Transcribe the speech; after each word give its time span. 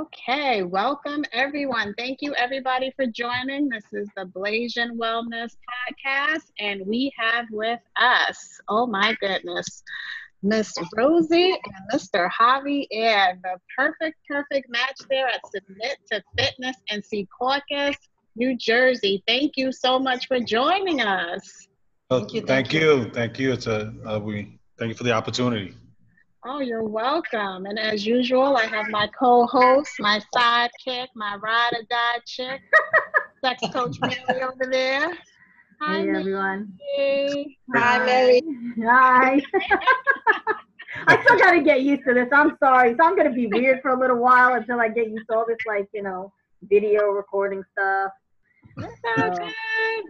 Okay, 0.00 0.62
welcome 0.62 1.26
everyone. 1.30 1.92
Thank 1.98 2.22
you 2.22 2.34
everybody 2.34 2.90
for 2.96 3.04
joining. 3.04 3.68
This 3.68 3.84
is 3.92 4.08
the 4.16 4.24
Blasian 4.24 4.96
Wellness 4.96 5.50
Podcast, 5.68 6.44
and 6.58 6.86
we 6.86 7.12
have 7.18 7.44
with 7.50 7.80
us, 8.00 8.62
oh 8.68 8.86
my 8.86 9.14
goodness, 9.20 9.82
Miss 10.42 10.74
Rosie 10.96 11.50
and 11.52 11.84
Mr. 11.92 12.30
Javi, 12.30 12.86
and 12.90 13.42
the 13.42 13.60
perfect, 13.76 14.16
perfect 14.26 14.70
match 14.70 14.98
there 15.10 15.26
at 15.26 15.42
Submit 15.46 15.98
to 16.10 16.22
Fitness 16.38 16.76
and 16.88 17.04
in 17.12 17.26
Secaucus, 17.42 17.96
New 18.36 18.56
Jersey. 18.56 19.22
Thank 19.26 19.58
you 19.58 19.70
so 19.70 19.98
much 19.98 20.28
for 20.28 20.40
joining 20.40 21.02
us. 21.02 21.68
Well, 22.08 22.20
thank 22.20 22.32
you. 22.32 22.40
Thank, 22.40 22.72
you. 22.72 23.10
Thank 23.10 23.38
you. 23.38 23.52
It's 23.52 23.66
a 23.66 23.92
uh, 24.06 24.18
we 24.18 24.58
thank 24.78 24.88
you 24.88 24.94
for 24.94 25.04
the 25.04 25.12
opportunity. 25.12 25.74
Oh, 26.42 26.60
you're 26.60 26.84
welcome. 26.84 27.66
And 27.66 27.78
as 27.78 28.06
usual, 28.06 28.56
I 28.56 28.64
have 28.64 28.88
my 28.88 29.08
co-host, 29.08 29.92
my 29.98 30.22
sidekick, 30.34 31.08
my 31.14 31.36
ride 31.36 31.72
or 31.74 31.82
die 31.90 32.18
chick, 32.24 32.62
sex 33.44 33.62
coach 33.74 33.98
Mary 34.00 34.42
over 34.42 34.70
there. 34.70 35.12
Hi, 35.82 36.00
hey, 36.00 36.08
everyone. 36.08 36.72
Mary. 36.96 37.58
Hi, 37.74 37.98
Mary. 38.06 38.42
Hi. 38.82 39.42
I 41.06 41.22
still 41.22 41.38
got 41.38 41.52
to 41.52 41.62
get 41.62 41.82
used 41.82 42.04
to 42.06 42.14
this. 42.14 42.28
I'm 42.32 42.56
sorry. 42.58 42.96
So 42.98 43.04
I'm 43.04 43.16
going 43.16 43.28
to 43.28 43.34
be 43.34 43.46
weird 43.46 43.82
for 43.82 43.90
a 43.90 44.00
little 44.00 44.18
while 44.18 44.54
until 44.54 44.80
I 44.80 44.88
get 44.88 45.10
used 45.10 45.26
to 45.30 45.36
all 45.36 45.44
this, 45.46 45.58
like, 45.66 45.88
you 45.92 46.02
know, 46.02 46.32
video 46.62 47.08
recording 47.08 47.62
stuff. 47.72 48.12
It's 48.78 49.00
all 49.18 49.30
good. 49.36 49.54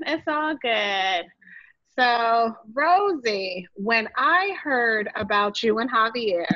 It's 0.07 0.29
all 0.29 0.55
good. 0.55 1.27
So, 2.01 2.57
Rosie, 2.73 3.69
when 3.75 4.09
I 4.17 4.57
heard 4.63 5.11
about 5.17 5.63
you 5.63 5.81
and 5.81 5.91
Javier, 5.91 6.47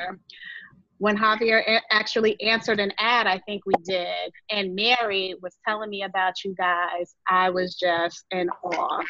when 0.97 1.15
Javier 1.15 1.79
actually 1.91 2.41
answered 2.41 2.79
an 2.79 2.91
ad, 2.97 3.27
I 3.27 3.37
think 3.45 3.61
we 3.63 3.75
did, 3.83 4.31
and 4.49 4.73
Mary 4.73 5.35
was 5.43 5.55
telling 5.63 5.91
me 5.91 6.01
about 6.01 6.33
you 6.43 6.55
guys, 6.55 7.13
I 7.29 7.51
was 7.51 7.75
just 7.75 8.25
in 8.31 8.49
awe. 8.63 9.03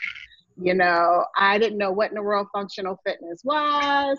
You 0.62 0.74
know, 0.74 1.24
I 1.38 1.58
didn't 1.58 1.78
know 1.78 1.94
what 1.94 2.10
in 2.10 2.16
the 2.16 2.22
world 2.22 2.48
functional 2.54 3.00
fitness 3.06 3.40
was, 3.46 4.18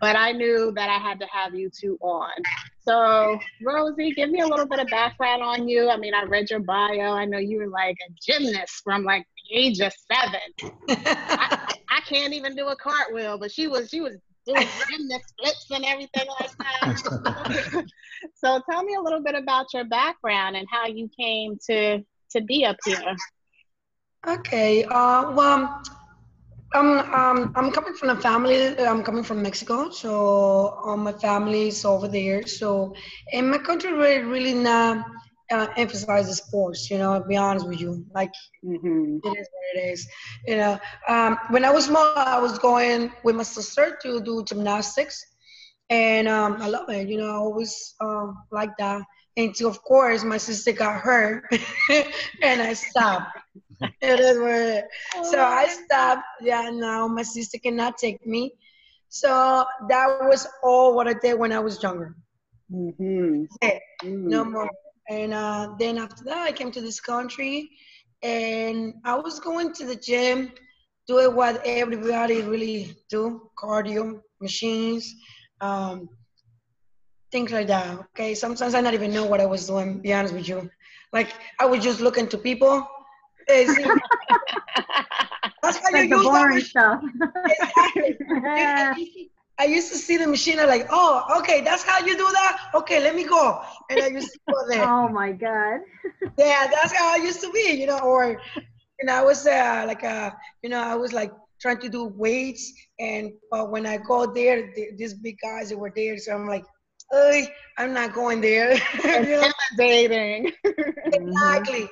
but 0.00 0.16
I 0.16 0.32
knew 0.32 0.72
that 0.74 0.90
I 0.90 0.98
had 0.98 1.20
to 1.20 1.26
have 1.30 1.54
you 1.54 1.70
two 1.70 1.98
on. 2.00 2.32
So, 2.80 3.38
Rosie, 3.62 4.10
give 4.10 4.30
me 4.30 4.40
a 4.40 4.46
little 4.46 4.66
bit 4.66 4.80
of 4.80 4.88
background 4.88 5.44
on 5.44 5.68
you. 5.68 5.88
I 5.88 5.98
mean, 5.98 6.14
I 6.14 6.24
read 6.24 6.50
your 6.50 6.60
bio. 6.60 7.12
I 7.12 7.26
know 7.26 7.38
you 7.38 7.58
were 7.58 7.68
like 7.68 7.96
a 8.08 8.12
gymnast 8.20 8.80
from 8.82 9.04
like 9.04 9.24
age 9.50 9.80
of 9.80 9.92
seven. 10.10 10.74
I, 10.88 11.74
I, 11.90 12.00
can't 12.00 12.32
even 12.32 12.54
do 12.54 12.68
a 12.68 12.76
cartwheel, 12.76 13.38
but 13.38 13.50
she 13.50 13.66
was 13.66 13.88
she 13.88 14.00
was 14.00 14.16
doing 14.46 14.66
gymnast 14.90 15.34
flips 15.38 15.66
and 15.70 15.84
everything 15.84 16.26
like 16.40 16.50
that. 16.58 17.84
so, 18.34 18.60
tell 18.70 18.82
me 18.82 18.94
a 18.94 19.00
little 19.00 19.22
bit 19.22 19.34
about 19.34 19.66
your 19.74 19.84
background 19.84 20.56
and 20.56 20.66
how 20.70 20.86
you 20.86 21.08
came 21.18 21.58
to 21.66 22.02
to 22.30 22.40
be 22.42 22.64
up 22.64 22.76
here. 22.84 23.16
Okay. 24.26 24.84
Uh, 24.84 25.32
well, 25.32 25.82
um, 26.74 26.98
um, 26.98 27.52
I'm 27.56 27.70
coming 27.70 27.94
from 27.94 28.10
a 28.10 28.20
family. 28.20 28.78
I'm 28.78 29.02
coming 29.02 29.22
from 29.22 29.42
Mexico, 29.42 29.90
so 29.90 30.78
um, 30.84 31.00
my 31.00 31.12
family 31.12 31.68
is 31.68 31.84
over 31.84 32.08
there. 32.08 32.46
So, 32.46 32.94
in 33.32 33.50
my 33.50 33.58
country, 33.58 33.92
we're 33.94 34.26
really 34.26 34.54
not 34.54 35.06
uh, 35.50 35.68
emphasize 35.76 36.28
the 36.28 36.34
sports. 36.34 36.90
You 36.90 36.98
know, 36.98 37.12
I'll 37.12 37.26
be 37.26 37.36
honest 37.36 37.66
with 37.66 37.80
you. 37.80 38.04
Like, 38.14 38.32
mm-hmm. 38.64 39.18
it 39.24 39.28
is 39.28 39.48
what 39.52 39.74
it 39.74 39.92
is. 39.92 40.08
You 40.46 40.56
know, 40.56 40.78
um, 41.08 41.38
when 41.50 41.64
I 41.64 41.70
was 41.70 41.86
small, 41.86 42.12
I 42.16 42.38
was 42.38 42.58
going 42.58 43.12
with 43.24 43.36
my 43.36 43.42
sister 43.42 43.98
to 44.02 44.20
do 44.20 44.44
gymnastics, 44.44 45.24
and 45.90 46.28
um, 46.28 46.60
I 46.60 46.68
love 46.68 46.88
it. 46.90 47.08
You 47.08 47.18
know, 47.18 47.28
I 47.28 47.36
always 47.36 47.94
um, 48.00 48.38
like 48.50 48.76
that. 48.78 49.02
Until, 49.36 49.68
of 49.68 49.80
course, 49.84 50.24
my 50.24 50.36
sister 50.36 50.72
got 50.72 51.00
hurt, 51.00 51.44
and 52.42 52.60
I 52.60 52.72
stopped 52.72 53.38
it 54.00 54.20
is 54.20 54.38
what 54.38 54.50
it 54.50 54.84
is. 55.20 55.30
So 55.30 55.40
I 55.40 55.66
stopped. 55.68 56.22
Yeah, 56.40 56.70
now 56.72 57.06
my 57.06 57.22
sister 57.22 57.58
cannot 57.58 57.98
take 57.98 58.26
me. 58.26 58.52
So 59.08 59.64
that 59.88 60.18
was 60.22 60.46
all 60.62 60.94
what 60.94 61.08
I 61.08 61.14
did 61.14 61.38
when 61.38 61.52
I 61.52 61.60
was 61.60 61.82
younger. 61.82 62.16
Mm-hmm. 62.72 63.44
Mm-hmm. 63.62 64.28
No 64.28 64.44
more. 64.44 64.70
And 65.08 65.32
uh, 65.32 65.74
then 65.78 65.98
after 65.98 66.24
that, 66.24 66.46
I 66.46 66.52
came 66.52 66.70
to 66.72 66.80
this 66.80 67.00
country, 67.00 67.70
and 68.22 68.94
I 69.04 69.14
was 69.14 69.40
going 69.40 69.72
to 69.74 69.86
the 69.86 69.96
gym, 69.96 70.52
doing 71.06 71.34
what 71.34 71.62
everybody 71.64 72.42
really 72.42 72.94
do: 73.08 73.50
cardio, 73.58 74.20
machines, 74.40 75.14
um, 75.60 76.08
things 77.32 77.52
like 77.52 77.68
that. 77.68 77.98
Okay, 78.10 78.34
sometimes 78.34 78.74
I 78.74 78.80
not 78.80 78.94
even 78.94 79.12
know 79.12 79.24
what 79.24 79.40
I 79.40 79.46
was 79.46 79.66
doing. 79.66 80.00
Be 80.00 80.12
honest 80.12 80.34
with 80.34 80.48
you, 80.48 80.70
like 81.12 81.32
I 81.58 81.64
was 81.64 81.82
just 81.82 82.00
looking 82.00 82.28
to 82.28 82.38
people 82.38 82.86
that's 85.62 85.78
how 85.78 85.88
you 85.90 86.04
use 86.04 86.10
the 86.10 86.22
boring 86.22 86.60
stuff. 86.60 87.02
I 89.60 89.64
used 89.64 89.90
to 89.90 89.98
see 89.98 90.16
the 90.16 90.26
machine. 90.26 90.60
I'm 90.60 90.68
like, 90.68 90.86
oh, 90.90 91.24
okay, 91.38 91.60
that's 91.62 91.82
how 91.82 91.98
you 91.98 92.16
do 92.16 92.28
that. 92.32 92.70
Okay, 92.74 93.00
let 93.00 93.16
me 93.16 93.24
go. 93.24 93.60
And 93.90 94.00
I 94.00 94.06
used 94.06 94.30
to 94.32 94.38
go 94.48 94.68
there. 94.68 94.84
oh 94.88 95.08
my 95.08 95.32
god. 95.32 95.80
yeah, 96.38 96.68
that's 96.70 96.92
how 96.96 97.12
I 97.12 97.16
used 97.16 97.40
to 97.40 97.50
be. 97.50 97.72
You 97.72 97.86
know, 97.86 97.98
or 97.98 98.40
you 98.56 99.06
know, 99.06 99.14
I 99.14 99.22
was 99.22 99.46
uh, 99.46 99.84
like, 99.86 100.04
uh, 100.04 100.30
you 100.62 100.70
know, 100.70 100.80
I 100.80 100.94
was 100.94 101.12
like 101.12 101.32
trying 101.60 101.78
to 101.80 101.88
do 101.88 102.04
weights, 102.04 102.72
and 103.00 103.32
uh, 103.50 103.64
when 103.64 103.84
I 103.84 103.96
go 103.96 104.32
there, 104.32 104.72
these 104.96 105.14
big 105.14 105.38
guys 105.42 105.70
that 105.70 105.78
were 105.78 105.92
there, 105.94 106.18
so 106.18 106.34
I'm 106.34 106.46
like, 106.46 106.64
I'm 107.78 107.92
not 107.92 108.12
going 108.12 108.40
there. 108.40 108.72
Intimidating. 109.04 110.52
exactly. 110.64 111.88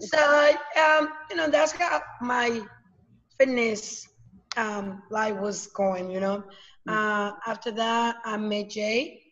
so 0.00 0.54
um, 0.80 1.08
you 1.28 1.36
know 1.36 1.50
that's 1.50 1.72
how 1.72 2.00
my 2.22 2.62
fitness 3.38 4.08
um, 4.56 5.02
life 5.10 5.36
was 5.36 5.66
going. 5.66 6.10
You 6.10 6.20
know. 6.20 6.44
Uh, 6.88 7.32
after 7.46 7.70
that 7.72 8.16
I 8.24 8.36
met 8.36 8.70
Jay, 8.70 9.22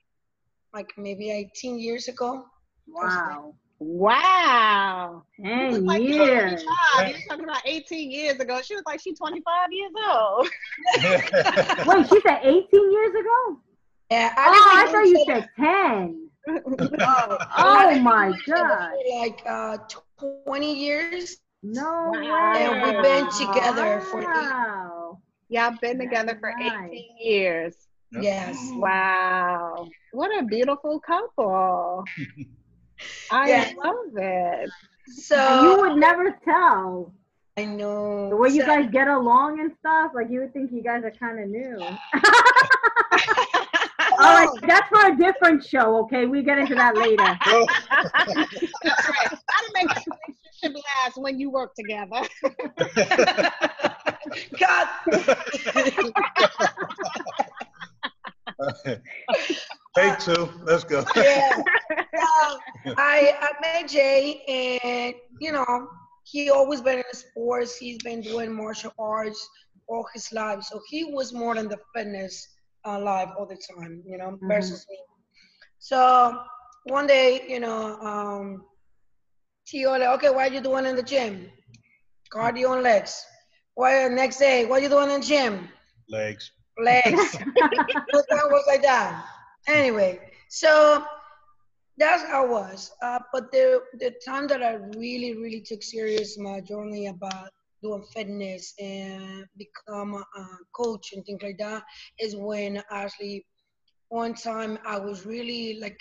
like 0.72 0.92
maybe 0.97 1.31
18 1.31 1.78
years 1.78 2.09
ago. 2.09 2.44
Wow. 2.86 3.54
Wow. 3.81 5.22
10 5.42 5.84
like 5.84 6.03
years. 6.03 6.62
You 6.62 6.69
were 6.98 7.12
talking 7.28 7.44
about 7.44 7.62
18 7.64 8.10
years 8.10 8.41
ago. 8.41 8.60
She 8.62 8.75
was 8.75 8.82
like, 8.86 9.00
she's 9.00 9.19
25 9.19 9.69
years 9.70 9.92
old. 10.10 10.48
Wait, 11.86 12.09
she 12.09 12.20
said 12.20 12.41
18 12.42 12.92
years 12.92 13.10
ago? 13.10 13.60
Yeah. 14.10 14.34
I 14.36 14.48
oh, 14.48 14.70
I 14.75 14.92
thought 14.92 15.06
you 15.06 15.25
said 15.26 15.48
10. 15.56 16.28
oh, 17.00 17.38
oh 17.56 17.98
my 18.00 18.32
God. 18.47 18.91
Like 19.20 19.42
uh, 19.47 19.78
20 20.44 20.75
years. 20.75 21.36
No 21.62 22.12
wow. 22.15 22.54
And 22.56 22.82
we've 22.82 23.03
been 23.03 23.30
together 23.30 24.00
for 24.00 24.20
eight. 24.20 24.97
Y'all 25.48 25.75
been 25.81 25.98
together 25.98 26.36
for 26.38 26.53
nice. 26.59 26.91
18 26.91 27.04
years. 27.20 27.75
Yes. 28.12 28.56
Wow. 28.72 29.88
What 30.12 30.31
a 30.38 30.44
beautiful 30.44 31.00
couple. 31.00 32.04
I 33.31 33.48
yes. 33.48 33.75
love 33.76 34.16
it. 34.16 34.70
So 35.06 35.62
you 35.62 35.78
would 35.81 35.97
never 35.97 36.38
tell. 36.44 37.14
I 37.56 37.64
know. 37.64 38.28
The 38.28 38.36
way 38.36 38.50
you 38.50 38.62
guys 38.64 38.91
get 38.92 39.09
along 39.09 39.60
and 39.60 39.72
stuff, 39.81 40.12
like 40.14 40.28
you 40.31 40.41
would 40.41 40.53
think 40.53 40.70
you 40.70 40.82
guys 40.82 41.03
are 41.04 41.10
kind 41.10 41.41
of 41.41 41.48
new. 41.48 41.76
All 44.20 44.34
right, 44.34 44.48
that's 44.66 44.88
for 44.88 45.06
a 45.06 45.16
different 45.16 45.65
show. 45.65 45.97
Okay, 46.04 46.26
we 46.26 46.42
get 46.42 46.59
into 46.59 46.75
that 46.75 46.97
later. 46.97 47.38
that's 48.82 49.09
right. 49.09 49.38
How 49.48 49.66
to 49.66 49.72
make 49.75 49.88
a 49.91 50.03
relationship 50.62 50.84
last 51.04 51.16
when 51.16 51.38
you 51.38 51.50
work 51.50 51.75
together. 51.75 52.22
God. 54.59 54.89
Take 59.97 60.19
two. 60.19 60.51
Let's 60.65 60.84
go. 60.84 61.04
Yeah. 61.16 61.63
I, 62.97 63.36
I 63.41 63.53
met 63.60 63.89
Jay, 63.89 64.42
and 64.48 65.15
you 65.41 65.53
know, 65.53 65.89
he 66.25 66.51
always 66.51 66.80
been 66.80 66.98
in 66.98 67.04
sports. 67.13 67.77
He's 67.77 68.03
been 68.03 68.21
doing 68.21 68.53
martial 68.53 68.92
arts 68.98 69.48
all 69.89 70.07
his 70.13 70.33
life, 70.33 70.63
so 70.63 70.80
he 70.89 71.04
was 71.04 71.33
more 71.33 71.54
than 71.54 71.69
the 71.69 71.78
fitness 71.95 72.48
uh, 72.84 72.98
live 72.98 73.28
all 73.39 73.47
the 73.47 73.59
time, 73.77 74.03
you 74.07 74.19
know, 74.19 74.33
mm-hmm. 74.33 74.48
versus 74.48 74.84
me. 74.91 74.98
So 75.78 76.42
one 76.84 77.07
day, 77.07 77.45
you 77.48 77.60
know, 77.60 77.98
um, 78.01 78.65
Tio, 79.66 79.92
like, 79.92 80.03
okay, 80.03 80.30
what 80.30 80.51
are 80.51 80.54
you 80.54 80.60
doing 80.60 80.86
in 80.86 80.97
the 80.97 81.03
gym? 81.03 81.51
Cardio 82.33 82.75
and 82.75 82.83
legs. 82.83 83.25
Why 83.78 84.09
next 84.09 84.39
day, 84.39 84.65
what 84.65 84.80
are 84.80 84.83
you 84.83 84.89
doing 84.89 85.09
in 85.09 85.21
the 85.21 85.25
gym? 85.25 85.69
Legs. 86.09 86.51
Legs. 86.83 87.36
that 87.57 88.48
was 88.51 88.65
like 88.66 88.83
that. 88.83 89.25
Anyway, 89.69 90.19
so 90.48 91.04
that's 91.97 92.25
how 92.25 92.47
it 92.47 92.51
was. 92.51 92.91
Uh, 93.01 93.21
but 93.33 93.53
the 93.53 93.80
the 94.01 94.15
time 94.27 94.48
that 94.48 94.65
I 94.65 94.80
really, 94.97 95.36
really 95.36 95.60
took 95.60 95.84
serious 95.84 96.36
my 96.36 96.60
journey 96.60 97.07
about 97.07 97.51
doing 97.80 98.03
fitness 98.13 98.75
and 98.80 99.47
become 99.57 100.15
a 100.15 100.45
coach 100.75 101.13
and 101.13 101.25
things 101.25 101.45
like 101.45 101.59
that 101.59 101.84
is 102.19 102.34
when 102.34 102.83
actually 102.91 103.47
one 104.09 104.34
time 104.34 104.80
I 104.84 104.98
was 104.98 105.25
really 105.25 105.78
like 105.78 106.01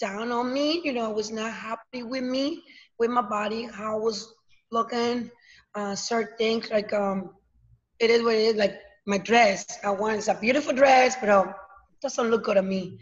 down 0.00 0.32
on 0.32 0.54
me. 0.54 0.80
You 0.82 0.94
know, 0.94 1.04
I 1.04 1.12
was 1.12 1.30
not 1.30 1.52
happy 1.52 2.02
with 2.02 2.24
me, 2.24 2.62
with 2.98 3.10
my 3.10 3.20
body, 3.20 3.64
how 3.64 3.98
I 3.98 4.00
was 4.00 4.32
looking, 4.72 5.30
uh, 5.74 5.94
certain 5.94 6.36
things 6.36 6.70
like 6.70 6.92
um, 6.92 7.30
it 7.98 8.10
is 8.10 8.22
what 8.22 8.34
it 8.34 8.42
is. 8.42 8.56
Like 8.56 8.80
my 9.06 9.18
dress, 9.18 9.64
I 9.84 9.90
want 9.90 10.16
it's 10.16 10.28
a 10.28 10.34
beautiful 10.34 10.72
dress, 10.72 11.16
but 11.20 11.28
um, 11.28 11.48
it 11.48 12.00
doesn't 12.02 12.30
look 12.30 12.44
good 12.44 12.56
on 12.56 12.68
me. 12.68 12.98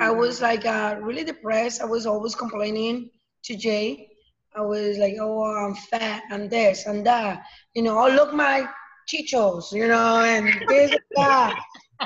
I 0.00 0.10
was 0.10 0.40
like 0.40 0.64
uh, 0.64 0.96
really 1.00 1.24
depressed. 1.24 1.80
I 1.80 1.86
was 1.86 2.06
always 2.06 2.34
complaining 2.34 3.10
to 3.44 3.56
Jay. 3.56 4.08
I 4.54 4.60
was 4.60 4.98
like, 4.98 5.14
oh, 5.20 5.44
I'm 5.44 5.74
fat, 5.74 6.22
and 6.30 6.50
this 6.50 6.86
and 6.86 7.04
that. 7.06 7.42
You 7.74 7.82
know, 7.82 7.98
oh 7.98 8.08
look 8.08 8.34
my 8.34 8.68
chichos, 9.08 9.72
you 9.72 9.88
know, 9.88 10.22
and 10.22 10.46
this 10.68 10.90
and 10.90 11.00
that. 11.16 11.58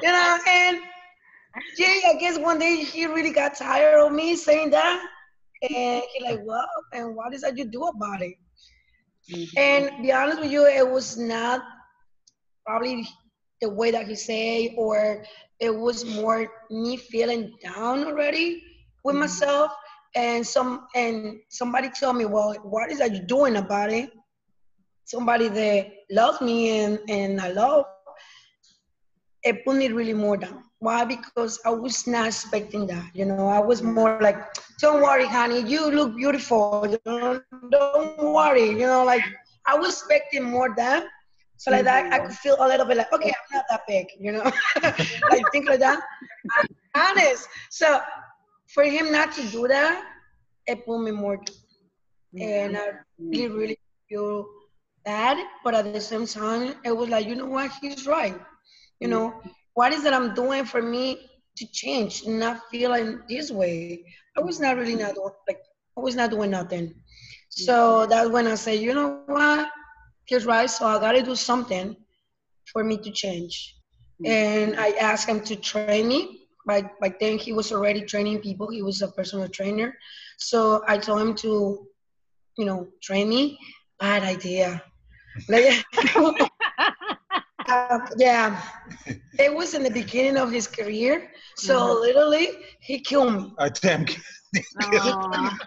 You 0.02 0.12
know, 0.12 0.38
and 0.48 0.78
Jay, 1.76 2.02
I 2.06 2.14
guess 2.14 2.38
one 2.38 2.58
day 2.58 2.84
he 2.84 3.06
really 3.06 3.32
got 3.32 3.56
tired 3.56 3.98
of 4.04 4.12
me 4.12 4.36
saying 4.36 4.70
that. 4.70 5.04
And 5.62 6.02
he 6.14 6.24
like, 6.24 6.40
well, 6.44 6.68
and 6.92 7.16
what 7.16 7.34
is 7.34 7.40
that 7.40 7.56
you 7.56 7.64
do 7.64 7.84
about 7.84 8.22
it? 8.22 8.34
And 9.56 10.02
be 10.02 10.12
honest 10.12 10.40
with 10.40 10.50
you, 10.50 10.66
it 10.66 10.88
was 10.88 11.16
not 11.16 11.62
probably 12.66 13.06
the 13.60 13.70
way 13.70 13.90
that 13.90 14.06
he 14.06 14.14
say, 14.14 14.74
or 14.76 15.24
it 15.60 15.74
was 15.74 16.04
more 16.04 16.48
me 16.70 16.96
feeling 16.96 17.54
down 17.62 18.04
already 18.04 18.62
with 19.04 19.14
mm-hmm. 19.14 19.20
myself. 19.20 19.72
And 20.14 20.46
some 20.46 20.86
and 20.94 21.40
somebody 21.50 21.90
told 21.90 22.16
me, 22.16 22.24
well, 22.24 22.54
what 22.62 22.90
is 22.90 22.98
that 22.98 23.12
you 23.14 23.20
doing 23.20 23.56
about 23.56 23.92
it? 23.92 24.10
Somebody 25.04 25.48
that 25.48 25.92
loves 26.10 26.40
me 26.40 26.80
and, 26.80 26.98
and 27.08 27.40
I 27.40 27.52
love, 27.52 27.84
it 29.42 29.64
put 29.64 29.76
me 29.76 29.88
really 29.88 30.14
more 30.14 30.36
down. 30.36 30.65
Why? 30.78 31.04
Because 31.04 31.58
I 31.64 31.70
was 31.70 32.06
not 32.06 32.26
expecting 32.26 32.86
that. 32.88 33.10
You 33.14 33.24
know, 33.24 33.46
I 33.48 33.58
was 33.58 33.82
more 33.82 34.18
like, 34.20 34.36
don't 34.80 35.02
worry, 35.02 35.26
honey, 35.26 35.60
you 35.62 35.90
look 35.90 36.14
beautiful. 36.16 36.86
You 36.88 36.98
know, 37.06 37.40
don't 37.70 38.18
worry. 38.18 38.68
You 38.70 38.86
know, 38.86 39.04
like 39.04 39.22
I 39.66 39.76
was 39.78 39.88
expecting 39.88 40.44
more 40.44 40.74
that. 40.76 41.06
So 41.58 41.70
like 41.70 41.84
that, 41.84 42.12
I 42.12 42.18
could 42.18 42.34
feel 42.34 42.56
a 42.60 42.68
little 42.68 42.84
bit 42.84 42.98
like, 42.98 43.12
okay, 43.12 43.30
I'm 43.30 43.56
not 43.56 43.64
that 43.70 43.80
big, 43.88 44.08
you 44.20 44.32
know, 44.32 44.44
like 44.82 45.42
think 45.52 45.68
like 45.68 45.80
that. 45.80 46.00
I'm 46.58 46.66
honest. 47.16 47.48
So 47.70 48.00
for 48.68 48.84
him 48.84 49.10
not 49.10 49.32
to 49.32 49.42
do 49.48 49.66
that, 49.68 50.04
it 50.66 50.84
put 50.84 51.00
me 51.00 51.12
more, 51.12 51.40
and 52.38 52.76
I 52.76 52.90
really, 53.18 53.48
really 53.48 53.78
feel 54.08 54.46
bad. 55.04 55.38
But 55.64 55.74
at 55.74 55.92
the 55.92 56.00
same 56.00 56.26
time, 56.26 56.74
it 56.84 56.94
was 56.94 57.08
like, 57.08 57.26
you 57.26 57.34
know 57.34 57.46
what, 57.46 57.70
he's 57.80 58.06
right. 58.06 58.38
You 59.00 59.08
know, 59.08 59.40
what 59.76 59.92
is 59.92 60.02
that 60.04 60.14
I'm 60.14 60.32
doing 60.34 60.64
for 60.64 60.80
me 60.80 61.28
to 61.58 61.66
change, 61.70 62.26
not 62.26 62.62
feeling 62.70 63.20
this 63.28 63.50
way? 63.50 64.04
I 64.36 64.40
was 64.40 64.58
not 64.58 64.76
really 64.78 64.96
not 64.96 65.14
doing 65.14 65.34
like 65.46 65.60
I 65.96 66.00
was 66.00 66.16
not 66.16 66.30
doing 66.30 66.50
nothing. 66.50 66.94
So 67.50 68.06
that's 68.06 68.30
when 68.30 68.46
I 68.46 68.54
say, 68.54 68.76
you 68.76 68.94
know 68.94 69.20
what, 69.26 69.68
he's 70.24 70.46
right. 70.46 70.68
So 70.68 70.86
I 70.86 70.98
gotta 70.98 71.22
do 71.22 71.36
something 71.36 71.94
for 72.72 72.82
me 72.84 72.96
to 72.96 73.10
change. 73.10 73.76
And 74.24 74.80
I 74.80 74.92
asked 74.92 75.28
him 75.28 75.40
to 75.42 75.56
train 75.56 76.08
me. 76.08 76.48
By 76.66 76.90
by 76.98 77.14
then 77.20 77.36
he 77.36 77.52
was 77.52 77.70
already 77.70 78.00
training 78.00 78.40
people. 78.40 78.70
He 78.70 78.82
was 78.82 79.02
a 79.02 79.08
personal 79.08 79.46
trainer. 79.46 79.94
So 80.38 80.82
I 80.88 80.96
told 80.96 81.20
him 81.20 81.34
to, 81.44 81.86
you 82.56 82.64
know, 82.64 82.88
train 83.02 83.28
me. 83.28 83.58
Bad 84.00 84.22
idea. 84.22 84.82
Like, 85.50 85.84
uh, 87.68 87.98
yeah, 88.16 88.58
it 89.38 89.54
was 89.54 89.74
in 89.74 89.82
the 89.82 89.90
beginning 89.90 90.36
of 90.36 90.50
his 90.50 90.66
career. 90.66 91.30
So 91.56 91.98
literally, 92.00 92.48
he 92.80 93.00
killed 93.00 93.34
me. 93.34 93.52
I 93.58 93.68
damn. 93.68 94.06
Aw. 94.82 95.58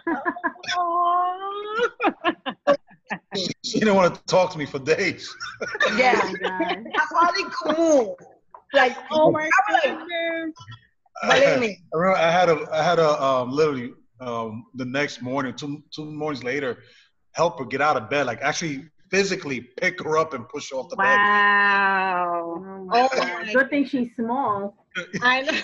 She 3.64 3.78
didn't 3.78 3.94
want 3.94 4.14
to 4.14 4.20
talk 4.24 4.50
to 4.52 4.58
me 4.58 4.66
for 4.66 4.78
days. 4.78 5.34
Yeah, 5.96 6.18
Oh 6.22 6.26
my 6.26 6.34
God. 6.34 6.84
I 6.96 7.06
hardly 7.10 7.44
could 7.44 7.78
move. 7.78 8.16
Like, 8.72 8.96
Oh 9.12 9.30
my 9.30 9.42
I 9.42 9.72
was 9.72 9.80
like, 9.84 9.98
goodness. 9.98 10.54
believe 11.22 11.60
me. 11.60 11.80
I 11.94 11.96
remember 11.96 12.18
I 12.18 12.30
had 12.30 12.48
a 12.48 12.68
I 12.72 12.82
had 12.82 12.98
a 12.98 13.22
um, 13.22 13.52
literally 13.52 13.92
um, 14.20 14.66
the 14.74 14.84
next 14.84 15.22
morning, 15.22 15.54
two 15.54 15.82
two 15.94 16.04
mornings 16.06 16.44
later, 16.44 16.78
help 17.32 17.58
her 17.58 17.64
get 17.64 17.80
out 17.80 17.96
of 17.96 18.10
bed, 18.10 18.26
like 18.26 18.40
actually 18.42 18.86
physically 19.10 19.60
pick 19.60 20.02
her 20.02 20.16
up 20.18 20.34
and 20.34 20.48
push 20.48 20.70
her 20.70 20.76
off 20.76 20.88
the 20.88 20.96
bed. 20.96 21.16
Wow. 21.16 22.54
Oh 22.56 22.84
my 22.86 23.08
Oh 23.12 23.44
my- 23.44 23.52
Good 23.52 23.70
thing 23.70 23.84
she's 23.86 24.08
small. 24.16 24.76
I 25.22 25.42
know. 25.42 25.58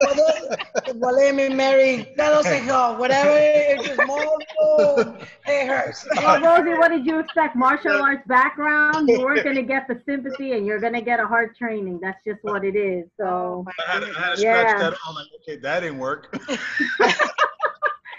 Believe 1.00 1.34
me, 1.34 1.48
Mary, 1.50 2.12
that 2.16 2.30
doesn't 2.30 2.62
help. 2.62 2.98
Whatever 2.98 3.30
it 3.36 3.80
is, 3.90 3.98
more 4.06 4.36
food, 4.58 5.26
it 5.46 5.66
hurts. 5.68 6.06
Well, 6.16 6.40
Rosie, 6.40 6.78
what 6.78 6.88
did 6.90 7.04
you 7.06 7.18
expect? 7.20 7.54
Martial 7.56 8.00
arts 8.00 8.22
background? 8.26 9.08
You 9.18 9.20
weren't 9.22 9.44
gonna 9.44 9.62
get 9.62 9.86
the 9.88 10.00
sympathy, 10.06 10.52
and 10.52 10.66
you're 10.66 10.80
gonna 10.80 11.00
get 11.02 11.20
a 11.20 11.26
hard 11.26 11.56
training. 11.56 11.98
That's 12.02 12.18
just 12.26 12.38
what 12.42 12.64
it 12.64 12.76
is. 12.76 13.04
So 13.18 13.24
oh 13.26 13.66
I 13.86 13.92
had, 13.92 14.04
I 14.04 14.06
had 14.18 14.34
to 14.36 14.42
Yeah. 14.42 14.78
that. 14.78 14.94
I'm 15.06 15.14
like, 15.14 15.26
okay, 15.42 15.56
that 15.56 15.80
didn't 15.80 15.98
work. 15.98 16.36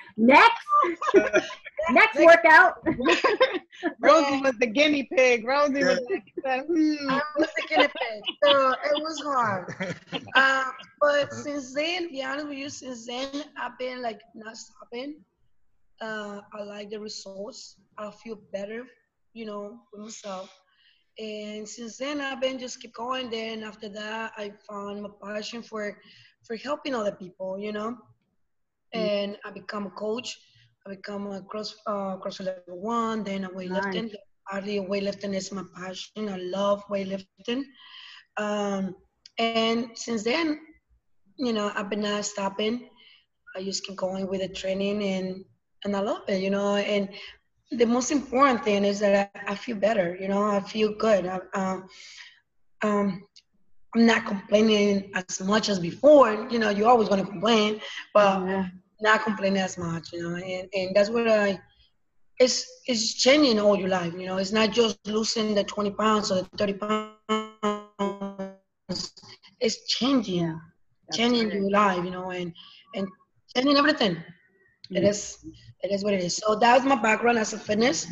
next, 0.18 0.66
next 1.92 2.20
workout. 2.20 2.76
Rosie 4.00 4.42
was 4.42 4.56
the 4.60 4.68
guinea 4.68 5.08
pig. 5.16 5.46
Rosie 5.46 5.84
was 5.84 6.00
like, 6.44 6.66
hmm. 6.66 7.10
I 7.10 7.22
was 7.38 7.50
the 7.56 7.64
guinea 7.70 7.88
pig, 7.88 8.24
so 8.44 8.72
it 8.72 9.02
was 9.02 9.22
hard. 9.22 9.96
Uh, 10.36 10.66
but 11.00 11.34
since 11.34 11.74
then, 11.74 12.12
be 12.12 12.24
honest 12.24 12.48
with 12.48 12.58
you, 12.58 12.70
since 12.70 13.08
then 13.08 13.30
I've 13.60 13.78
been 13.78 14.02
like 14.02 14.22
not 14.36 14.58
stopping. 14.58 15.16
Uh, 16.02 16.42
I 16.54 16.64
like 16.64 16.90
the 16.90 17.00
results. 17.00 17.76
I 17.98 18.12
feel 18.12 18.40
better, 18.54 18.86
you 19.34 19.46
know, 19.46 19.80
with 19.92 20.02
myself. 20.02 20.54
And 21.20 21.68
since 21.68 21.98
then, 21.98 22.22
I've 22.22 22.40
been 22.40 22.58
just 22.58 22.82
keep 22.82 22.94
going. 22.94 23.30
Then 23.30 23.64
after 23.64 23.90
that, 23.90 24.32
I 24.38 24.54
found 24.70 25.02
my 25.02 25.10
passion 25.22 25.62
for 25.62 26.00
for 26.44 26.56
helping 26.56 26.96
other 26.96 27.12
people, 27.12 27.60
you 27.60 27.74
know. 27.74 27.98
And 28.94 29.38
I 29.46 29.52
become 29.52 29.88
a 29.88 29.92
coach. 29.92 30.38
I 30.86 30.92
become 30.92 31.28
a 31.32 31.42
cross 31.42 31.76
uh, 31.86 32.18
CrossFit 32.18 32.46
level 32.46 32.82
one. 32.82 33.24
Then 33.24 33.46
a 33.46 33.50
weightlifting. 33.50 34.12
Nice. 34.12 34.16
Partly 34.50 34.80
weightlifting 34.80 35.36
is 35.36 35.52
my 35.52 35.64
passion. 35.76 36.30
I 36.30 36.38
love 36.38 36.84
weightlifting. 36.90 37.64
Um, 38.38 38.96
and 39.38 39.92
since 39.96 40.24
then, 40.24 40.60
you 41.38 41.54
know, 41.54 41.72
I've 41.76 41.90
been 41.90 42.02
not 42.02 42.26
stopping. 42.26 42.90
I 43.56 43.64
just 43.64 43.86
keep 43.86 43.96
going 43.96 44.28
with 44.28 44.42
the 44.42 44.50
training 44.50 45.04
and 45.04 45.46
and 45.86 45.96
I 45.96 46.02
love 46.02 46.24
it, 46.28 46.42
you 46.42 46.50
know. 46.50 46.76
And 46.76 47.10
the 47.72 47.86
most 47.86 48.12
important 48.12 48.64
thing 48.64 48.84
is 48.84 49.00
that 49.00 49.32
I, 49.36 49.52
I 49.54 49.56
feel 49.56 49.78
better, 49.78 50.18
you 50.20 50.28
know. 50.28 50.44
I 50.44 50.60
feel 50.60 50.94
good. 50.98 51.26
I, 51.26 51.40
um, 51.54 51.88
um, 52.82 53.24
I'm 53.96 54.06
not 54.06 54.26
complaining 54.26 55.12
as 55.16 55.36
much 55.42 55.70
as 55.70 55.80
before. 55.80 56.48
You 56.50 56.60
know, 56.60 56.70
you're 56.70 56.90
always 56.90 57.08
going 57.10 57.24
to 57.24 57.30
complain, 57.30 57.80
but 58.14 58.44
Yeah. 58.48 58.66
not 59.02 59.24
complaining 59.24 59.62
as 59.62 59.78
much, 59.78 60.12
you 60.14 60.22
know. 60.24 60.36
And 60.36 60.68
and 60.74 60.96
that's 60.96 61.10
what 61.10 61.28
I. 61.28 61.60
It's 62.40 62.66
it's 62.88 63.14
changing 63.16 63.60
all 63.60 63.78
your 63.78 63.90
life, 63.90 64.14
you 64.18 64.26
know. 64.28 64.38
It's 64.38 64.52
not 64.52 64.72
just 64.72 65.00
losing 65.08 65.56
the 65.56 65.64
20 65.64 65.92
pounds 65.92 66.32
or 66.32 66.36
the 66.42 66.50
30 66.58 66.74
pounds. 66.74 67.12
It's 69.60 69.88
changing 69.88 70.60
That's 71.08 71.20
changing 71.20 71.52
your 71.52 71.70
life, 71.72 72.04
you 72.04 72.12
know, 72.12 72.30
and 72.32 72.54
and 72.96 73.08
changing 73.56 73.78
everything. 73.78 74.16
It 74.94 75.04
Mm. 75.04 75.06
is 75.06 75.44
it 75.84 75.92
is 75.92 76.04
what 76.04 76.14
it 76.14 76.24
is. 76.24 76.38
So 76.38 76.56
that's 76.56 76.86
my 76.86 76.96
background 76.96 77.38
as 77.40 77.54
a 77.54 77.60
fitness, 77.60 78.08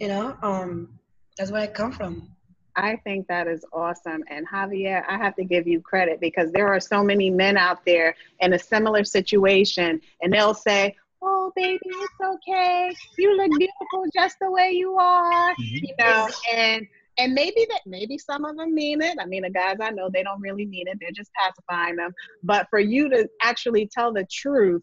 you 0.00 0.08
know. 0.08 0.36
Um, 0.42 0.98
that's 1.36 1.50
where 1.50 1.62
I 1.62 1.66
come 1.68 1.92
from. 1.92 2.33
I 2.76 2.96
think 2.96 3.28
that 3.28 3.46
is 3.46 3.64
awesome. 3.72 4.24
And 4.28 4.46
Javier, 4.48 5.04
I 5.08 5.16
have 5.16 5.36
to 5.36 5.44
give 5.44 5.66
you 5.66 5.80
credit 5.80 6.20
because 6.20 6.50
there 6.52 6.68
are 6.68 6.80
so 6.80 7.02
many 7.02 7.30
men 7.30 7.56
out 7.56 7.84
there 7.84 8.14
in 8.40 8.52
a 8.52 8.58
similar 8.58 9.04
situation, 9.04 10.00
and 10.22 10.32
they'll 10.32 10.54
say, 10.54 10.96
Oh, 11.26 11.52
baby, 11.56 11.80
it's 11.84 12.20
okay. 12.22 12.94
You 13.16 13.34
look 13.36 13.58
beautiful 13.58 14.04
just 14.14 14.36
the 14.40 14.50
way 14.50 14.72
you 14.72 14.96
are. 14.98 15.52
Mm-hmm. 15.52 15.84
You 15.84 15.94
know, 15.98 16.28
and 16.52 16.86
and 17.18 17.32
maybe 17.32 17.66
that 17.70 17.80
maybe 17.86 18.18
some 18.18 18.44
of 18.44 18.56
them 18.56 18.74
mean 18.74 19.00
it. 19.00 19.16
I 19.20 19.26
mean, 19.26 19.42
the 19.42 19.50
guys 19.50 19.76
I 19.80 19.90
know, 19.90 20.10
they 20.12 20.22
don't 20.22 20.40
really 20.40 20.66
mean 20.66 20.88
it. 20.88 20.98
They're 21.00 21.12
just 21.12 21.30
pacifying 21.34 21.96
them. 21.96 22.12
But 22.42 22.66
for 22.70 22.80
you 22.80 23.08
to 23.10 23.28
actually 23.42 23.86
tell 23.86 24.12
the 24.12 24.26
truth 24.30 24.82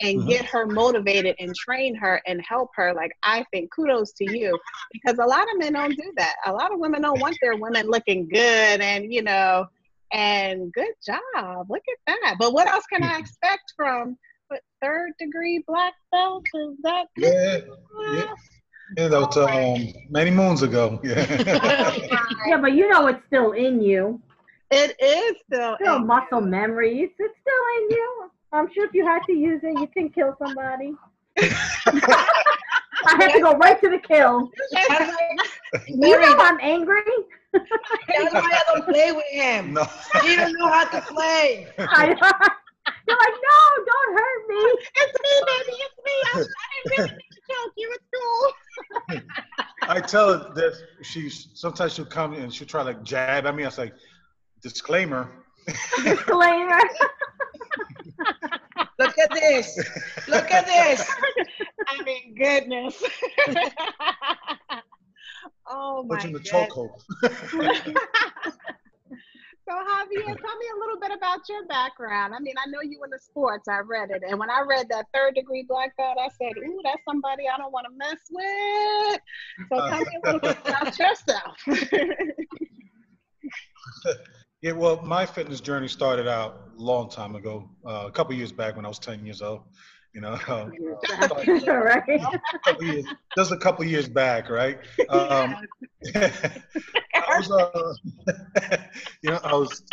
and 0.00 0.20
Mhm. 0.20 0.28
get 0.28 0.44
her 0.46 0.66
motivated 0.66 1.34
and 1.38 1.54
train 1.54 1.94
her 1.96 2.20
and 2.26 2.40
help 2.46 2.70
her, 2.76 2.92
like 2.94 3.12
I 3.22 3.44
think 3.52 3.70
kudos 3.74 4.12
to 4.14 4.24
you 4.24 4.58
because 4.92 5.18
a 5.18 5.24
lot 5.26 5.42
of 5.52 5.58
men 5.58 5.72
don't 5.74 5.96
do 5.96 6.12
that. 6.16 6.34
A 6.46 6.52
lot 6.52 6.72
of 6.72 6.78
women 6.78 7.02
don't 7.02 7.20
want 7.20 7.36
their 7.42 7.56
women 7.56 7.86
looking 7.88 8.28
good 8.28 8.80
and 8.80 9.12
you 9.12 9.22
know, 9.22 9.66
and 10.12 10.72
good 10.72 10.92
job. 11.04 11.66
Look 11.70 11.82
at 11.90 11.98
that. 12.22 12.36
But 12.38 12.52
what 12.52 12.68
else 12.68 12.84
can 12.86 13.02
I 13.02 13.18
expect 13.18 13.72
from 13.76 14.16
what 14.48 14.60
third 14.80 15.12
degree 15.18 15.64
black 15.66 15.94
belt? 16.12 16.44
Is 16.54 16.76
that 16.82 17.06
yeah, 17.16 17.58
yeah, 18.12 18.24
yeah. 18.96 19.08
That 19.08 19.20
was 19.20 19.36
um, 19.36 19.92
many 20.10 20.30
moons 20.30 20.62
ago. 20.62 21.00
Yeah. 21.04 21.92
Yeah, 22.46 22.58
but 22.60 22.72
you 22.74 22.88
know 22.88 23.08
it's 23.08 23.24
still 23.26 23.52
in 23.52 23.82
you. 23.82 24.20
it 24.70 24.94
is 25.00 25.36
still 25.52 25.76
Still 25.80 25.96
in 25.96 26.06
muscle 26.06 26.40
you. 26.40 26.46
memory. 26.46 27.00
It's, 27.00 27.14
it's 27.18 27.34
still 27.40 27.64
in 27.78 27.90
you. 27.90 28.30
I'm 28.52 28.68
sure 28.72 28.86
if 28.86 28.94
you 28.94 29.04
had 29.04 29.20
to 29.26 29.32
use 29.32 29.60
it, 29.62 29.78
you 29.78 29.86
can 29.88 30.08
kill 30.10 30.36
somebody. 30.38 30.92
I 33.06 33.14
had 33.18 33.32
to 33.32 33.40
go 33.40 33.52
right 33.52 33.80
to 33.80 33.90
the 33.90 33.98
kill. 33.98 34.50
You 35.88 36.18
know 36.18 36.36
I'm 36.38 36.58
angry. 36.62 37.02
that's 37.52 38.32
why 38.32 38.40
I 38.40 38.62
don't 38.72 38.86
play 38.86 39.12
with 39.12 39.26
him. 39.30 39.74
No. 39.74 39.84
He 40.22 40.36
don't 40.36 40.52
know 40.52 40.68
how 40.68 40.84
to 40.84 41.00
play. 41.02 41.66
I, 41.78 42.14
you're 43.08 43.16
like, 43.16 43.34
no, 43.48 43.84
don't 43.84 44.18
hurt 44.18 44.48
me. 44.48 44.78
It's 44.96 45.18
me, 45.22 45.34
baby. 45.46 45.78
It's 45.78 45.98
me. 46.04 46.12
I, 46.24 46.40
I 46.40 46.44
didn't 46.84 46.98
really 46.98 47.10
mean 47.10 47.30
to 47.32 47.40
choke 47.50 47.72
you. 47.76 47.94
It's 47.94 48.04
cool. 49.10 49.20
I 49.82 50.00
tell 50.00 50.32
her 50.32 50.54
that 50.54 50.74
she 51.02 51.28
sometimes 51.28 51.94
she'll 51.94 52.04
come 52.04 52.34
and 52.34 52.52
she'll 52.52 52.66
try 52.66 52.82
to 52.82 52.86
like 52.88 53.02
jab 53.02 53.46
at 53.46 53.54
me. 53.54 53.64
I 53.64 53.66
was 53.66 53.78
like, 53.78 53.94
disclaimer. 54.62 55.45
Disclaimer. 55.66 56.80
Look 58.98 59.18
at 59.18 59.30
this. 59.32 59.78
Look 60.28 60.50
at 60.50 60.66
this. 60.66 61.06
I 61.88 62.02
mean, 62.02 62.34
goodness. 62.34 63.02
oh 65.68 66.02
my 66.04 66.16
Put 66.16 66.24
in 66.24 66.32
the 66.32 66.38
goodness. 66.38 66.68
chokehold. 66.70 67.02
So 69.68 69.74
Javier, 69.74 70.24
tell 70.24 70.56
me 70.58 70.66
a 70.76 70.78
little 70.78 71.00
bit 71.00 71.10
about 71.10 71.40
your 71.48 71.66
background. 71.66 72.32
I 72.36 72.38
mean, 72.38 72.54
I 72.56 72.70
know 72.70 72.82
you 72.82 73.02
in 73.02 73.10
the 73.10 73.18
sports. 73.18 73.66
I 73.66 73.78
read 73.78 74.12
it, 74.12 74.22
and 74.22 74.38
when 74.38 74.48
I 74.48 74.60
read 74.60 74.86
that 74.90 75.06
third 75.12 75.34
degree 75.34 75.64
black 75.68 75.96
belt, 75.96 76.18
I 76.20 76.28
said, 76.28 76.56
"Ooh, 76.56 76.80
that's 76.84 77.02
somebody 77.04 77.48
I 77.52 77.58
don't 77.58 77.72
want 77.72 77.86
to 77.86 77.92
mess 77.96 78.20
with." 78.30 79.20
So 79.68 79.88
tell 79.88 79.98
me 79.98 80.06
a 80.22 80.26
little 80.26 80.40
bit 80.40 80.56
about 80.64 80.96
yourself. 80.96 81.56
Yeah, 84.66 84.72
well, 84.72 85.00
my 85.04 85.24
fitness 85.26 85.60
journey 85.60 85.86
started 85.86 86.26
out 86.26 86.56
a 86.76 86.82
long 86.82 87.08
time 87.08 87.36
ago, 87.36 87.70
uh, 87.86 88.06
a 88.08 88.10
couple 88.10 88.34
years 88.34 88.50
back 88.50 88.74
when 88.74 88.84
I 88.84 88.88
was 88.88 88.98
10 88.98 89.24
years 89.24 89.40
old. 89.40 89.62
You 90.12 90.22
know, 90.22 90.32
uh, 90.48 90.66
right? 91.68 93.04
just 93.38 93.52
a 93.52 93.56
couple 93.58 93.84
years 93.84 94.08
back, 94.08 94.50
right? 94.50 94.78
Um, 95.08 95.54
I 96.16 97.30
was, 97.36 97.48
uh, 97.48 97.94
you 99.22 99.30
know, 99.30 99.38
I 99.44 99.54
was, 99.54 99.84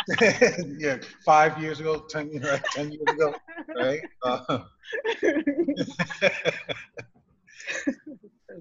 yeah, 0.76 0.96
five 1.24 1.56
years 1.62 1.78
ago, 1.78 2.04
10, 2.10 2.32
years- 2.32 2.44
right, 2.44 2.62
10 2.74 2.90
years 2.90 3.12
ago, 3.12 3.32
right? 3.80 4.00
Uh, 4.24 4.58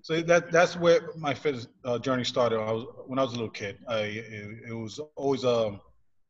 so 0.04 0.22
that 0.22 0.52
that's 0.52 0.76
where 0.78 1.10
my 1.18 1.34
fitness 1.34 1.68
uh, 1.86 1.98
journey 1.98 2.24
started. 2.24 2.60
I 2.60 2.72
was 2.72 2.86
when 3.08 3.18
I 3.18 3.24
was 3.24 3.32
a 3.32 3.36
little 3.36 3.50
kid. 3.50 3.80
I 3.90 3.98
it, 4.02 4.70
it 4.70 4.74
was 4.74 5.00
always 5.16 5.44
um 5.44 5.80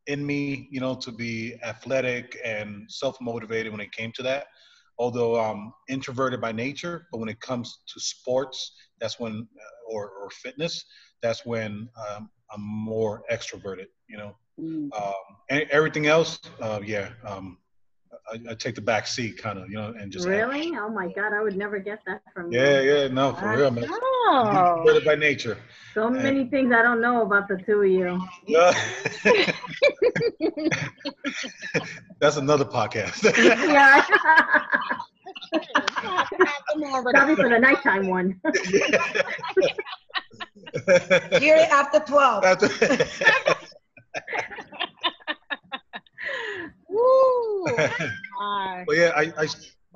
in 0.08 0.26
me, 0.26 0.68
you 0.72 0.80
know, 0.80 0.96
to 0.96 1.12
be 1.12 1.56
athletic 1.64 2.38
and 2.44 2.86
self 2.90 3.18
motivated 3.22 3.72
when 3.72 3.82
it 3.82 3.92
came 3.92 4.12
to 4.16 4.24
that. 4.24 4.46
Although 5.00 5.38
I'm 5.40 5.74
introverted 5.90 6.42
by 6.42 6.52
nature, 6.52 7.08
but 7.12 7.20
when 7.20 7.30
it 7.30 7.40
comes 7.40 7.80
to 7.88 8.00
sports, 8.00 8.74
that's 9.00 9.20
when 9.20 9.48
uh, 9.60 9.94
or 9.94 10.10
or 10.22 10.30
fitness, 10.32 10.86
that's 11.22 11.46
when 11.46 11.90
um, 12.10 12.30
I'm 12.52 12.62
more 12.62 13.24
extroverted. 13.32 13.88
You 14.08 14.18
know, 14.18 14.36
Mm. 14.60 14.92
um, 14.98 15.14
and 15.50 15.66
everything 15.72 16.08
else, 16.08 16.40
uh, 16.62 16.80
yeah, 16.84 17.10
um, 17.26 17.58
I, 18.32 18.52
I 18.52 18.54
take 18.56 18.76
the 18.76 18.82
back 18.82 19.08
seat, 19.08 19.38
kind 19.38 19.60
of, 19.60 19.70
you 19.70 19.76
know, 19.76 19.94
and 20.00 20.12
just 20.12 20.28
Really? 20.28 20.72
Oh 20.76 20.90
my 20.90 21.12
God, 21.12 21.34
I 21.34 21.42
would 21.42 21.56
never 21.58 21.80
get 21.80 22.00
that 22.06 22.22
from 22.34 22.52
you. 22.52 22.60
Yeah, 22.60 22.82
yeah, 22.82 23.08
no, 23.08 23.34
for 23.34 23.56
real, 23.56 23.72
man. 23.72 23.86
Oh. 23.90 25.00
By 25.06 25.16
nature. 25.16 25.58
So 25.94 26.10
many 26.10 26.46
things 26.46 26.74
I 26.74 26.82
don't 26.82 27.02
know 27.02 27.22
about 27.24 27.48
the 27.48 27.58
two 27.66 27.82
of 27.82 27.90
you. 27.90 28.20
Yeah. 28.48 28.74
That's 32.20 32.38
another 32.38 32.66
podcast. 32.66 33.24
Yeah. 33.38 34.04
Tomorrow. 36.72 37.04
Probably 37.14 37.36
for 37.36 37.50
the 37.50 37.60
nighttime 37.60 38.08
one. 38.08 38.40
Hear 41.40 41.56
it 41.58 41.70
after 41.70 42.00
12. 42.00 42.42
That's- 42.44 43.60
Woo. 46.94 47.66
My. 48.40 48.84
but 48.88 48.96
yeah, 48.96 49.12
I, 49.16 49.34
I, 49.38 49.48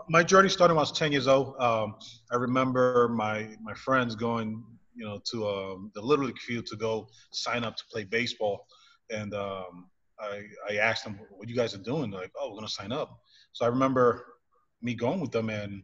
my 0.09 0.23
journey 0.23 0.49
started 0.49 0.73
when 0.73 0.79
I 0.79 0.83
was 0.83 0.91
10 0.91 1.11
years 1.11 1.27
old. 1.27 1.55
Um, 1.59 1.95
I 2.31 2.35
remember 2.35 3.09
my, 3.09 3.55
my 3.61 3.73
friends 3.73 4.15
going, 4.15 4.63
you 4.95 5.05
know, 5.05 5.19
to 5.31 5.47
um, 5.47 5.91
the 5.93 6.01
Little 6.01 6.25
League 6.25 6.39
field 6.39 6.65
to 6.67 6.75
go 6.75 7.07
sign 7.31 7.63
up 7.63 7.75
to 7.77 7.83
play 7.91 8.03
baseball. 8.03 8.65
And 9.09 9.33
um, 9.33 9.89
I, 10.19 10.43
I 10.69 10.77
asked 10.77 11.03
them, 11.03 11.19
what 11.29 11.47
you 11.47 11.55
guys 11.55 11.73
are 11.75 11.79
doing? 11.79 12.09
They're 12.11 12.21
like, 12.21 12.31
oh, 12.39 12.49
we're 12.49 12.55
going 12.55 12.67
to 12.67 12.73
sign 12.73 12.91
up. 12.91 13.19
So 13.53 13.65
I 13.65 13.69
remember 13.69 14.25
me 14.81 14.93
going 14.93 15.19
with 15.19 15.31
them 15.31 15.49
and 15.49 15.83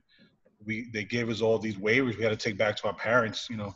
we, 0.66 0.90
they 0.94 1.04
gave 1.04 1.30
us 1.30 1.42
all 1.42 1.60
these 1.60 1.76
waivers 1.76 2.18
we 2.18 2.24
had 2.24 2.30
to 2.30 2.36
take 2.36 2.58
back 2.58 2.76
to 2.78 2.88
our 2.88 2.96
parents, 2.96 3.48
you 3.50 3.58
know. 3.58 3.74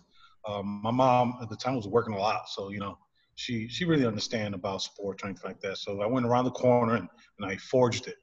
Um, 0.47 0.79
my 0.81 0.91
mom 0.91 1.37
at 1.41 1.49
the 1.49 1.57
time 1.57 1.75
was 1.75 1.87
working 1.87 2.13
a 2.13 2.17
lot. 2.17 2.47
So, 2.47 2.69
you 2.69 2.79
know, 2.79 2.97
she, 3.37 3.67
she 3.67 3.85
really 3.85 4.05
understand 4.05 4.55
about 4.55 4.81
sports 4.81 5.23
or 5.23 5.27
anything 5.27 5.51
like 5.51 5.61
that. 5.61 5.77
So 5.77 6.01
I 6.01 6.07
went 6.07 6.25
around 6.25 6.45
the 6.45 6.51
corner 6.51 6.95
and, 6.95 7.07
and 7.39 7.49
I 7.49 7.55
forged 7.57 8.07
it. 8.07 8.15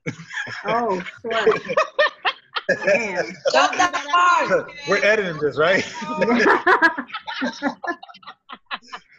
Oh, 0.67 1.01
sweat. 1.21 1.47
Damn. 2.85 3.27
Not 3.53 3.73
that 3.77 3.95
far. 4.49 4.69
We're 4.89 5.05
editing 5.05 5.39
this, 5.41 5.57
right? 5.57 5.85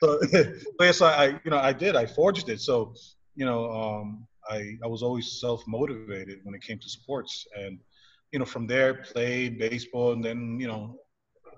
so, 0.02 0.20
but 0.78 0.84
yes, 0.86 1.02
I, 1.02 1.26
I, 1.26 1.26
you 1.46 1.52
know, 1.52 1.60
I 1.60 1.72
did. 1.72 1.96
I 1.96 2.06
forged 2.06 2.50
it. 2.50 2.60
So, 2.60 2.94
you 3.36 3.46
know, 3.46 3.72
um, 3.72 4.28
I, 4.50 4.74
I 4.84 4.88
was 4.88 5.02
always 5.02 5.40
self-motivated 5.40 6.40
when 6.44 6.56
it 6.56 6.62
came 6.62 6.78
to 6.80 6.90
sports, 6.90 7.48
and 7.58 7.80
you 8.32 8.40
know, 8.40 8.46
from 8.46 8.68
there, 8.68 8.96
played 8.96 9.58
baseball, 9.58 10.12
and 10.12 10.24
then 10.24 10.60
you 10.60 10.68
know, 10.68 11.00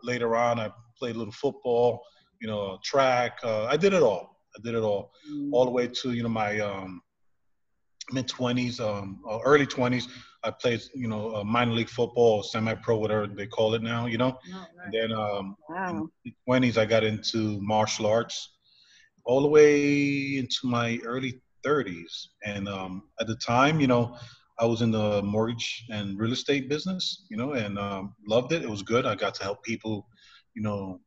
later 0.03 0.36
on, 0.36 0.60
I 0.60 0.70
played 0.98 1.15
a 1.15 1.17
little 1.17 1.34
football, 1.34 2.01
you 2.41 2.48
know, 2.48 2.77
track. 2.84 3.39
Uh, 3.44 3.65
I 3.65 3.77
did 3.77 3.94
it 3.94 4.03
all. 4.03 4.41
I 4.58 4.60
did 4.63 4.75
it 4.75 4.82
all, 4.84 5.12
all 5.51 5.65
the 5.65 5.72
way 5.72 5.88
to 5.88 6.13
you 6.13 6.24
know 6.24 6.29
my 6.29 6.60
um, 6.60 7.01
mid 8.12 8.27
twenties, 8.27 8.79
um, 8.79 9.22
uh, 9.29 9.39
early 9.46 9.65
twenties. 9.65 10.08
I 10.44 10.51
played, 10.51 10.82
you 10.94 11.08
know, 11.08 11.36
uh, 11.36 11.44
minor 11.44 11.74
league 11.74 11.89
football, 11.89 12.44
semi-pro, 12.44 12.98
whatever 12.98 13.27
they 13.27 13.48
call 13.48 13.74
it 13.74 13.82
now, 13.82 14.06
you 14.06 14.17
know. 14.17 14.38
And 14.86 14.94
then 14.94 15.12
um, 15.12 15.56
Wow. 15.70 16.10
in 16.25 16.34
twenties, 16.46 16.77
I 16.77 16.86
got 16.86 17.03
into 17.03 17.60
martial 17.62 18.06
arts, 18.06 18.58
all 19.25 19.41
the 19.41 19.48
way 19.50 20.38
into 20.38 20.62
my 20.63 21.00
early 21.03 21.41
thirties. 21.63 22.29
And 22.46 22.67
um, 22.70 23.03
at 23.20 23.27
the 23.27 23.36
time, 23.36 23.79
you 23.79 23.88
know, 23.88 24.15
I 24.60 24.65
was 24.65 24.82
in 24.82 24.91
the 24.91 25.22
mortgage 25.24 25.86
and 25.89 26.17
real 26.17 26.32
estate 26.34 26.70
business, 26.70 27.25
you 27.29 27.38
know, 27.38 27.53
and 27.53 27.77
um, 27.77 28.15
loved 28.27 28.53
it. 28.53 28.63
It 28.63 28.70
was 28.70 28.84
good. 28.84 29.06
I 29.06 29.15
got 29.15 29.36
to 29.36 29.44
help 29.44 29.63
people, 29.63 30.08
you 30.56 30.62
know, 30.62 31.00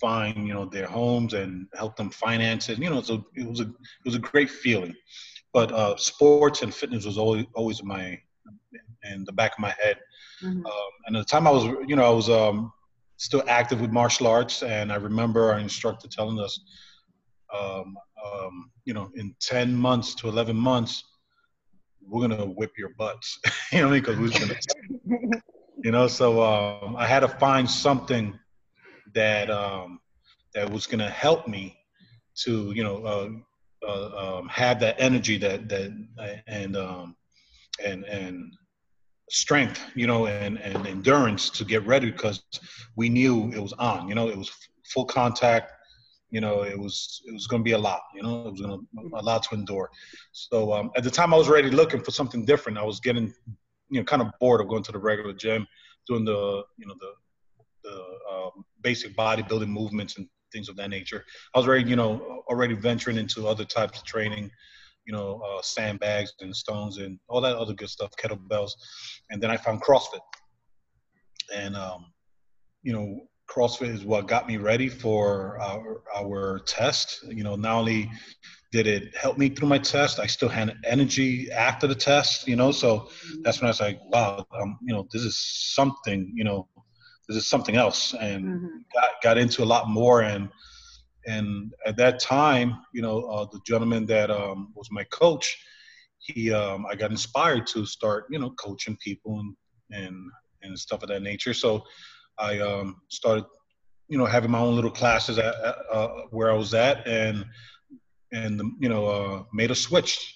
find 0.00 0.46
you 0.46 0.54
know 0.54 0.64
their 0.64 0.86
homes 0.86 1.34
and 1.34 1.66
help 1.74 1.96
them 1.96 2.10
finance 2.10 2.68
it. 2.68 2.78
You 2.78 2.90
know, 2.90 3.02
so 3.02 3.24
it 3.34 3.46
was 3.46 3.60
a 3.60 3.64
it 3.64 4.04
was 4.04 4.14
a 4.14 4.20
great 4.20 4.50
feeling. 4.50 4.94
But 5.52 5.72
uh, 5.72 5.96
sports 5.96 6.62
and 6.62 6.72
fitness 6.74 7.04
was 7.06 7.18
always 7.18 7.46
always 7.54 7.82
my 7.82 8.18
in 9.04 9.24
the 9.24 9.32
back 9.32 9.52
of 9.52 9.58
my 9.58 9.74
head. 9.82 9.98
Mhm. 10.42 10.64
Um, 10.64 10.90
and 11.06 11.16
at 11.16 11.20
the 11.20 11.24
time 11.30 11.46
I 11.46 11.50
was, 11.50 11.64
you 11.86 11.96
know, 11.96 12.04
I 12.04 12.10
was 12.10 12.28
um, 12.28 12.72
still 13.16 13.42
active 13.48 13.80
with 13.80 13.90
martial 13.90 14.26
arts, 14.26 14.62
and 14.62 14.92
I 14.92 14.96
remember 14.96 15.50
our 15.52 15.58
instructor 15.58 16.08
telling 16.08 16.38
us, 16.38 16.60
um, 17.54 17.96
um, 18.24 18.70
you 18.84 18.94
know, 18.94 19.10
in 19.14 19.34
ten 19.40 19.74
months 19.74 20.14
to 20.16 20.28
eleven 20.28 20.56
months, 20.56 21.02
we're 22.06 22.26
gonna 22.28 22.44
whip 22.44 22.72
your 22.76 22.90
butts, 22.98 23.38
you 23.72 23.80
know, 23.80 23.90
because 23.90 24.16
we're 24.18 24.38
gonna, 24.38 24.54
you 25.84 25.90
know. 25.90 26.06
So 26.06 26.42
um, 26.42 26.96
I 26.96 27.06
had 27.06 27.20
to 27.20 27.28
find 27.28 27.68
something 27.68 28.38
that 29.14 29.50
um, 29.50 30.00
that 30.54 30.70
was 30.70 30.86
gonna 30.86 31.10
help 31.10 31.46
me 31.48 31.76
to, 32.44 32.72
you 32.72 32.84
know, 32.84 33.04
uh, 33.04 33.28
uh, 33.86 34.38
um, 34.38 34.48
have 34.48 34.80
that 34.80 34.96
energy 34.98 35.38
that 35.38 35.68
that 35.68 35.92
and 36.46 36.76
um, 36.76 37.16
and 37.84 38.04
and 38.04 38.52
strength, 39.30 39.84
you 39.94 40.06
know, 40.06 40.26
and, 40.26 40.58
and 40.58 40.86
endurance 40.86 41.50
to 41.50 41.64
get 41.64 41.86
ready 41.86 42.10
because 42.10 42.42
we 42.96 43.08
knew 43.08 43.50
it 43.52 43.60
was 43.60 43.72
on. 43.74 44.08
You 44.08 44.14
know, 44.14 44.28
it 44.28 44.36
was 44.36 44.50
full 44.92 45.04
contact. 45.04 45.72
You 46.30 46.40
know, 46.40 46.62
it 46.62 46.78
was 46.78 47.22
it 47.26 47.32
was 47.32 47.46
going 47.46 47.60
to 47.60 47.64
be 47.64 47.72
a 47.72 47.78
lot. 47.78 48.00
You 48.14 48.22
know, 48.22 48.46
it 48.46 48.52
was 48.52 48.60
going 48.60 48.78
to 48.78 49.16
a 49.16 49.22
lot 49.22 49.42
to 49.44 49.54
endure. 49.54 49.90
So 50.32 50.72
um, 50.72 50.90
at 50.96 51.04
the 51.04 51.10
time, 51.10 51.32
I 51.32 51.38
was 51.38 51.48
already 51.48 51.70
looking 51.70 52.02
for 52.02 52.10
something 52.10 52.44
different. 52.44 52.78
I 52.78 52.82
was 52.84 53.00
getting, 53.00 53.32
you 53.90 54.00
know, 54.00 54.04
kind 54.04 54.20
of 54.20 54.28
bored 54.40 54.60
of 54.60 54.68
going 54.68 54.82
to 54.84 54.92
the 54.92 54.98
regular 54.98 55.32
gym, 55.32 55.66
doing 56.06 56.24
the 56.24 56.62
you 56.76 56.86
know 56.86 56.94
the 57.00 57.12
the 57.82 58.04
um, 58.30 58.64
basic 58.82 59.16
bodybuilding 59.16 59.68
movements 59.68 60.16
and 60.18 60.28
things 60.52 60.68
of 60.68 60.76
that 60.76 60.90
nature. 60.90 61.24
I 61.54 61.58
was 61.58 61.66
already, 61.66 61.90
you 61.90 61.96
know, 61.96 62.42
already 62.48 62.74
venturing 62.74 63.16
into 63.16 63.46
other 63.46 63.64
types 63.64 63.98
of 63.98 64.04
training 64.04 64.50
you 65.08 65.14
know, 65.14 65.40
uh, 65.42 65.62
sandbags 65.62 66.34
and 66.40 66.54
stones 66.54 66.98
and 66.98 67.18
all 67.28 67.40
that 67.40 67.56
other 67.56 67.72
good 67.72 67.88
stuff, 67.88 68.10
kettlebells. 68.22 68.72
And 69.30 69.42
then 69.42 69.50
I 69.50 69.56
found 69.56 69.82
CrossFit. 69.82 70.20
And, 71.52 71.74
um, 71.74 72.12
you 72.82 72.92
know, 72.92 73.20
CrossFit 73.50 73.88
is 73.88 74.04
what 74.04 74.28
got 74.28 74.46
me 74.46 74.58
ready 74.58 74.90
for 74.90 75.58
our, 75.60 76.02
our 76.14 76.58
test. 76.66 77.24
You 77.26 77.42
know, 77.42 77.56
not 77.56 77.76
only 77.76 78.10
did 78.70 78.86
it 78.86 79.16
help 79.16 79.38
me 79.38 79.48
through 79.48 79.68
my 79.68 79.78
test? 79.78 80.18
I 80.18 80.26
still 80.26 80.50
had 80.50 80.76
energy 80.84 81.50
after 81.50 81.86
the 81.86 81.94
test, 81.94 82.46
you 82.46 82.56
know. 82.56 82.70
So 82.70 83.08
that's 83.42 83.62
when 83.62 83.68
I 83.68 83.70
was 83.70 83.80
like, 83.80 83.98
wow, 84.12 84.46
um, 84.60 84.78
you 84.82 84.92
know, 84.92 85.08
this 85.10 85.22
is 85.22 85.38
something, 85.74 86.30
you 86.34 86.44
know, 86.44 86.68
this 87.28 87.36
is 87.36 87.46
something 87.46 87.76
else, 87.76 88.14
and 88.14 88.44
Mhm. 88.44 88.84
got 88.94 89.10
got 89.22 89.38
into 89.38 89.62
a 89.62 89.66
lot 89.66 89.88
more. 89.88 90.22
And 90.22 90.48
and 91.26 91.72
at 91.84 91.96
that 91.96 92.20
time, 92.20 92.80
you 92.94 93.02
know, 93.02 93.22
uh, 93.24 93.44
the 93.52 93.60
gentleman 93.66 94.06
that 94.06 94.30
um, 94.30 94.72
was 94.74 94.88
my 94.90 95.04
coach, 95.04 95.58
he 96.18 96.52
um, 96.52 96.86
I 96.86 96.94
got 96.94 97.10
inspired 97.10 97.66
to 97.68 97.84
start, 97.84 98.26
you 98.30 98.38
know, 98.38 98.50
coaching 98.52 98.96
people 98.96 99.40
and 99.40 99.56
and 99.90 100.16
and 100.62 100.78
stuff 100.78 101.02
of 101.02 101.08
that 101.10 101.22
nature. 101.22 101.54
So 101.54 101.84
I 102.38 102.60
um, 102.60 103.02
started, 103.08 103.44
you 104.08 104.18
know, 104.18 104.26
having 104.26 104.50
my 104.50 104.58
own 104.58 104.74
little 104.74 104.90
classes 104.90 105.38
at, 105.38 105.54
at, 105.54 105.76
uh, 105.92 106.08
where 106.30 106.50
I 106.50 106.54
was 106.54 106.72
at, 106.74 107.06
and 107.06 107.44
and 108.32 108.60
you 108.80 108.88
know, 108.88 109.06
uh, 109.06 109.42
made 109.52 109.70
a 109.70 109.74
switch. 109.74 110.34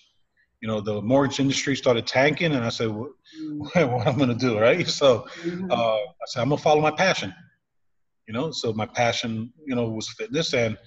You 0.62 0.68
know, 0.68 0.80
the 0.80 1.02
mortgage 1.02 1.40
industry 1.40 1.76
started 1.76 2.06
tanking, 2.06 2.52
and 2.54 2.64
I 2.64 2.70
said, 2.70 2.88
"What, 2.88 3.10
what 3.74 4.06
I'm 4.06 4.18
gonna 4.18 4.34
do?" 4.34 4.58
Right? 4.58 4.88
So 5.02 5.26
Mhm. 5.44 5.70
uh, 5.72 5.96
I 5.96 6.26
said, 6.26 6.40
I'm 6.42 6.50
gonna 6.50 6.62
follow 6.62 6.80
my 6.80 6.92
passion. 6.92 7.34
You 8.28 8.34
know, 8.34 8.52
so 8.52 8.72
my 8.72 8.86
passion, 8.86 9.52
you 9.66 9.74
know, 9.74 9.88
was 9.90 10.08
fitness, 10.10 10.54
and 10.54 10.78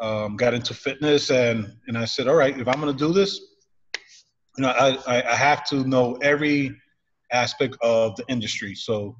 um, 0.00 0.36
got 0.36 0.54
into 0.54 0.74
fitness, 0.74 1.30
and 1.30 1.72
and 1.88 1.96
I 1.98 2.04
said, 2.04 2.28
all 2.28 2.36
right, 2.36 2.58
if 2.58 2.68
I'm 2.68 2.80
gonna 2.80 2.92
do 2.92 3.12
this, 3.12 3.40
you 4.58 4.62
know, 4.64 4.70
I 4.70 4.98
I, 5.06 5.32
I 5.32 5.34
have 5.36 5.64
to 5.70 5.84
know 5.84 6.16
every 6.22 6.70
aspect 7.32 7.76
of 7.82 8.16
the 8.16 8.24
industry. 8.28 8.74
So 8.74 9.16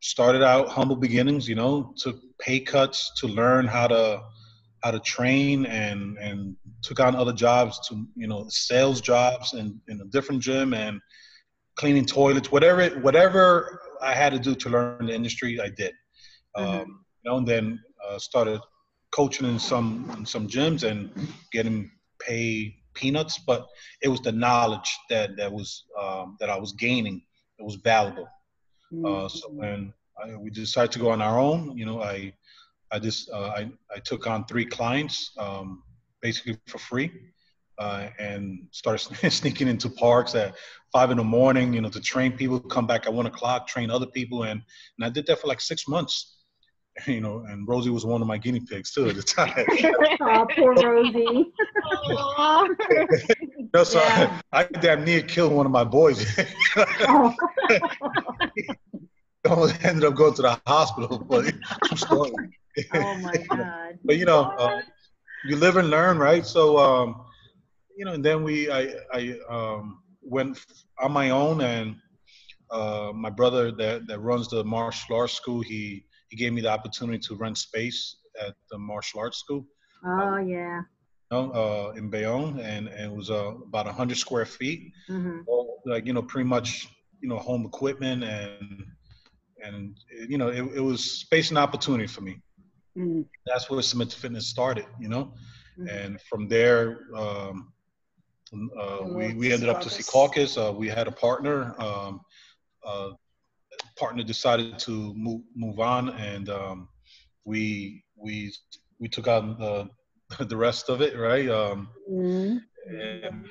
started 0.00 0.42
out 0.42 0.68
humble 0.68 0.96
beginnings. 0.96 1.48
You 1.48 1.54
know, 1.54 1.94
took 1.96 2.16
pay 2.40 2.60
cuts 2.60 3.12
to 3.20 3.28
learn 3.28 3.66
how 3.68 3.86
to 3.88 4.20
how 4.82 4.90
to 4.90 5.00
train 5.00 5.66
and 5.66 6.18
and 6.18 6.56
took 6.82 7.00
on 7.00 7.14
other 7.14 7.32
jobs 7.32 7.78
to 7.88 8.06
you 8.16 8.26
know 8.26 8.46
sales 8.48 9.00
jobs 9.00 9.54
in, 9.54 9.80
in 9.88 10.00
a 10.00 10.04
different 10.06 10.42
gym 10.42 10.74
and 10.74 11.00
cleaning 11.76 12.04
toilets 12.04 12.50
whatever 12.50 12.88
whatever 13.00 13.80
i 14.02 14.12
had 14.12 14.32
to 14.32 14.38
do 14.38 14.54
to 14.54 14.68
learn 14.68 15.06
the 15.06 15.14
industry 15.14 15.60
i 15.60 15.68
did. 15.68 15.92
Mhm. 16.56 16.62
um, 16.62 17.04
you 17.22 17.30
know 17.30 17.36
and 17.38 17.46
then 17.46 17.80
uh, 18.06 18.18
started 18.18 18.60
coaching 19.12 19.48
in 19.48 19.58
some 19.58 20.12
in 20.18 20.26
some 20.26 20.46
gyms 20.48 20.82
and 20.88 21.10
getting 21.52 21.90
paid 22.18 22.74
peanuts 22.94 23.38
but 23.38 23.66
it 24.02 24.08
was 24.08 24.20
the 24.20 24.32
knowledge 24.32 24.90
that 25.08 25.36
that 25.36 25.50
was 25.50 25.84
um, 26.00 26.36
that 26.40 26.50
i 26.50 26.58
was 26.58 26.72
gaining 26.72 27.22
that 27.58 27.64
was 27.64 27.76
valuable. 27.76 28.28
Uh, 29.06 29.28
so 29.28 29.48
when 29.48 29.92
I, 30.22 30.36
we 30.36 30.50
decided 30.50 30.92
to 30.92 30.98
go 30.98 31.10
on 31.10 31.22
our 31.22 31.38
own, 31.38 31.76
you 31.78 31.86
know, 31.86 32.02
I, 32.02 32.34
I 32.92 32.98
just, 32.98 33.30
uh, 33.30 33.52
I, 33.56 33.70
I 33.94 33.98
took 34.04 34.26
on 34.26 34.44
three 34.44 34.66
clients, 34.66 35.32
um, 35.38 35.82
basically 36.20 36.58
for 36.66 36.78
free, 36.78 37.10
uh, 37.78 38.08
and 38.18 38.68
started 38.70 39.00
sneaking 39.30 39.68
into 39.68 39.88
parks 39.88 40.34
at 40.34 40.54
five 40.92 41.10
in 41.10 41.16
the 41.16 41.24
morning, 41.24 41.72
you 41.72 41.80
know, 41.80 41.88
to 41.88 42.00
train 42.00 42.32
people, 42.32 42.60
come 42.60 42.86
back 42.86 43.06
at 43.06 43.14
one 43.14 43.26
o'clock, 43.26 43.66
train 43.66 43.90
other 43.90 44.06
people, 44.06 44.44
and 44.44 44.60
and 44.98 45.06
I 45.06 45.08
did 45.08 45.26
that 45.26 45.40
for 45.40 45.46
like 45.46 45.60
six 45.60 45.88
months, 45.88 46.36
you 47.06 47.20
know, 47.20 47.44
and 47.48 47.66
Rosie 47.66 47.90
was 47.90 48.04
one 48.04 48.20
of 48.20 48.28
my 48.28 48.36
guinea 48.36 48.60
pigs 48.60 48.92
too 48.92 49.08
at 49.08 49.16
the 49.16 49.22
time. 49.22 49.66
Oh, 50.24 50.46
poor 50.54 50.74
Rosie. 50.74 51.52
You 53.74 53.84
so 53.84 53.98
Yeah. 54.00 54.40
I, 54.52 54.60
I 54.60 54.64
damn 54.64 55.04
near 55.04 55.22
killed 55.22 55.52
one 55.52 55.66
of 55.66 55.72
my 55.72 55.84
boys. 55.84 56.24
Oh. 56.76 57.34
Almost 59.48 59.84
ended 59.84 60.04
up 60.04 60.14
going 60.14 60.34
to 60.34 60.42
the 60.42 60.60
hospital, 60.66 61.18
but 61.18 61.52
true 61.86 61.96
story. 61.96 62.32
Oh 62.92 63.14
my 63.14 63.38
God. 63.52 63.98
but 64.04 64.16
you 64.16 64.24
know, 64.24 64.52
uh, 64.58 64.80
you 65.42 65.56
live 65.56 65.76
and 65.76 65.90
learn, 65.90 66.18
right? 66.18 66.44
So, 66.46 66.78
um, 66.78 67.24
you 67.96 68.04
know, 68.04 68.12
and 68.12 68.24
then 68.24 68.42
we, 68.42 68.70
I, 68.70 68.94
I 69.12 69.34
um, 69.50 70.02
went 70.22 70.58
on 71.00 71.12
my 71.12 71.30
own, 71.30 71.60
and 71.60 71.96
uh, 72.70 73.12
my 73.14 73.30
brother 73.30 73.70
that 73.72 74.06
that 74.08 74.20
runs 74.20 74.48
the 74.48 74.64
martial 74.64 75.16
arts 75.16 75.28
school, 75.34 75.56
he 75.62 76.04
he 76.28 76.36
gave 76.36 76.52
me 76.52 76.60
the 76.62 76.68
opportunity 76.70 77.18
to 77.28 77.34
rent 77.36 77.58
space 77.58 78.16
at 78.40 78.54
the 78.70 78.78
martial 78.78 79.20
arts 79.20 79.38
school, 79.38 79.66
Oh 80.04 80.36
yeah. 80.38 80.82
you 81.30 81.36
know, 81.36 81.50
uh, 81.52 81.92
in 81.96 82.10
Bayonne, 82.10 82.58
and, 82.60 82.88
and 82.88 83.12
it 83.12 83.16
was 83.16 83.30
uh, 83.30 83.52
about 83.66 83.86
hundred 83.86 84.16
square 84.18 84.46
feet, 84.46 84.92
hmm 85.08 85.40
all, 85.46 85.80
like 85.86 86.06
you 86.06 86.12
know, 86.12 86.22
pretty 86.22 86.48
much 86.48 86.88
you 87.20 87.28
know, 87.28 87.38
home 87.38 87.64
equipment 87.66 88.24
and 88.24 88.84
and 89.64 89.96
you 90.28 90.38
know, 90.38 90.48
it, 90.48 90.62
it 90.76 90.80
was 90.80 91.20
space 91.20 91.50
and 91.50 91.58
opportunity 91.58 92.06
for 92.06 92.20
me. 92.22 92.40
Mm. 92.96 93.24
That's 93.46 93.70
where 93.70 93.80
Submit 93.82 94.10
to 94.10 94.18
Fitness 94.18 94.46
started, 94.46 94.86
you 95.00 95.08
know. 95.08 95.32
Mhm. 95.78 95.88
and 95.90 96.20
from 96.28 96.48
there 96.48 96.84
um, 97.16 97.72
uh, 98.78 98.98
we, 99.04 99.32
we 99.34 99.50
ended 99.52 99.70
up 99.70 99.80
to 99.80 99.88
Secaucus 99.88 100.58
uh, 100.58 100.70
we 100.70 100.86
had 100.86 101.08
a 101.08 101.12
partner 101.12 101.74
um, 101.80 102.20
uh, 102.84 103.10
partner 103.96 104.22
decided 104.22 104.78
to 104.78 105.14
move 105.14 105.40
move 105.56 105.80
on 105.80 106.10
and 106.10 106.50
um, 106.50 106.88
we 107.44 108.04
we 108.16 108.52
we 109.00 109.08
took 109.08 109.26
on 109.28 109.56
the 109.58 109.88
the 110.44 110.56
rest 110.56 110.90
of 110.90 111.00
it 111.00 111.16
right 111.16 111.48
um, 111.48 111.88
Mm. 112.10 112.60
and 112.86 113.46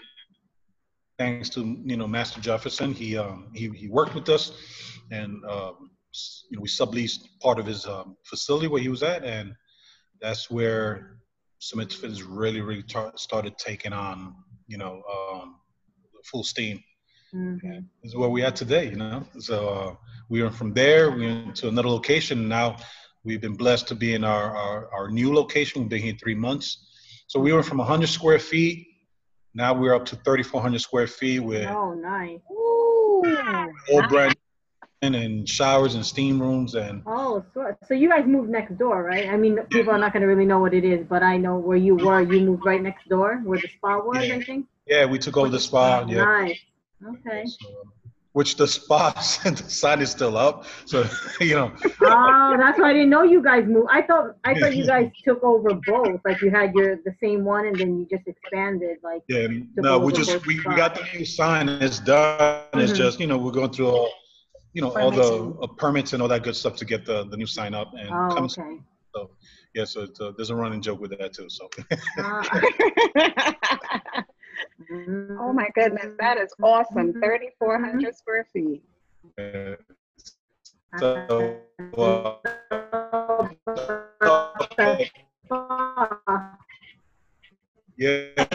thanks 1.18 1.50
to 1.50 1.62
you 1.86 1.98
know 1.98 2.08
Master 2.08 2.40
Jefferson 2.42 2.94
he 2.94 3.18
um, 3.18 3.50
he, 3.56 3.70
he 3.70 3.88
worked 3.88 4.14
with 4.16 4.30
us 4.30 4.52
and 5.12 5.44
um, 5.46 5.91
you 6.50 6.58
know 6.58 6.62
we 6.62 6.68
subleased 6.68 7.28
part 7.42 7.60
of 7.60 7.66
his 7.66 7.86
um, 7.86 8.18
facility 8.24 8.68
where 8.68 8.82
he 8.82 8.90
was 8.90 9.04
at 9.04 9.24
and 9.24 9.54
that's 10.22 10.50
where 10.52 11.18
Submit 11.60 11.94
Fitness 11.94 12.24
really 12.24 12.62
really 12.62 12.84
tar- 12.84 13.14
started 13.16 13.58
taking 13.58 13.94
on 13.94 14.36
you 14.68 14.78
know 14.78 15.02
um, 15.14 15.56
full 16.26 16.44
steam. 16.44 16.84
Mhm. 17.34 17.86
this 18.04 18.12
is 18.12 18.16
where 18.16 18.30
we 18.30 18.44
are 18.44 18.52
today 18.52 18.90
you 18.90 18.98
know? 18.98 19.24
So 19.40 19.70
uh, 19.70 19.96
we 20.30 20.42
went 20.44 20.56
from 20.56 20.74
there 20.74 21.12
we 21.12 21.28
went 21.28 21.56
to 21.58 21.70
another 21.70 21.88
location 21.90 22.48
now 22.50 22.76
we've 23.24 23.42
been 23.42 23.56
blessed 23.56 23.88
to 23.88 23.96
be 23.96 24.14
in 24.16 24.24
our, 24.24 24.56
our, 24.58 24.92
our 24.94 25.10
new 25.12 25.32
location. 25.34 25.82
We've 25.82 25.90
been 25.90 26.02
here 26.02 26.16
three 26.20 26.34
months. 26.34 26.68
So 27.28 27.40
we 27.40 27.54
went 27.54 27.66
from 27.68 27.78
100 27.78 28.08
square 28.08 28.40
feet 28.40 28.88
now 29.54 29.74
we're 29.74 29.94
up 29.94 30.06
to 30.06 30.16
3400 30.16 30.80
square 30.82 31.08
feet 31.08 31.40
with 31.40 31.68
Oh 31.68 31.94
nice. 31.94 32.40
Ooh, 32.52 33.72
all 33.92 34.02
brand 34.08 34.36
and 35.02 35.48
showers 35.50 35.96
and 35.96 36.06
steam 36.06 36.40
rooms 36.40 36.76
and 36.76 37.04
Oh, 37.06 37.44
so, 37.54 37.74
so 37.80 37.94
you 37.94 38.10
guys 38.10 38.26
moved 38.26 38.50
next 38.50 38.78
door, 38.78 39.04
right? 39.04 39.28
I 39.28 39.38
mean, 39.38 39.58
people 39.72 39.92
are 39.92 39.98
not 39.98 40.12
going 40.14 40.22
to 40.22 40.28
really 40.28 40.46
know 40.46 40.60
what 40.60 40.74
it 40.74 40.84
is, 40.84 41.06
but 41.08 41.24
I 41.24 41.38
know 41.38 41.58
where 41.58 41.78
you 41.78 41.96
were. 41.96 42.22
You 42.22 42.40
moved 42.40 42.66
right 42.66 42.82
next 42.82 43.08
door, 43.10 43.38
where 43.44 43.60
the 43.60 43.68
spa 43.70 43.98
was, 44.00 44.26
I 44.30 44.42
think. 44.44 44.68
yeah 44.88 45.06
we 45.06 45.18
took 45.18 45.38
over 45.38 45.50
the 45.50 45.60
spa 45.60 46.06
yeah 46.08 46.26
Nice. 46.26 46.60
Okay. 47.04 47.52
So, 47.62 47.68
which 48.34 48.56
the 48.58 48.68
spa 48.68 49.12
the 49.44 49.56
sign 49.70 50.02
is 50.02 50.12
still 50.12 50.38
up 50.38 50.66
so 50.86 51.04
you 51.42 51.56
know 51.56 51.72
Oh, 52.02 52.56
that's 52.60 52.80
why 52.80 52.90
I 52.90 52.94
didn't 52.94 53.10
know 53.10 53.24
you 53.24 53.42
guys 53.44 53.66
moved. 53.68 53.90
I 53.92 54.02
thought 54.02 54.36
I 54.44 54.56
thought 54.56 54.76
you 54.76 54.86
guys 54.86 55.10
took 55.24 55.44
over 55.44 55.74
both. 55.74 56.22
Like 56.26 56.42
you 56.42 56.50
had 56.52 56.74
your 56.74 56.98
the 57.06 57.14
same 57.22 57.44
one, 57.46 57.66
and 57.66 57.80
then 57.80 57.98
you 57.98 58.08
just 58.10 58.28
expanded. 58.28 58.98
Like 59.04 59.24
Yeah, 59.28 59.48
no, 59.78 60.00
we 60.00 60.12
just 60.14 60.46
we, 60.46 60.62
we 60.68 60.76
got 60.76 60.96
the 60.96 61.04
new 61.14 61.26
sign 61.26 61.70
and 61.70 61.82
it's 61.84 62.00
done. 62.00 62.52
It's 62.80 62.92
Mhm. 62.92 62.94
just 62.94 63.20
you 63.20 63.28
know 63.28 63.38
we're 63.38 63.52
going 63.52 63.72
through 63.72 63.88
all 63.90 64.10
you 64.74 64.82
know 64.82 64.92
all 64.98 65.12
the 65.12 65.56
uh, 65.62 65.68
permits 65.68 66.14
and 66.14 66.22
all 66.22 66.28
that 66.28 66.44
good 66.44 66.56
stuff 66.56 66.76
to 66.78 66.86
get 66.86 67.06
the 67.06 67.26
the 67.26 67.38
new 67.38 67.46
sign 67.46 67.74
up 67.74 67.94
and 67.94 68.10
oh, 68.10 68.36
comes. 68.36 68.58
okay. 68.58 68.78
Yeah, 69.74 69.86
so 69.86 70.02
it's, 70.02 70.20
uh, 70.20 70.34
there's 70.36 70.50
a 70.50 70.56
running 70.56 70.82
joke 70.82 71.00
with 71.00 71.18
that 71.18 71.34
too. 71.34 71.50
So 71.50 71.70
Ah, 72.18 72.62
oh 75.40 75.54
my 75.54 75.70
goodness, 75.76 76.14
that 76.20 76.38
is 76.38 76.54
awesome. 76.62 77.14
3,400 77.14 78.14
square 78.16 78.46
feet. 78.52 78.84
uh, 79.40 79.76
so 81.00 81.58
yeah. 87.98 88.46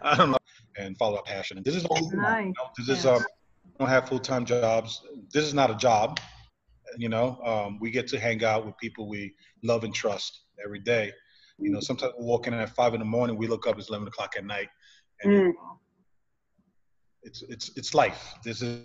I 0.12 0.16
don't 0.16 0.30
know, 0.32 0.38
and 0.78 0.96
follow 0.98 1.16
up 1.18 1.26
passion. 1.26 1.58
And 1.58 1.64
this 1.64 1.74
is 1.76 1.84
all 1.86 2.10
Nice. 2.14 2.44
you 2.44 2.52
know? 2.58 2.68
This 2.78 2.88
is 2.98 3.06
um, 3.06 3.24
don't 3.78 3.88
have 3.88 4.08
full 4.08 4.20
time 4.20 4.44
jobs. 4.46 5.00
This 5.32 5.44
is 5.44 5.54
not 5.54 5.70
a 5.70 5.74
job. 5.76 6.20
You 6.98 7.08
know, 7.08 7.38
um, 7.44 7.78
we 7.80 7.90
get 7.90 8.06
to 8.08 8.18
hang 8.18 8.44
out 8.44 8.64
with 8.66 8.76
people 8.78 9.08
we 9.08 9.34
love 9.62 9.84
and 9.84 9.94
trust 9.94 10.42
every 10.64 10.80
day. 10.80 11.12
You 11.60 11.70
know, 11.70 11.80
sometimes 11.80 12.12
we're 12.18 12.26
walking 12.26 12.54
at 12.54 12.70
five 12.70 12.94
in 12.94 13.00
the 13.00 13.04
morning. 13.06 13.36
We 13.36 13.46
look 13.46 13.66
up, 13.66 13.78
it's 13.78 13.88
eleven 13.88 14.08
o'clock 14.08 14.34
at 14.36 14.44
night, 14.44 14.68
and 15.22 15.32
Mm. 15.32 15.52
it's 17.22 17.42
it's 17.48 17.70
it's 17.76 17.94
life. 17.94 18.34
This 18.44 18.62
is 18.62 18.82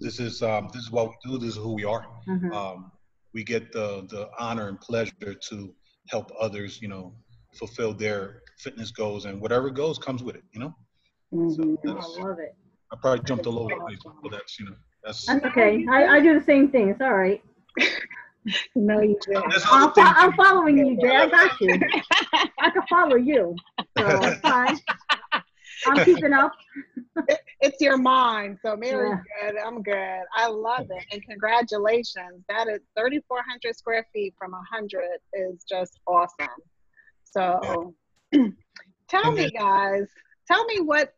this 0.00 0.18
is 0.20 0.42
um, 0.42 0.68
this 0.72 0.82
is 0.84 0.90
what 0.90 1.08
we 1.08 1.14
do. 1.30 1.38
This 1.38 1.50
is 1.50 1.56
who 1.56 1.74
we 1.74 1.84
are. 1.84 2.04
mhm. 2.26 2.52
Um, 2.52 2.90
we 3.34 3.44
get 3.44 3.72
the 3.72 4.06
the 4.08 4.28
honor 4.38 4.68
and 4.68 4.80
pleasure 4.80 5.34
to 5.48 5.74
help 6.08 6.30
others. 6.40 6.80
You 6.80 6.88
know, 6.88 7.14
fulfill 7.58 7.92
their 7.94 8.42
fitness 8.56 8.90
goals, 8.90 9.24
and 9.24 9.40
whatever 9.40 9.70
goes 9.70 9.98
comes 9.98 10.22
with 10.22 10.36
it. 10.36 10.44
You 10.52 10.60
know. 10.60 10.74
Mhm. 11.32 11.54
So 11.84 11.98
I 11.98 12.24
love 12.24 12.38
it. 12.38 12.54
I 12.92 12.96
probably 13.00 13.24
jumped 13.24 13.46
all 13.46 13.58
over 13.58 13.74
the 13.74 13.80
place, 13.80 13.98
but 14.22 14.30
that's 14.32 14.58
you 14.58 14.66
know 14.66 14.76
That's, 15.04 15.26
That's 15.26 15.44
okay. 15.46 15.84
I, 15.90 16.06
I 16.16 16.20
do 16.20 16.38
the 16.38 16.44
same 16.44 16.70
thing. 16.70 16.88
It's 16.88 17.00
all 17.00 17.14
right. 17.14 17.42
No, 18.76 19.00
you 19.00 19.18
didn't. 19.26 19.52
I'm, 19.72 19.92
fo- 19.92 20.02
I'm 20.02 20.32
following 20.34 20.78
you, 20.78 20.96
Jay. 21.00 21.16
I 21.16 21.26
got 21.28 21.60
you. 21.60 21.80
I 22.60 22.70
can 22.70 22.82
follow 22.88 23.16
you. 23.16 23.56
So 23.98 24.22
it's 24.24 24.40
fine. 24.40 24.78
I'm 25.84 26.04
keeping 26.04 26.32
up. 26.32 26.52
It's 27.60 27.80
your 27.80 27.96
mind. 27.96 28.58
So 28.64 28.76
Mary's 28.76 29.18
Yeah. 29.42 29.50
good. 29.50 29.58
I'm 29.66 29.82
good. 29.82 30.20
I 30.36 30.46
love 30.46 30.86
it. 30.90 31.04
And 31.10 31.20
congratulations. 31.28 32.44
That 32.48 32.68
is 32.68 32.80
3,400 32.96 33.76
square 33.76 34.06
feet 34.12 34.32
from 34.38 34.52
100 34.52 35.02
is 35.32 35.64
just 35.68 35.98
awesome. 36.06 36.46
So 37.24 37.94
tell 39.08 39.32
me, 39.32 39.50
guys, 39.50 40.08
tell 40.46 40.64
me 40.66 40.80
what 40.80 41.12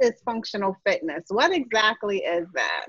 is 0.00 0.12
functional 0.24 0.76
fitness? 0.86 1.24
What 1.28 1.52
exactly 1.52 2.18
is 2.18 2.46
that? 2.54 2.86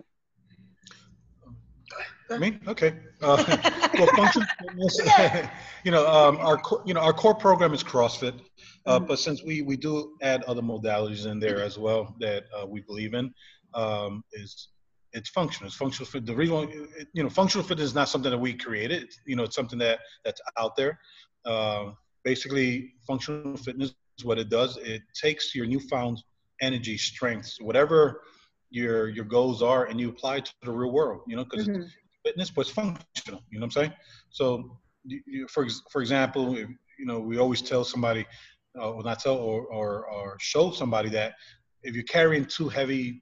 Me? 2.40 2.58
Okay. 2.68 2.94
Uh, 3.22 3.38
well, 3.98 4.08
functional 4.08 4.48
fitness. 4.62 5.00
you 5.84 5.92
know, 5.92 6.08
um, 6.08 6.38
our 6.38 6.58
co- 6.58 6.82
you 6.86 6.94
know 6.94 7.00
our 7.00 7.14
core 7.14 7.36
program 7.36 7.74
is 7.74 7.84
CrossFit, 7.84 8.40
uh, 8.88 9.00
Mhm. 9.00 9.08
but 9.08 9.20
since 9.20 9.44
we 9.44 9.62
we 9.62 9.78
do 9.78 10.18
add 10.22 10.44
other 10.44 10.62
modalities 10.62 11.26
in 11.26 11.40
there 11.40 11.62
as 11.62 11.78
well 11.78 12.16
that 12.20 12.46
uh, 12.58 12.66
we 12.66 12.82
believe 12.82 13.14
in, 13.14 13.32
um, 13.74 14.24
is 14.34 14.70
it's 15.14 15.30
functional. 15.30 15.68
It's 15.68 15.78
functional 15.78 16.08
fit. 16.08 16.26
The 16.26 16.36
reason, 16.36 16.90
you 17.14 17.24
know, 17.24 17.30
functional 17.30 17.66
fitness 17.66 17.88
is 17.88 17.96
not 17.96 18.10
something 18.10 18.32
that 18.32 18.38
we 18.38 18.54
created. 18.54 19.04
It's, 19.04 19.20
you 19.26 19.36
know, 19.38 19.44
it's 19.44 19.56
something 19.56 19.80
that 19.80 20.00
that's 20.26 20.42
out 20.58 20.76
there. 20.76 21.00
Um, 21.46 21.96
basically, 22.26 22.94
functional 23.08 23.56
fitness 23.58 23.94
is 24.18 24.26
what 24.26 24.38
it 24.44 24.50
does. 24.50 24.78
It 24.78 25.02
takes 25.14 25.56
your 25.56 25.68
newfound 25.68 26.16
energy, 26.62 26.98
strengths, 26.98 27.52
whatever 27.62 28.22
your 28.72 29.10
your 29.10 29.26
goals 29.26 29.62
are, 29.62 29.86
and 29.86 30.00
you 30.02 30.10
apply 30.10 30.36
it 30.38 30.46
to 30.46 30.54
the 30.64 30.72
real 30.72 30.92
world. 30.92 31.22
You 31.30 31.36
know, 31.38 31.46
because 31.50 31.68
Mhm. 31.68 31.88
fitness, 32.26 32.50
but 32.56 32.62
it's 32.66 32.72
functional. 32.72 33.42
You 33.52 33.60
know 33.60 33.66
what 33.68 33.78
I'm 33.78 33.84
saying? 33.84 33.94
So, 34.40 34.46
you, 35.12 35.22
you, 35.34 35.48
for 35.54 35.64
for 35.94 36.02
example, 36.02 36.58
if, 36.58 36.68
you 37.00 37.06
know, 37.10 37.20
we 37.30 37.38
always 37.38 37.62
tell 37.62 37.84
somebody, 37.84 38.26
uh, 38.82 38.92
not 39.10 39.20
tell 39.20 39.38
or, 39.38 39.60
or 39.78 39.90
or 40.16 40.38
show 40.40 40.72
somebody 40.72 41.10
that 41.10 41.34
if 41.88 41.92
you're 41.96 42.12
carrying 42.18 42.46
too 42.58 42.68
heavy 42.78 43.22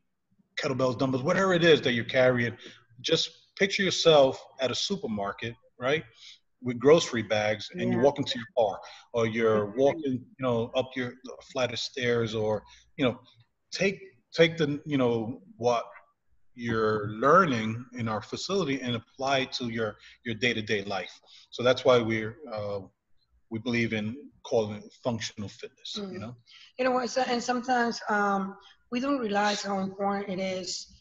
kettlebells, 0.60 0.98
dumbbells, 0.98 1.24
whatever 1.24 1.54
it 1.54 1.64
is 1.64 1.82
that 1.82 1.94
you're 1.94 2.14
carrying, 2.20 2.56
just 3.02 3.30
picture 3.60 3.84
yourself 3.84 4.34
at 4.64 4.72
a 4.72 4.76
supermarket, 4.76 5.54
right? 5.80 6.04
With 6.64 6.80
grocery 6.80 7.24
bags, 7.24 7.70
and 7.78 7.90
Yeah. 7.90 7.96
you're 7.96 8.04
walking 8.04 8.26
to 8.26 8.38
your 8.40 8.48
car, 8.58 8.80
or 9.14 9.28
you're 9.28 9.74
walking, 9.76 10.14
you 10.14 10.44
know, 10.46 10.72
up 10.76 10.90
your 10.96 11.14
flight 11.52 11.72
of 11.74 11.80
stairs, 11.80 12.34
or 12.36 12.64
you 12.98 13.06
know, 13.06 13.20
take 13.72 14.00
take 14.34 14.58
the, 14.58 14.82
you 14.86 14.98
know, 14.98 15.42
what 15.58 15.86
you're 16.56 17.08
learning 17.10 17.86
in 17.98 18.08
our 18.08 18.22
facility 18.22 18.82
and 18.82 18.96
apply 18.96 19.40
it 19.40 19.52
to 19.54 19.66
your 19.70 19.96
your 20.26 20.36
day-to-day 20.36 20.84
life. 20.84 21.14
So 21.52 21.64
that's 21.64 21.84
why 21.86 22.00
we're 22.00 22.36
uh, 22.52 22.80
we 23.50 23.60
believe 23.60 23.94
in 23.94 24.16
calling 24.44 24.76
it 24.78 24.92
functional 25.04 25.50
fitness. 25.50 26.02
You 26.12 26.20
Mhm. 26.20 26.22
know, 26.22 26.36
You 26.78 26.86
know? 26.86 27.00
And 27.28 27.44
sometimes 27.44 28.02
um, 28.10 28.56
we 28.92 29.00
don't 29.00 29.20
realize 29.20 29.62
how 29.64 29.80
important 29.80 30.30
it 30.30 30.40
is. 30.40 30.93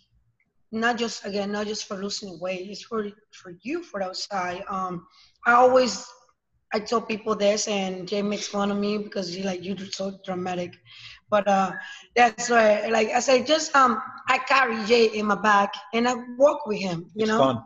Not 0.72 0.96
just 0.98 1.24
again, 1.26 1.52
not 1.52 1.66
just 1.66 1.87
for 1.87 1.96
losing 1.96 2.40
weight. 2.40 2.68
It's 2.70 2.82
for 2.82 3.06
for 3.32 3.52
you 3.62 3.82
for 3.82 4.02
outside. 4.02 4.64
Um, 4.68 5.06
I 5.46 5.52
always 5.52 6.06
I 6.74 6.80
tell 6.80 7.02
people 7.02 7.37
this, 7.37 7.68
and 7.68 8.08
Jay 8.08 8.22
makes 8.22 8.48
fun 8.48 8.70
of 8.70 8.78
me 8.78 8.98
because 8.98 9.37
you 9.37 9.44
like 9.44 9.62
you're 9.64 9.76
so 9.92 10.18
dramatic. 10.24 10.72
But 11.30 11.46
uh, 11.46 11.72
that's 12.16 12.48
why, 12.50 12.88
like 12.88 13.11
I 13.11 13.20
say, 13.20 13.42
just 13.44 13.74
um, 13.76 14.00
I 14.28 14.38
carry 14.38 14.82
Jay 14.87 15.06
in 15.06 15.26
my 15.26 15.35
back 15.35 15.72
and 15.92 16.08
I 16.08 16.14
walk 16.38 16.66
with 16.66 16.78
him. 16.80 17.11
You 17.14 17.24
it's 17.24 17.30
know. 17.30 17.38
fun. 17.38 17.62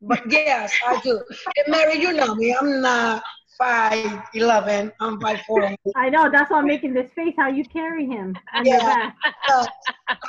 But 0.00 0.20
yes, 0.30 0.76
I 0.86 1.00
do. 1.02 1.20
And 1.56 1.66
Mary, 1.68 1.98
you 1.98 2.12
know 2.12 2.34
me. 2.34 2.54
I'm 2.54 2.80
not 2.80 3.22
five 3.58 4.22
eleven. 4.34 4.92
I'm 5.00 5.20
five 5.20 5.40
four. 5.46 5.74
I 5.96 6.08
know. 6.10 6.30
That's 6.30 6.50
why 6.50 6.58
I'm 6.58 6.66
making 6.66 6.94
this 6.94 7.10
face. 7.12 7.34
How 7.36 7.48
you 7.48 7.64
carry 7.64 8.06
him 8.06 8.36
on 8.54 8.66
your 8.66 8.78
back? 8.80 9.16
So, 9.48 9.66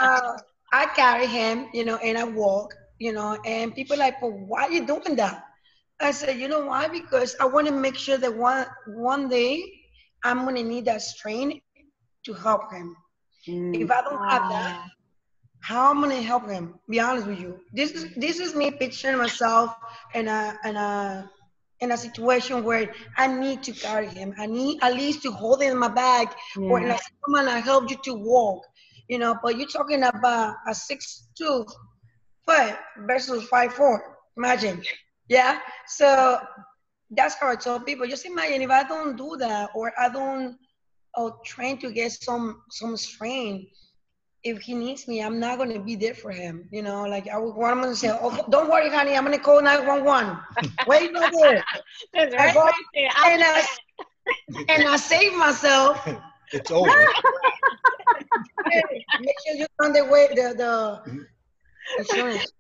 uh, 0.02 0.38
I 0.74 0.86
carry 0.88 1.28
him, 1.28 1.68
you 1.74 1.86
know, 1.86 1.98
and 1.98 2.18
I 2.18 2.24
walk, 2.24 2.74
you 3.00 3.14
know, 3.14 3.38
and 3.46 3.74
people 3.76 3.98
like, 3.98 4.22
well, 4.22 4.32
why 4.32 4.64
are 4.64 4.72
you 4.72 4.86
doing 4.86 5.16
that? 5.18 5.44
I 6.00 6.12
said, 6.12 6.38
you 6.40 6.48
know 6.48 6.66
why? 6.66 6.88
Because 6.88 7.36
I 7.40 7.46
want 7.46 7.68
to 7.68 7.74
make 7.74 7.96
sure 7.96 8.18
that 8.18 8.36
one 8.36 8.66
one 8.88 9.30
day 9.30 9.64
I'm 10.24 10.46
gonna 10.46 10.64
need 10.64 10.86
that 10.86 11.02
strength 11.02 11.62
to 12.26 12.34
help 12.34 12.72
him. 12.72 12.96
Mm. 13.48 13.74
If 13.82 13.92
I 13.92 14.02
don't 14.02 14.22
have 14.30 14.50
that, 14.50 14.76
how 15.62 15.90
am 15.92 16.04
I 16.04 16.10
gonna 16.10 16.22
help 16.22 16.50
him? 16.50 16.76
Be 16.90 17.00
honest 17.00 17.28
with 17.28 17.40
you. 17.40 17.60
This 17.74 17.92
is 17.92 18.14
this 18.16 18.40
is 18.40 18.56
me 18.56 18.72
picturing 18.72 19.18
myself 19.18 19.76
in 20.14 20.28
a 20.28 20.58
in 20.66 20.76
a 20.76 21.30
in 21.80 21.92
a 21.92 21.98
situation 21.98 22.64
where 22.64 22.94
I 23.18 23.28
need 23.28 23.64
to 23.64 23.72
carry 23.72 24.08
him. 24.08 24.34
I 24.38 24.48
need 24.48 24.80
at 24.82 24.94
least 24.94 25.22
to 25.24 25.32
hold 25.32 25.62
him 25.62 25.74
in 25.74 25.78
my 25.80 25.90
bag 25.90 26.30
or 26.68 26.80
Yeah. 26.80 26.88
like 26.88 27.02
someone 27.26 27.48
I 27.48 27.60
help 27.60 27.90
you 27.90 27.98
to 28.06 28.14
walk. 28.14 28.64
You 29.08 29.20
know, 29.20 29.36
but 29.42 29.58
you're 29.58 29.68
talking 29.68 30.04
about 30.04 30.56
a 30.68 30.76
six 30.76 31.30
two 31.38 31.66
foot 32.46 32.76
versus 33.08 33.44
five 33.48 33.74
four. 33.74 34.18
Imagine. 34.38 34.84
Yeah. 35.30 35.60
So 35.88 36.40
that's 37.12 37.36
how 37.36 37.50
I 37.50 37.56
tell 37.56 37.80
people. 37.80 38.08
Just 38.08 38.26
imagine 38.26 38.62
if 38.62 38.70
I 38.70 38.84
don't 38.84 39.16
do 39.18 39.38
that 39.38 39.70
or 39.76 39.94
I 39.98 40.10
don't 40.10 40.58
or 41.16 41.38
train 41.46 41.78
to 41.80 41.92
get 41.92 42.12
some 42.12 42.62
some 42.70 42.98
strength. 42.98 43.72
If 44.44 44.62
he 44.62 44.76
needs 44.76 45.08
me, 45.08 45.22
I'm 45.22 45.40
not 45.40 45.58
gonna 45.58 45.80
be 45.82 45.96
there 45.96 46.14
for 46.14 46.32
him. 46.32 46.70
You 46.72 46.84
know, 46.84 47.04
like 47.04 47.28
I 47.28 47.38
would, 47.38 47.56
what 47.56 47.72
I'm 47.72 47.82
gonna 47.82 47.96
say. 47.96 48.12
Oh, 48.22 48.46
don't 48.50 48.70
worry, 48.70 48.90
honey. 48.90 49.16
I'm 49.16 49.26
gonna 49.26 49.40
call 49.40 49.62
911. 49.62 50.38
Wait 50.88 51.12
no 51.12 51.28
there. 51.42 51.64
That's 52.14 52.36
right, 52.36 52.54
go- 52.54 52.62
right 52.62 52.74
there. 52.94 53.10
And 53.26 53.44
I, 53.44 53.66
and 54.70 54.88
I 54.88 54.96
save 54.98 55.34
myself. 55.36 56.08
It's 56.54 56.72
over. 56.72 56.90
Hey, 58.70 59.06
make 59.20 59.36
sure 59.46 59.56
you 59.56 59.66
on 59.80 59.94
the 59.94 60.06
way 60.06 60.28
the 60.34 60.54
the 60.56 61.26
insurance. 62.00 62.52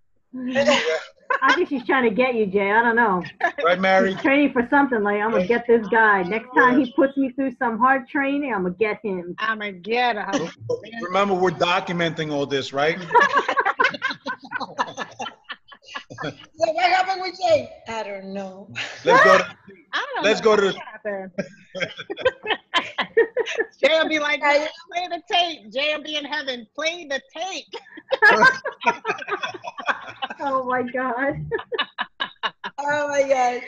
I 1.41 1.53
think 1.53 1.69
she's 1.69 1.85
trying 1.85 2.09
to 2.09 2.15
get 2.15 2.35
you, 2.35 2.47
Jay. 2.47 2.71
I 2.71 2.81
don't 2.81 2.95
know. 2.95 3.23
right, 3.63 3.79
Mary? 3.79 4.13
She's 4.13 4.21
training 4.21 4.53
for 4.53 4.67
something 4.69 5.03
like 5.03 5.21
I'm 5.21 5.31
gonna 5.31 5.47
get 5.47 5.65
this 5.67 5.85
guy. 5.87 6.23
Next 6.23 6.47
time 6.55 6.79
he 6.79 6.91
puts 6.91 7.15
me 7.17 7.31
through 7.31 7.55
some 7.59 7.77
hard 7.77 8.07
training, 8.07 8.53
I'm 8.53 8.63
gonna 8.63 8.75
get 8.75 8.99
him. 9.03 9.35
I'm 9.39 9.59
gonna 9.59 9.71
get 9.73 10.15
him. 10.15 10.49
Remember, 11.01 11.33
we're 11.33 11.51
documenting 11.51 12.31
all 12.31 12.45
this, 12.45 12.73
right? 12.73 12.97
So 16.11 16.71
what 16.73 16.89
happened 16.91 17.21
with 17.21 17.37
Jay? 17.39 17.69
I 17.87 18.03
don't 18.03 18.33
know. 18.33 18.69
Let's 19.03 19.21
go. 19.21 19.37
To, 19.37 19.45
I 19.93 20.05
don't 20.15 20.29
Let's 20.29 20.39
know 20.39 20.41
go 20.41 20.55
to 20.55 20.73
what. 20.73 21.31
Jay 23.81 23.89
will 23.99 24.07
be 24.09 24.19
like, 24.19 24.41
"No, 24.45 24.67
play 24.91 25.07
the 25.07 25.21
tape. 25.31 25.71
Jay 25.73 25.95
will 25.95 26.03
be 26.03 26.15
in 26.15 26.25
heaven. 26.25 26.67
Play 26.75 27.05
the 27.05 27.21
tape. 27.35 27.65
Oh 30.41 30.63
my 30.65 30.83
god. 30.83 31.33
Oh 32.79 33.07
my 33.07 33.23
god. 33.27 33.61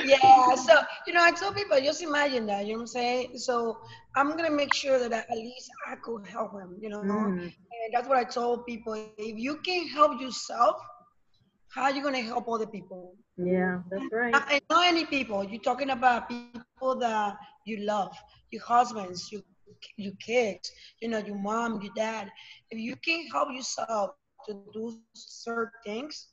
Yeah. 0.00 0.54
So 0.56 0.74
you 1.06 1.12
know, 1.14 1.22
I 1.22 1.30
tell 1.32 1.52
people 1.52 1.78
just 1.80 2.02
imagine 2.02 2.46
that. 2.46 2.66
You 2.66 2.72
know 2.72 2.78
what 2.78 2.82
I'm 2.82 2.86
saying? 2.88 3.38
So 3.38 3.78
I'm 4.16 4.30
gonna 4.36 4.50
make 4.50 4.72
sure 4.72 4.98
that 4.98 5.12
at 5.12 5.30
least 5.36 5.70
I 5.90 5.96
could 6.02 6.26
help 6.26 6.52
him. 6.52 6.78
You 6.80 6.90
know, 6.90 7.02
Mm. 7.02 7.52
and 7.72 7.94
that's 7.94 8.08
what 8.08 8.18
I 8.18 8.24
told 8.24 8.66
people. 8.66 8.94
If 9.18 9.38
you 9.38 9.56
can 9.64 9.88
help 9.88 10.20
yourself, 10.20 10.76
how 11.74 11.84
are 11.84 11.92
you 11.92 12.02
gonna 12.02 12.20
help 12.20 12.48
other 12.48 12.66
people? 12.66 13.16
Yeah, 13.36 13.80
that's 13.90 14.04
right. 14.12 14.32
Not, 14.32 14.52
and 14.52 14.60
not 14.70 14.86
any 14.86 15.06
people. 15.06 15.42
You're 15.44 15.62
talking 15.62 15.90
about 15.90 16.28
people 16.28 16.98
that 17.00 17.36
you 17.66 17.78
love, 17.78 18.16
your 18.50 18.62
husbands, 18.62 19.32
your 19.32 19.42
your 19.96 20.12
kids, 20.24 20.70
you 21.00 21.08
know, 21.08 21.18
your 21.18 21.36
mom, 21.36 21.80
your 21.80 21.92
dad. 21.96 22.30
If 22.70 22.78
you 22.78 22.94
can 22.96 23.26
help 23.28 23.48
yourself 23.52 24.10
to 24.46 24.54
do 24.72 24.98
certain 25.14 25.72
things, 25.84 26.28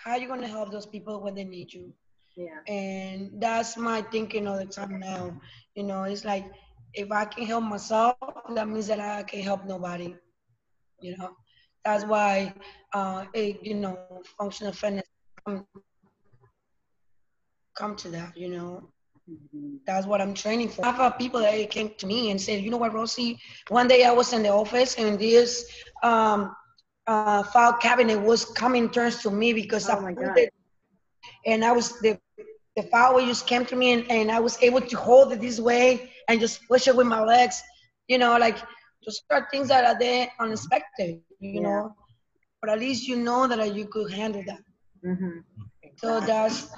how 0.00 0.12
are 0.12 0.18
you 0.18 0.28
gonna 0.28 0.48
help 0.48 0.72
those 0.72 0.86
people 0.86 1.22
when 1.22 1.34
they 1.34 1.44
need 1.44 1.72
you? 1.72 1.92
Yeah. 2.36 2.60
And 2.66 3.32
that's 3.40 3.76
my 3.76 4.02
thinking 4.02 4.46
all 4.48 4.56
the 4.56 4.64
time 4.64 4.98
now. 4.98 5.38
You 5.74 5.82
know, 5.82 6.04
it's 6.04 6.24
like 6.24 6.46
if 6.94 7.12
I 7.12 7.26
can 7.26 7.44
help 7.44 7.64
myself, 7.64 8.16
that 8.54 8.68
means 8.68 8.86
that 8.86 9.00
I 9.00 9.22
can 9.24 9.42
help 9.42 9.66
nobody. 9.66 10.14
You 11.00 11.16
know, 11.16 11.30
that's 11.84 12.04
why 12.04 12.54
uh, 12.92 13.24
it, 13.34 13.58
you 13.62 13.74
know, 13.74 13.98
functional 14.38 14.72
fitness 14.72 15.04
come, 15.46 15.66
come 17.76 17.96
to 17.96 18.08
that. 18.10 18.36
You 18.36 18.48
know, 18.48 18.88
that's 19.86 20.06
what 20.06 20.20
I'm 20.20 20.34
training 20.34 20.68
for. 20.68 20.84
I've 20.84 20.96
had 20.96 21.10
people 21.18 21.40
that 21.40 21.70
came 21.70 21.92
to 21.98 22.06
me 22.06 22.30
and 22.30 22.40
said, 22.40 22.62
you 22.62 22.70
know 22.70 22.76
what, 22.76 22.92
Rosie, 22.94 23.38
one 23.68 23.88
day 23.88 24.04
I 24.04 24.12
was 24.12 24.32
in 24.32 24.42
the 24.42 24.50
office 24.50 24.96
and 24.96 25.18
this 25.18 25.64
um, 26.02 26.54
uh, 27.06 27.42
file 27.44 27.74
cabinet 27.74 28.20
was 28.20 28.44
coming 28.44 28.88
turns 28.90 29.22
to 29.22 29.30
me 29.30 29.52
because 29.52 29.88
Oh 29.88 29.92
I 29.96 30.12
God. 30.12 30.38
it, 30.38 30.52
and 31.46 31.64
I 31.64 31.72
was 31.72 31.98
the 32.00 32.18
the 32.76 32.82
file 32.84 33.24
just 33.26 33.46
came 33.46 33.64
to 33.66 33.76
me 33.76 33.92
and, 33.92 34.10
and 34.10 34.30
I 34.30 34.38
was 34.38 34.56
able 34.62 34.80
to 34.80 34.96
hold 34.96 35.32
it 35.32 35.40
this 35.40 35.58
way 35.58 36.10
and 36.28 36.40
just 36.40 36.66
push 36.68 36.86
it 36.86 36.94
with 36.96 37.06
my 37.06 37.22
legs, 37.22 37.60
you 38.06 38.18
know, 38.18 38.38
like 38.38 38.58
just 39.02 39.22
are 39.30 39.46
things 39.50 39.68
that 39.68 39.84
are 39.84 39.98
there 39.98 40.28
unexpected, 40.38 41.20
you 41.40 41.60
Yeah. 41.60 41.68
know. 41.68 41.96
but 42.60 42.68
at 42.70 42.78
least 42.78 43.08
you 43.08 43.16
know 43.16 43.46
that 43.46 43.74
you 43.74 43.86
could 43.86 44.12
handle 44.12 44.42
that. 44.46 44.62
Mm-hmm. 45.02 45.38
So 45.96 46.20
that's 46.20 46.68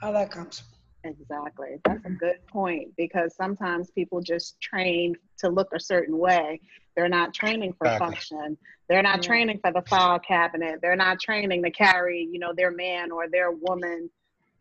how 0.00 0.12
that 0.12 0.30
comes. 0.30 0.62
Exactly. 1.04 1.76
That's 1.84 2.04
a 2.04 2.10
good 2.10 2.46
point 2.46 2.94
because 2.98 3.34
sometimes 3.34 3.90
people 3.92 4.20
just 4.20 4.60
train 4.60 5.16
to 5.38 5.48
look 5.48 5.68
a 5.74 5.80
certain 5.80 6.18
way. 6.18 6.60
They're 6.94 7.08
not 7.08 7.32
training 7.32 7.72
for 7.78 7.86
Exactly. 7.86 8.06
function. 8.06 8.58
They're 8.90 9.02
not 9.02 9.22
Yeah. 9.22 9.28
training 9.28 9.60
for 9.62 9.72
the 9.72 9.80
file 9.88 10.18
cabinet. 10.18 10.80
They're 10.82 10.96
not 10.96 11.18
training 11.18 11.62
to 11.62 11.70
carry, 11.70 12.28
you 12.30 12.38
know, 12.38 12.52
their 12.54 12.70
man 12.70 13.10
or 13.10 13.28
their 13.28 13.50
woman, 13.52 14.10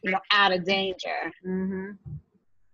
you 0.03 0.11
know, 0.11 0.19
out 0.31 0.53
of 0.53 0.63
danger. 0.63 1.33
Mm-hmm. 1.45 1.91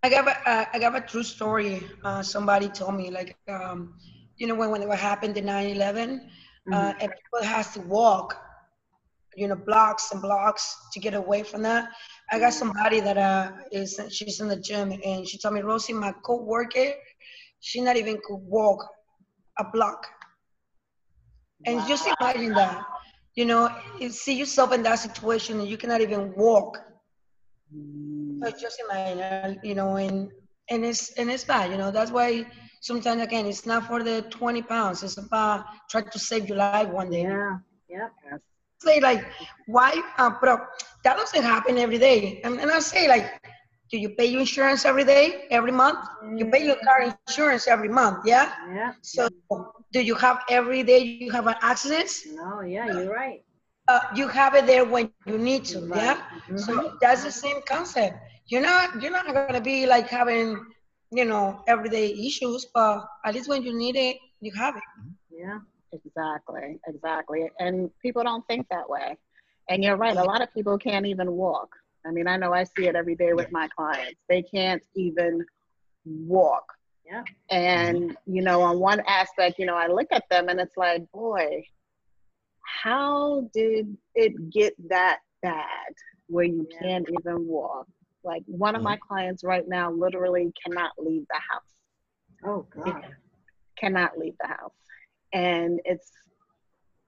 I 0.06 0.10
got 0.10 0.28
a, 0.28 0.50
uh, 0.50 0.66
I 0.72 0.78
got 0.78 0.96
a 0.96 1.02
true 1.02 1.24
story. 1.24 1.82
Uh, 2.04 2.22
somebody 2.22 2.70
told 2.70 2.94
me 2.94 3.10
like, 3.10 3.36
um, 3.50 3.96
you 4.38 4.46
know, 4.46 4.54
when 4.54 4.70
when 4.70 4.84
it 4.84 5.00
happened 5.00 5.36
in 5.36 5.46
9/11, 5.46 6.30
uh, 6.72 6.94
and 7.02 7.12
people 7.20 7.42
has 7.42 7.74
to 7.74 7.80
walk, 7.82 8.38
you 9.36 9.48
know, 9.48 9.56
blocks 9.56 10.12
and 10.12 10.22
blocks 10.22 10.78
to 10.94 11.00
get 11.00 11.16
away 11.16 11.42
from 11.42 11.64
that. 11.64 11.90
I 12.32 12.38
got 12.38 12.54
somebody 12.54 13.00
that 13.00 13.18
uh 13.18 13.52
is 13.72 14.00
she's 14.12 14.40
in 14.42 14.48
the 14.48 14.58
gym 14.68 14.94
and 15.04 15.28
she 15.28 15.40
told 15.40 15.56
me, 15.56 15.62
Rosie, 15.62 15.94
my 15.94 16.14
co-worker, 16.24 16.94
she 17.60 17.82
not 17.82 17.98
even 17.98 18.20
could 18.28 18.42
walk 18.58 18.86
a 19.58 19.66
block. 19.74 20.06
And 21.66 21.82
just 21.88 22.08
imagine 22.20 22.54
that, 22.54 22.86
you 23.34 23.46
know, 23.46 23.76
you 24.00 24.10
see 24.12 24.36
yourself 24.38 24.72
in 24.72 24.84
that 24.84 25.00
situation 25.00 25.60
and 25.62 25.68
you 25.68 25.78
cannot 25.78 26.02
even 26.02 26.32
walk. 26.36 26.78
So 28.42 28.52
just 28.60 28.82
imagine, 28.90 29.60
you 29.64 29.76
know, 29.76 29.96
and 29.98 30.32
and 30.70 30.86
it's 30.86 31.12
and 31.14 31.30
it's 31.30 31.44
bad, 31.44 31.72
you 31.72 31.78
know. 31.78 31.92
That's 31.92 32.12
why 32.12 32.46
sometimes 32.82 33.22
again, 33.22 33.46
it's 33.46 33.66
not 33.66 33.88
for 33.88 34.04
the 34.04 34.24
20 34.30 34.62
pounds. 34.64 35.04
It's 35.04 35.18
about 35.18 35.66
trying 35.90 36.10
to 36.10 36.20
save 36.20 36.48
your 36.50 36.58
life 36.58 36.90
one 36.90 37.10
day. 37.10 37.24
Yeah. 37.24 37.58
Yep. 37.90 38.42
Say 38.80 39.00
like, 39.00 39.26
why? 39.68 39.92
Uh, 40.18 40.32
but 40.42 40.60
that 41.04 41.18
doesn't 41.18 41.44
happen 41.44 41.78
every 41.78 41.98
day. 41.98 42.42
And, 42.44 42.60
and 42.60 42.72
I 42.72 42.80
say 42.80 43.08
like, 43.08 43.42
do 43.92 43.98
you 43.98 44.10
pay 44.10 44.26
your 44.26 44.42
insurance 44.42 44.86
every 44.86 45.06
day, 45.06 45.46
every 45.52 45.72
month? 45.72 46.00
You 46.36 46.46
pay 46.52 46.66
your 46.66 46.78
car 46.84 47.14
insurance 47.28 47.68
every 47.68 47.90
month, 47.90 48.26
yeah. 48.26 48.52
Yeah. 48.74 48.94
So 49.02 49.30
do 49.94 50.02
you 50.02 50.16
have 50.16 50.40
every 50.50 50.84
day 50.84 51.00
you 51.00 51.32
have 51.32 51.48
an 51.48 51.56
accident? 51.62 52.10
No. 52.34 52.62
Yeah. 52.62 52.88
You're 52.88 53.14
right. 53.14 53.45
Uh, 53.88 54.00
you 54.16 54.28
have 54.28 54.56
it 54.56 54.66
there 54.66 54.84
when 54.84 55.12
you 55.26 55.38
need 55.38 55.64
to, 55.64 55.80
yeah. 55.96 56.18
Mhm. 56.50 56.60
So 56.60 56.98
that's 57.02 57.24
the 57.24 57.32
same 57.32 57.62
concept. 57.74 58.16
You're 58.48 58.62
not 58.62 59.02
you're 59.02 59.12
not 59.12 59.26
gonna 59.34 59.62
be 59.62 59.86
like 59.86 60.08
having 60.08 60.48
you 61.12 61.26
know 61.26 61.64
everyday 61.68 62.08
issues, 62.28 62.66
but 62.74 63.06
at 63.26 63.34
least 63.36 63.48
when 63.48 63.62
you 63.64 63.74
need 63.78 63.96
it, 63.96 64.18
you 64.42 64.52
have 64.54 64.76
it. 64.76 64.84
Yeah. 65.30 65.60
Exactly, 65.94 66.80
exactly. 66.88 67.50
And 67.60 67.90
people 68.02 68.24
don't 68.24 68.46
think 68.48 68.68
that 68.70 68.90
way. 68.90 69.18
And 69.70 69.84
you're 69.84 69.96
right, 69.96 70.18
a 70.18 70.24
lot 70.24 70.42
of 70.42 70.54
people 70.54 70.78
can't 70.78 71.06
even 71.06 71.32
walk. 71.32 71.70
I 72.06 72.12
mean, 72.12 72.28
I 72.28 72.38
know 72.38 72.54
I 72.54 72.64
see 72.66 72.88
it 72.88 72.96
every 72.96 73.16
day 73.16 73.34
with 73.34 73.52
my 73.52 73.68
clients. 73.78 74.20
They 74.28 74.42
can't 74.42 74.84
even 74.96 75.44
walk. 76.06 76.66
Yeah. 77.06 77.24
And, 77.50 78.18
you 78.26 78.42
know, 78.42 78.62
on 78.62 78.80
one 78.80 79.02
aspect, 79.08 79.58
you 79.58 79.66
know, 79.66 79.76
I 79.76 79.88
look 79.88 80.08
at 80.12 80.24
them 80.30 80.50
and 80.50 80.60
it's 80.60 80.78
like, 80.78 81.10
boy, 81.12 81.64
how 82.66 83.50
did 83.54 83.96
it 84.16 84.50
get 84.52 84.74
that 84.90 85.20
bad 85.42 85.94
where 86.28 86.46
you 86.46 86.68
Yeah. 86.72 86.80
can't 86.82 87.08
even 87.10 87.48
walk? 87.48 87.88
Like 88.24 88.44
one 88.48 88.76
of 88.76 88.82
my 88.82 88.98
clients 88.98 89.44
right 89.44 89.68
now 89.68 89.92
literally 89.92 90.52
cannot 90.64 90.92
leave 90.98 91.26
the 91.30 91.40
house 91.40 91.76
Oh 92.44 92.66
God. 92.70 93.06
cannot 93.78 94.18
leave 94.18 94.36
the 94.42 94.48
house 94.48 94.74
and 95.34 95.80
it's 95.86 96.12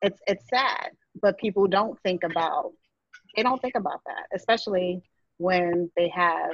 it's 0.02 0.20
it's 0.28 0.46
sad 0.50 0.90
but 1.22 1.38
people 1.38 1.68
don't 1.68 2.00
think 2.02 2.24
about 2.24 2.72
they 3.36 3.44
don't 3.44 3.62
think 3.62 3.76
about 3.76 4.02
that 4.06 4.26
especially 4.34 5.02
when 5.38 5.90
they 5.96 6.10
have 6.10 6.52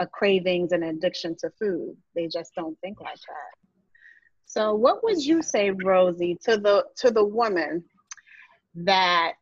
a 0.00 0.06
cravings 0.06 0.72
and 0.72 0.84
addiction 0.84 1.36
to 1.38 1.50
food 1.58 1.96
they 2.14 2.26
just 2.26 2.52
don't 2.56 2.78
think 2.80 3.00
like 3.00 3.14
that 3.14 3.54
so 4.44 4.74
what 4.74 5.02
would 5.04 5.24
you 5.24 5.42
say 5.42 5.70
rosie 5.70 6.36
to 6.44 6.56
the 6.58 6.84
to 6.96 7.10
the 7.10 7.24
woman 7.24 7.82
that 8.74 9.32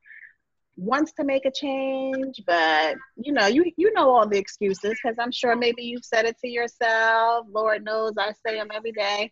wants 0.77 1.12
to 1.12 1.25
make 1.25 1.45
a 1.45 1.51
change 1.51 2.40
but 2.47 2.97
you 3.16 3.33
know 3.33 3.47
you 3.47 3.71
you 3.77 3.92
know 3.92 4.11
all 4.11 4.27
the 4.27 4.38
excuses 4.38 4.99
because 5.03 5.16
i'm 5.18 5.31
sure 5.31 5.55
maybe 5.55 5.83
you've 5.83 6.05
said 6.05 6.25
it 6.25 6.37
to 6.38 6.49
yourself 6.49 7.47
lord 7.53 7.85
knows 7.85 8.12
i 8.18 8.33
say 8.47 8.57
them 8.57 8.68
every 8.75 8.92
day. 8.92 9.31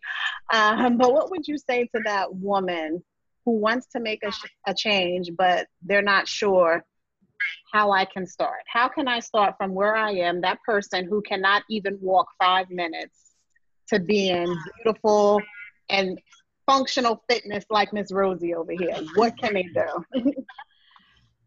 Um, 0.53 0.97
but 0.97 1.11
what 1.11 1.31
would 1.31 1.47
you 1.47 1.57
say 1.57 1.85
to 1.95 2.01
that 2.05 2.33
woman 2.35 3.03
who 3.45 3.57
wants 3.57 3.87
to 3.95 3.99
make 3.99 4.23
a, 4.23 4.31
a 4.67 4.73
change 4.73 5.31
but 5.35 5.67
they're 5.81 6.03
not 6.03 6.27
sure 6.27 6.85
how 7.73 7.91
i 7.91 8.05
can 8.05 8.27
start? 8.27 8.61
How 8.67 8.87
can 8.87 9.07
i 9.07 9.19
start 9.19 9.55
from 9.57 9.73
where 9.73 9.95
i 9.95 10.11
am 10.11 10.41
that 10.41 10.59
person 10.63 11.07
who 11.09 11.23
cannot 11.23 11.63
even 11.69 11.97
walk 12.01 12.27
five 12.39 12.69
minutes 12.69 13.17
to 13.87 13.99
being 13.99 14.55
beautiful 14.83 15.41
and 15.89 16.19
functional 16.67 17.21
fitness 17.29 17.65
like 17.69 17.93
miss 17.93 18.11
rosie 18.11 18.53
over 18.53 18.71
here 18.71 18.97
what 19.15 19.33
can 19.37 19.53
they 19.53 19.63
do 19.73 20.23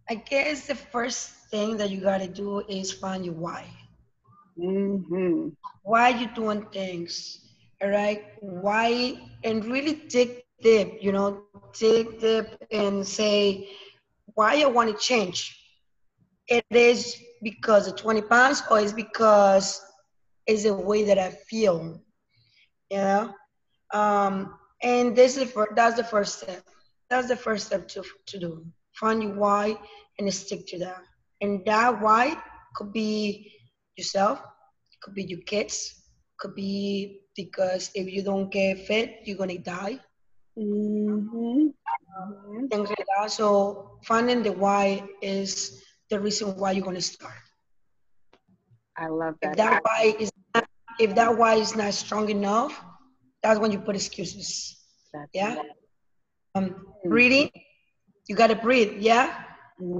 I 0.08 0.14
guess 0.16 0.66
the 0.66 0.74
first 0.74 1.30
thing 1.50 1.76
that 1.78 1.90
you 1.90 2.00
gotta 2.00 2.28
do 2.28 2.60
is 2.68 2.92
find 2.92 3.24
your 3.24 3.34
why. 3.34 3.66
hmm 4.56 5.48
Why 5.82 6.08
you 6.10 6.28
doing 6.34 6.66
things, 6.72 7.40
all 7.82 7.90
right? 7.90 8.24
Why 8.40 9.18
and 9.44 9.64
really 9.64 9.94
dig 10.08 10.44
deep, 10.62 10.98
you 11.00 11.12
know, 11.12 11.42
dig 11.78 12.20
deep 12.20 12.46
and 12.70 13.06
say 13.06 13.68
why 14.34 14.62
I 14.62 14.66
want 14.66 14.90
to 14.90 14.96
change. 14.96 15.54
It 16.48 16.64
is 16.70 17.16
because 17.42 17.86
of 17.88 17.96
20 17.96 18.22
pounds 18.22 18.62
or 18.70 18.80
it's 18.80 18.92
because 18.92 19.80
it's 20.46 20.64
the 20.64 20.74
way 20.74 21.04
that 21.04 21.18
I 21.18 21.30
feel, 21.30 22.00
you 22.90 22.96
know? 22.98 23.34
Um, 23.92 24.58
and 24.84 25.16
this 25.16 25.38
is 25.38 25.52
fir- 25.52 25.74
that's 25.76 25.96
the 25.96 26.04
first 26.04 26.40
step. 26.40 26.62
That's 27.10 27.28
the 27.28 27.36
first 27.36 27.68
step 27.68 27.88
to, 27.90 28.04
to 28.28 28.38
do. 28.40 28.66
Find 28.94 29.22
your 29.22 29.34
why 29.34 29.76
and 30.18 30.32
stick 30.34 30.66
to 30.68 30.78
that. 30.80 31.02
And 31.42 31.64
that 31.66 32.00
why 32.02 32.36
could 32.76 32.92
be 32.92 33.52
yourself, 33.96 34.40
could 35.02 35.14
be 35.14 35.24
your 35.24 35.40
kids, 35.46 36.02
could 36.38 36.54
be 36.54 37.20
because 37.36 37.90
if 37.94 38.12
you 38.12 38.22
don't 38.22 38.50
get 38.52 38.78
fit, 38.86 39.20
you're 39.24 39.38
gonna 39.38 39.58
die. 39.58 40.00
hmm 40.56 41.68
Things 42.70 42.88
like 42.90 43.06
that. 43.18 43.30
So 43.32 43.98
finding 44.04 44.42
the 44.42 44.52
why 44.52 45.04
is 45.22 45.82
the 46.10 46.20
reason 46.20 46.48
why 46.50 46.66
you're 46.66 46.76
gonna 46.76 46.92
start. 46.94 47.26
i 48.96 49.06
love 49.08 49.34
that. 49.42 49.42
If 49.42 49.56
that 49.56 49.72
that 49.72 49.82
why 49.82 50.14
is 50.18 50.30
not, 50.54 50.64
if 50.98 51.14
that 51.16 51.36
why 51.36 51.54
is 51.54 51.76
not 51.76 51.94
strong 51.94 52.28
enough, 52.30 52.82
that's 53.44 53.60
when 53.60 53.70
you 53.70 53.78
put 53.78 53.94
excuses. 53.94 54.80
That's 55.12 55.30
Yeah. 55.34 55.54
right. 55.56 55.70
Um, 56.54 56.86
breathing, 57.04 57.50
you 58.26 58.34
gotta 58.34 58.56
breathe. 58.56 58.92
Yeah. 58.98 59.44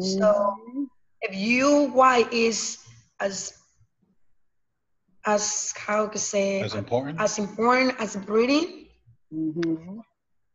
So 0.01 0.27
Mhm. 0.27 0.89
if 1.21 1.37
you 1.37 1.91
why 1.93 2.27
is 2.33 2.79
as 3.21 3.53
as 5.27 5.73
how 5.77 6.07
to 6.07 6.19
say 6.19 6.63
That's 6.63 6.75
important. 6.75 7.21
as 7.21 7.39
important 7.39 8.01
as 8.01 8.17
breathing, 8.17 8.89
Mhm. 9.33 10.03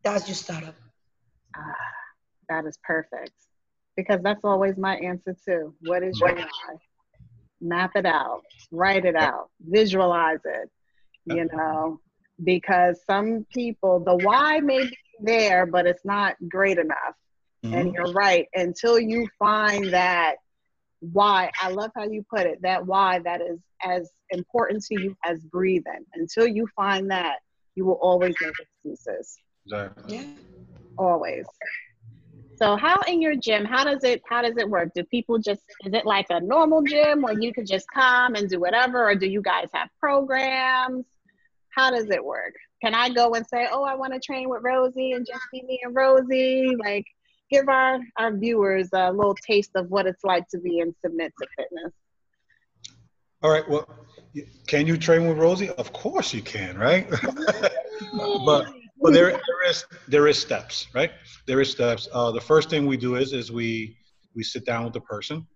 that's 0.02 0.26
your 0.26 0.34
startup. 0.34 0.74
Ah, 1.56 1.92
that 2.48 2.64
is 2.66 2.76
perfect. 2.82 3.34
Because 3.96 4.20
that's 4.22 4.44
always 4.44 4.76
my 4.76 4.96
answer 4.96 5.36
too. 5.46 5.76
What 5.80 6.02
is 6.02 6.18
your 6.20 6.34
why? 6.34 6.42
Map 7.60 7.92
it 7.94 8.06
out, 8.06 8.42
write 8.72 9.04
it 9.04 9.16
out, 9.16 9.50
visualize 9.60 10.40
it, 10.44 10.70
you 11.26 11.44
know, 11.52 12.00
because 12.44 13.02
some 13.04 13.46
people, 13.54 14.00
the 14.04 14.14
why 14.14 14.60
may 14.60 14.84
be 14.84 14.96
there, 15.20 15.66
but 15.66 15.86
it's 15.86 16.04
not 16.04 16.36
great 16.48 16.78
enough. 16.78 17.14
And 17.72 17.90
Mhm. 17.90 17.94
you're 17.94 18.12
right. 18.12 18.46
Until 18.54 18.98
you 18.98 19.28
find 19.38 19.92
that 19.92 20.36
why, 21.00 21.50
I 21.60 21.68
love 21.70 21.90
how 21.96 22.04
you 22.04 22.24
put 22.34 22.46
it, 22.46 22.60
that 22.62 22.86
why 22.86 23.20
that 23.20 23.40
is 23.40 23.60
as 23.82 24.10
important 24.30 24.82
to 24.86 24.94
you 24.96 25.16
as 25.24 25.40
breathing. 25.44 26.04
Until 26.14 26.46
you 26.46 26.66
find 26.76 27.10
that, 27.10 27.36
you 27.76 27.84
will 27.84 27.98
always 28.00 28.36
make 28.40 28.56
excuses 28.58 29.38
Exactly. 29.66 30.14
Yeah. 30.16 30.24
always 30.98 31.46
so 32.54 32.76
how 32.76 33.00
in 33.02 33.20
your 33.20 33.34
gym 33.36 33.64
how 33.64 33.84
does 33.84 34.02
it 34.04 34.22
how 34.28 34.42
does 34.42 34.56
it 34.56 34.68
work 34.68 34.88
do 34.94 35.02
people 35.04 35.38
just 35.38 35.62
is 35.84 35.92
it 35.94 36.04
like 36.06 36.26
a 36.30 36.40
normal 36.40 36.82
gym 36.82 37.22
where 37.22 37.38
you 37.38 37.52
could 37.52 37.66
just 37.66 37.86
come 37.92 38.34
and 38.34 38.48
do 38.48 38.60
whatever 38.60 39.08
or 39.08 39.14
do 39.14 39.26
you 39.26 39.42
guys 39.42 39.68
have 39.72 39.88
programs 39.98 41.04
how 41.74 41.90
does 41.90 42.06
it 42.10 42.24
work 42.24 42.52
can 42.82 42.94
i 42.94 43.08
go 43.08 43.34
and 43.34 43.46
say 43.46 43.66
oh 43.70 43.84
i 43.84 43.94
want 43.94 44.12
to 44.12 44.20
train 44.20 44.48
with 44.48 44.62
rosie 44.62 45.12
and 45.12 45.26
just 45.26 45.42
be 45.52 45.62
me 45.62 45.80
and 45.82 45.94
rosie 45.94 46.76
like 46.82 47.04
give 47.50 47.68
our 47.68 47.98
our 48.18 48.36
viewers 48.36 48.88
a 48.94 49.12
little 49.12 49.36
taste 49.46 49.70
of 49.74 49.90
what 49.90 50.06
it's 50.06 50.24
like 50.24 50.46
to 50.48 50.58
be 50.58 50.78
in 50.78 50.94
submit 51.04 51.32
to 51.40 51.46
fitness 51.56 51.92
All 53.42 53.50
right. 53.50 53.66
Well, 53.68 53.88
can 54.66 54.86
you 54.86 54.98
train 54.98 55.26
with 55.26 55.38
Rosie? 55.38 55.70
Of 55.70 55.92
course 55.92 56.34
you 56.34 56.42
can, 56.42 56.76
right? 56.76 57.08
but 58.44 58.66
but 59.00 59.12
there, 59.12 59.30
there 59.30 59.70
is 59.70 59.84
there 60.08 60.28
is 60.28 60.38
steps, 60.38 60.88
right? 60.94 61.10
There 61.46 61.60
is 61.60 61.70
steps. 61.70 62.08
Uh, 62.12 62.30
the 62.30 62.40
first 62.40 62.68
thing 62.68 62.86
we 62.86 62.96
do 62.96 63.16
is 63.16 63.32
is 63.32 63.50
we 63.50 63.96
we 64.34 64.42
sit 64.42 64.66
down 64.66 64.84
with 64.84 64.92
the 64.92 65.00
person, 65.00 65.46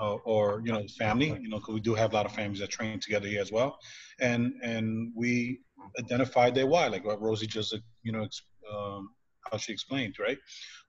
uh, 0.00 0.14
or 0.24 0.62
you 0.64 0.72
know, 0.72 0.86
family. 0.98 1.28
You 1.40 1.48
know, 1.48 1.58
because 1.58 1.74
we 1.74 1.80
do 1.80 1.94
have 1.94 2.12
a 2.12 2.14
lot 2.14 2.26
of 2.26 2.32
families 2.32 2.60
that 2.60 2.70
train 2.70 3.00
together 3.00 3.28
here 3.28 3.40
as 3.40 3.52
well, 3.52 3.78
and 4.20 4.52
and 4.62 5.12
we 5.14 5.60
identify 5.98 6.50
their 6.50 6.66
why, 6.66 6.88
like 6.88 7.04
what 7.04 7.20
Rosie 7.20 7.46
just 7.46 7.76
you 8.02 8.12
know 8.12 8.28
um, 8.72 9.10
how 9.50 9.56
she 9.56 9.72
explained, 9.72 10.16
right? 10.18 10.38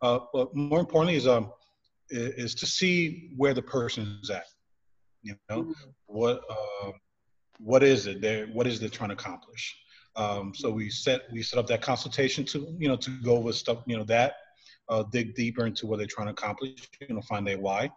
Uh, 0.01 0.19
but 0.33 0.55
more 0.55 0.79
importantly 0.79 1.15
is 1.15 1.27
um 1.27 1.51
is 2.09 2.55
to 2.55 2.65
see 2.65 3.33
where 3.35 3.53
the 3.53 3.61
person 3.61 4.19
is 4.23 4.29
at. 4.29 4.45
You 5.23 5.35
know, 5.49 5.63
mm-hmm. 5.63 5.89
what 6.05 6.41
uh, 6.49 6.91
what 7.59 7.83
is 7.83 8.07
it 8.07 8.21
they 8.21 8.45
what 8.53 8.67
is 8.67 8.79
they 8.79 8.87
trying 8.87 9.09
to 9.09 9.15
accomplish? 9.15 9.75
Um, 10.15 10.53
so 10.55 10.71
we 10.71 10.89
set 10.89 11.21
we 11.31 11.43
set 11.43 11.59
up 11.59 11.67
that 11.67 11.81
consultation 11.81 12.43
to 12.45 12.75
you 12.79 12.87
know 12.87 12.95
to 12.97 13.11
go 13.21 13.37
over 13.37 13.51
stuff 13.53 13.79
you 13.85 13.97
know 13.97 14.03
that 14.05 14.35
uh, 14.89 15.03
dig 15.11 15.35
deeper 15.35 15.65
into 15.65 15.85
what 15.87 15.97
they're 15.97 16.07
trying 16.07 16.27
to 16.27 16.33
accomplish, 16.33 16.89
you 17.07 17.15
know, 17.15 17.21
find 17.21 17.45
their 17.45 17.59
why, 17.59 17.91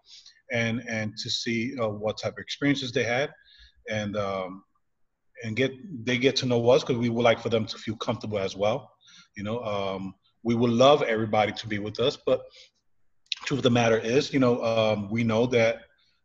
and 0.53 0.83
and 0.89 1.17
to 1.17 1.31
see 1.31 1.79
uh, 1.79 1.89
what 1.89 2.19
type 2.19 2.33
of 2.33 2.39
experiences 2.39 2.93
they 2.93 3.05
had, 3.05 3.31
and 3.89 4.17
um, 4.17 4.63
and 5.45 5.57
get 5.57 5.73
they 6.05 6.19
get 6.19 6.37
to 6.37 6.47
know 6.47 6.69
us 6.71 6.83
because 6.83 6.99
we 6.99 7.09
would 7.09 7.23
like 7.23 7.41
for 7.41 7.49
them 7.49 7.67
to 7.67 7.79
feel 7.79 7.97
comfortable 7.97 8.39
as 8.39 8.57
well. 8.57 8.91
You 9.37 9.45
know, 9.45 9.61
um, 9.65 10.15
we 10.43 10.55
would 10.55 10.71
love 10.71 11.03
everybody 11.03 11.53
to 11.53 11.67
be 11.67 11.79
with 11.79 12.01
us, 12.01 12.17
but 12.17 12.43
truth 13.45 13.59
of 13.59 13.63
the 13.65 13.71
matter 13.71 13.99
is, 13.99 14.33
you 14.33 14.39
know, 14.39 14.63
um, 14.63 15.09
we 15.11 15.25
know 15.25 15.47
that 15.47 15.83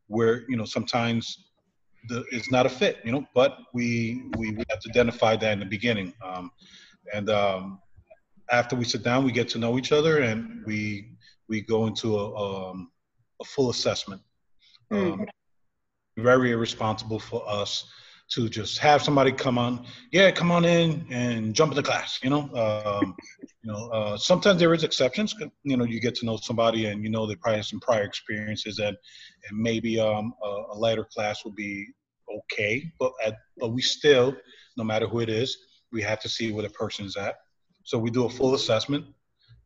we're, 0.08 0.44
you 0.48 0.58
know, 0.58 0.66
sometimes 0.66 1.52
the, 2.08 2.24
it's 2.32 2.52
not 2.52 2.66
a 2.66 2.70
fit, 2.70 3.00
you 3.04 3.12
know, 3.12 3.26
but 3.34 3.58
we, 3.74 4.24
we, 4.38 4.52
we 4.52 4.64
have 4.70 4.80
to 4.82 4.90
identify 4.90 5.36
that 5.36 5.54
in 5.54 5.60
the 5.60 5.66
beginning. 5.66 6.14
Um, 6.24 6.52
and 7.14 7.30
um, 7.30 7.80
after 8.52 8.76
we 8.76 8.86
sit 8.86 9.04
down, 9.04 9.24
we 9.24 9.32
get 9.32 9.50
to 9.50 9.58
know 9.58 9.78
each 9.78 9.92
other 9.92 10.20
and 10.20 10.64
we, 10.66 11.16
we 11.50 11.62
go 11.62 11.88
into 11.88 12.18
a, 12.18 12.70
um, 12.70 12.92
a 13.42 13.46
full 13.46 13.70
assessment. 13.70 14.22
Mm. 14.92 15.28
Very 16.18 16.52
irresponsible 16.52 17.20
for 17.20 17.48
us 17.50 17.86
to 18.32 18.50
just 18.50 18.80
have 18.80 19.04
somebody 19.04 19.32
come 19.32 19.58
on, 19.58 19.86
yeah, 20.12 20.32
come 20.32 20.52
on 20.52 20.66
in 20.66 21.06
and 21.12 21.54
jump 21.54 21.72
in 21.72 21.76
the 21.76 21.84
class. 21.84 22.20
You 22.24 22.32
know, 22.32 22.42
um, 22.56 23.16
you 23.42 23.72
know, 23.72 23.88
uh, 23.90 24.18
sometimes 24.18 24.60
there 24.60 24.74
is 24.74 24.84
exceptions. 24.84 25.36
You 25.64 25.78
know, 25.78 25.86
you 25.86 26.00
get 26.00 26.16
to 26.16 26.26
know 26.26 26.38
somebody 26.38 26.88
and 26.88 27.04
you 27.04 27.10
know 27.10 27.28
they 27.28 27.36
probably 27.36 27.58
have 27.58 27.66
some 27.66 27.80
prior 27.80 28.04
experiences 28.04 28.80
and 28.80 28.96
and 29.50 29.60
maybe 29.60 30.00
um, 30.00 30.34
a, 30.44 30.48
a 30.74 30.76
lighter 30.76 31.06
class 31.14 31.46
would 31.46 31.56
be 31.56 31.86
okay. 32.52 32.92
But 33.00 33.12
at, 33.24 33.36
but 33.58 33.70
we 33.70 33.82
still, 33.82 34.36
no 34.78 34.84
matter 34.84 35.08
who 35.08 35.20
it 35.20 35.30
is, 35.30 35.56
we 35.92 36.02
have 36.02 36.20
to 36.22 36.30
see 36.30 36.52
where 36.52 36.64
the 36.64 36.70
person 36.70 37.06
is 37.06 37.16
at. 37.18 37.36
So 37.84 38.00
we 38.00 38.10
do 38.10 38.26
a 38.26 38.30
full 38.30 38.56
assessment 38.56 39.06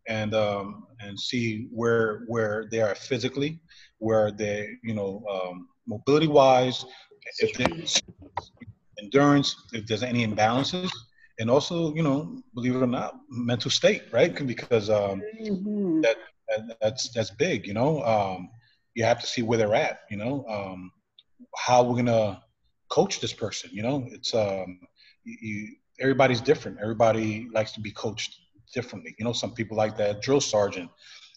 and 0.09 0.33
um, 0.33 0.87
and 0.99 1.17
see 1.17 1.67
where 1.71 2.23
where 2.27 2.67
they 2.69 2.81
are 2.81 2.95
physically, 2.95 3.59
where 3.99 4.31
they 4.31 4.75
you 4.83 4.93
know 4.93 5.23
um, 5.31 5.69
mobility 5.87 6.27
wise, 6.27 6.85
if 7.39 7.55
there's 7.57 8.01
endurance, 9.01 9.55
if 9.71 9.85
there's 9.85 10.03
any 10.03 10.27
imbalances, 10.27 10.91
and 11.39 11.49
also, 11.49 11.93
you 11.95 12.03
know, 12.03 12.41
believe 12.53 12.75
it 12.75 12.83
or 12.83 12.87
not, 12.87 13.15
mental 13.29 13.71
state, 13.71 14.03
right? 14.11 14.45
Because 14.45 14.89
um, 14.89 15.21
mm-hmm. 15.41 16.01
that, 16.01 16.17
that, 16.49 16.77
that's 16.81 17.09
that's 17.13 17.31
big, 17.31 17.65
you 17.65 17.73
know. 17.73 18.03
Um, 18.03 18.49
you 18.93 19.05
have 19.05 19.19
to 19.21 19.27
see 19.27 19.41
where 19.41 19.57
they're 19.57 19.75
at, 19.75 20.01
you 20.09 20.17
know. 20.17 20.45
Um, 20.49 20.91
how 21.55 21.83
we're 21.83 21.95
gonna 21.95 22.43
coach 22.89 23.21
this 23.21 23.33
person, 23.33 23.69
you 23.71 23.83
know. 23.83 24.05
It's 24.11 24.33
um, 24.33 24.81
you, 25.23 25.37
you, 25.41 25.67
everybody's 26.01 26.41
different. 26.41 26.79
Everybody 26.81 27.47
likes 27.53 27.71
to 27.73 27.79
be 27.79 27.91
coached 27.91 28.37
differently. 28.73 29.15
You 29.19 29.25
know, 29.25 29.33
some 29.33 29.53
people 29.53 29.77
like 29.77 29.97
that 29.97 30.21
drill 30.21 30.41
sergeant. 30.41 30.89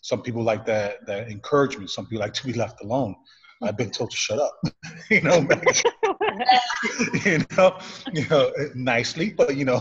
Some 0.03 0.23
people 0.23 0.43
like 0.43 0.67
that 0.67 1.07
that 1.07 1.31
encouragement. 1.31 1.91
Some 1.91 2.07
people 2.07 2.21
like 2.21 2.35
to 2.35 2.47
be 2.47 2.53
left 2.53 2.83
alone. 2.83 3.15
I've 3.63 3.77
been 3.77 3.91
told 3.91 4.11
to 4.11 4.17
shut 4.17 4.41
up, 4.41 4.55
you 5.11 5.21
know, 5.21 5.47
you 7.25 7.45
know, 7.57 7.79
you 8.13 8.27
know, 8.29 8.53
nicely, 8.75 9.31
but 9.31 9.57
you 9.57 9.65
know, 9.65 9.81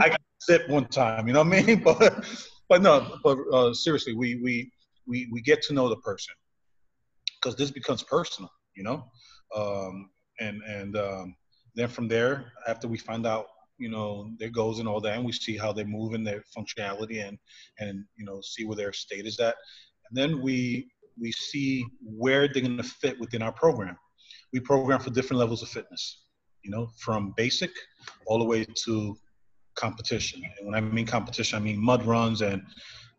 I 0.00 0.10
got 0.10 0.20
sit 0.38 0.68
one 0.68 0.86
time, 0.86 1.26
you 1.26 1.32
know 1.32 1.42
what 1.42 1.54
I 1.54 1.62
mean? 1.62 1.82
But, 1.84 2.24
but 2.68 2.82
no, 2.82 3.16
but 3.24 3.38
uh, 3.52 3.74
seriously, 3.74 4.14
we 4.14 4.36
we 4.36 4.70
we 5.06 5.28
we 5.32 5.40
get 5.40 5.62
to 5.62 5.72
know 5.72 5.88
the 5.88 5.96
person 5.96 6.34
because 7.36 7.56
this 7.56 7.70
becomes 7.70 8.02
personal, 8.02 8.50
you 8.76 8.84
know, 8.84 9.04
um, 9.56 10.10
and 10.38 10.62
and 10.62 10.96
um, 10.96 11.34
then 11.74 11.88
from 11.88 12.06
there, 12.06 12.52
after 12.68 12.86
we 12.86 12.98
find 12.98 13.26
out, 13.26 13.46
you 13.80 13.88
know, 13.88 14.30
their 14.38 14.50
goals 14.50 14.78
and 14.78 14.86
all 14.86 15.00
that, 15.00 15.16
and 15.16 15.24
we 15.24 15.32
see 15.32 15.56
how 15.56 15.72
they 15.72 15.84
move 15.84 16.14
in 16.14 16.22
their 16.22 16.44
functionality 16.56 17.26
and 17.26 17.38
and 17.78 18.04
you 18.16 18.24
know, 18.24 18.40
see 18.42 18.64
where 18.64 18.76
their 18.76 18.92
state 18.92 19.26
is 19.26 19.40
at, 19.40 19.56
and 20.08 20.16
then 20.16 20.42
we 20.42 20.90
we 21.18 21.32
see 21.32 21.84
where 22.02 22.46
they're 22.46 22.62
going 22.62 22.76
to 22.76 22.82
fit 22.82 23.18
within 23.18 23.42
our 23.42 23.52
program. 23.52 23.96
We 24.52 24.60
program 24.60 25.00
for 25.00 25.10
different 25.10 25.40
levels 25.40 25.62
of 25.62 25.68
fitness, 25.68 26.24
you 26.62 26.70
know, 26.70 26.88
from 26.98 27.34
basic 27.36 27.70
all 28.26 28.38
the 28.38 28.44
way 28.44 28.66
to 28.84 29.16
competition. 29.76 30.42
And 30.58 30.66
when 30.66 30.74
I 30.74 30.80
mean 30.80 31.06
competition, 31.06 31.56
I 31.56 31.60
mean 31.60 31.82
mud 31.82 32.04
runs 32.04 32.42
and 32.42 32.62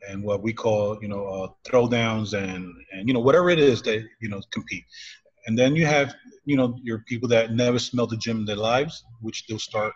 and 0.10 0.24
what 0.24 0.41
we 0.41 0.54
call 0.54 0.97
you 1.02 1.08
know 1.08 1.26
uh, 1.26 1.47
throwdowns 1.67 2.34
and 2.34 2.74
and 2.91 3.08
you 3.08 3.13
know 3.13 3.19
whatever 3.19 3.50
it 3.50 3.60
is 3.60 3.82
that 3.84 4.04
you 4.21 4.30
know 4.30 4.41
compete. 4.52 4.84
And 5.47 5.58
then 5.58 5.76
you 5.76 5.86
have 5.86 6.13
you 6.45 6.56
know 6.56 6.78
your 6.84 7.00
people 7.08 7.30
that 7.30 7.54
never 7.54 7.80
smelled 7.80 8.12
the 8.12 8.17
gym 8.17 8.39
in 8.39 8.45
their 8.45 8.56
lives, 8.56 9.04
which 9.21 9.45
they'll 9.47 9.60
start 9.60 9.93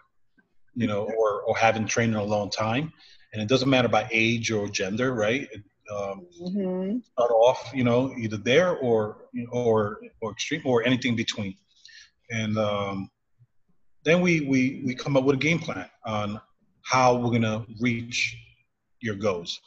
you 0.75 0.87
know 0.87 1.03
or 1.17 1.41
or 1.41 1.57
haven't 1.57 1.87
trained 1.87 2.13
in 2.13 2.19
a 2.19 2.23
long 2.23 2.49
time. 2.49 2.91
And 3.33 3.41
it 3.41 3.49
doesn't 3.49 3.69
matter 3.69 3.89
by 3.89 4.07
age 4.11 4.49
or 4.49 4.69
gender, 4.69 5.13
right? 5.13 5.49
um, 5.91 6.25
mm-hmm. 6.41 6.97
start 7.13 7.31
off, 7.31 7.71
you 7.73 7.83
know, 7.83 8.13
either 8.17 8.37
there 8.37 8.77
or 8.77 9.17
or 9.51 9.99
or 10.21 10.31
extreme 10.31 10.61
or 10.65 10.85
anything 10.85 11.15
between, 11.15 11.55
and 12.31 12.57
um, 12.57 13.09
then 14.03 14.21
we 14.21 14.41
we 14.41 14.81
we 14.85 14.95
come 14.95 15.15
up 15.15 15.23
with 15.23 15.35
a 15.35 15.39
game 15.39 15.59
plan 15.59 15.87
on 16.05 16.41
how 16.81 17.15
we're 17.15 17.31
gonna 17.31 17.65
reach 17.79 18.37
your 19.01 19.15
goals, 19.15 19.59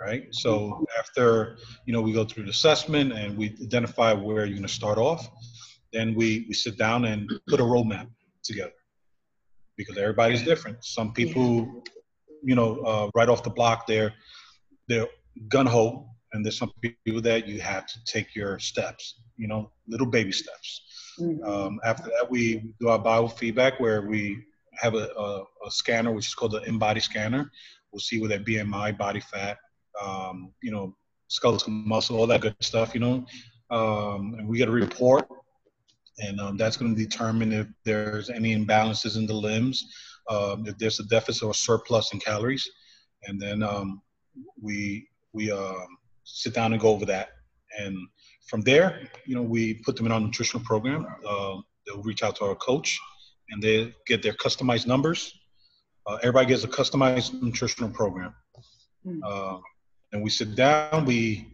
right? 0.00 0.26
So 0.32 0.86
after 0.98 1.58
you 1.86 1.92
know 1.92 2.00
we 2.00 2.12
go 2.12 2.24
through 2.24 2.44
the 2.44 2.50
assessment 2.50 3.12
and 3.12 3.36
we 3.36 3.56
identify 3.62 4.12
where 4.12 4.46
you're 4.46 4.56
gonna 4.56 4.68
start 4.68 4.98
off, 4.98 5.28
then 5.92 6.14
we 6.14 6.44
we 6.48 6.54
sit 6.54 6.78
down 6.78 7.04
and 7.04 7.30
put 7.48 7.60
a 7.60 7.64
roadmap 7.64 8.08
together 8.44 8.72
because 9.78 9.96
everybody's 9.96 10.42
different. 10.42 10.84
Some 10.84 11.14
people, 11.14 11.82
you 12.42 12.54
know, 12.54 12.80
uh, 12.80 13.10
right 13.14 13.28
off 13.30 13.42
the 13.42 13.50
block, 13.50 13.86
they're 13.86 14.12
they're 14.88 15.06
gun 15.48 15.66
ho, 15.66 16.10
and 16.32 16.44
there's 16.44 16.58
some 16.58 16.72
people 16.82 17.22
that 17.22 17.46
you 17.48 17.60
have 17.60 17.86
to 17.86 17.98
take 18.04 18.34
your 18.34 18.58
steps, 18.58 19.20
you 19.36 19.48
know, 19.48 19.70
little 19.86 20.06
baby 20.06 20.32
steps. 20.32 20.82
Mm-hmm. 21.18 21.48
Um, 21.48 21.80
after 21.84 22.10
that, 22.10 22.26
we 22.28 22.74
do 22.80 22.88
our 22.88 22.98
biofeedback 22.98 23.80
where 23.80 24.02
we 24.02 24.44
have 24.74 24.94
a, 24.94 25.08
a, 25.16 25.42
a, 25.66 25.70
scanner, 25.70 26.12
which 26.12 26.26
is 26.26 26.34
called 26.34 26.52
the 26.52 26.60
InBody 26.60 27.02
scanner. 27.02 27.50
We'll 27.92 28.00
see 28.00 28.20
where 28.20 28.28
that 28.28 28.44
BMI, 28.44 28.96
body 28.96 29.20
fat, 29.20 29.58
um, 30.00 30.52
you 30.62 30.70
know, 30.70 30.94
skeletal 31.28 31.72
muscle, 31.72 32.16
all 32.16 32.26
that 32.28 32.40
good 32.40 32.54
stuff, 32.60 32.94
you 32.94 33.00
know. 33.00 33.24
Um, 33.70 34.36
and 34.38 34.48
we 34.48 34.58
get 34.58 34.68
a 34.68 34.72
report, 34.72 35.28
and 36.18 36.40
um, 36.40 36.56
that's 36.56 36.76
going 36.76 36.94
to 36.94 37.00
determine 37.00 37.52
if 37.52 37.66
there's 37.84 38.30
any 38.30 38.54
imbalances 38.56 39.16
in 39.16 39.26
the 39.26 39.34
limbs, 39.34 39.84
um, 40.28 40.66
if 40.66 40.76
there's 40.78 41.00
a 41.00 41.04
deficit 41.04 41.44
or 41.44 41.54
surplus 41.54 42.12
in 42.12 42.20
calories. 42.20 42.68
And 43.24 43.40
then 43.40 43.62
um, 43.62 44.02
we 44.60 45.08
we 45.32 45.50
um, 45.50 45.86
sit 46.24 46.54
down 46.54 46.72
and 46.72 46.80
go 46.80 46.88
over 46.88 47.06
that. 47.06 47.28
And 47.78 47.96
from 48.48 48.62
there, 48.62 49.08
you 49.26 49.34
know, 49.34 49.42
we 49.42 49.74
put 49.74 49.96
them 49.96 50.06
in 50.06 50.12
our 50.12 50.20
nutritional 50.20 50.64
program. 50.64 51.06
Uh, 51.26 51.56
they'll 51.86 52.02
reach 52.02 52.22
out 52.22 52.36
to 52.36 52.44
our 52.44 52.54
coach 52.54 52.98
and 53.50 53.62
they 53.62 53.94
get 54.06 54.22
their 54.22 54.32
customized 54.34 54.86
numbers. 54.86 55.32
Uh, 56.06 56.16
everybody 56.22 56.46
gets 56.46 56.64
a 56.64 56.68
customized 56.68 57.40
nutritional 57.42 57.90
program. 57.90 58.34
Hmm. 59.04 59.20
Uh, 59.24 59.58
and 60.12 60.22
we 60.22 60.30
sit 60.30 60.54
down, 60.54 61.04
we, 61.04 61.46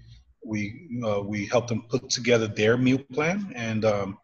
we, 0.44 0.88
uh, 1.04 1.20
we 1.20 1.46
help 1.46 1.66
them 1.66 1.82
put 1.88 2.08
together 2.08 2.46
their 2.46 2.76
meal 2.76 3.00
plan. 3.12 3.52
And 3.56 3.84
um, 3.84 4.18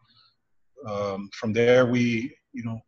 um, 0.87 1.29
from 1.33 1.53
there, 1.53 1.85
we, 1.85 2.35
you 2.53 2.63
know, 2.63 2.79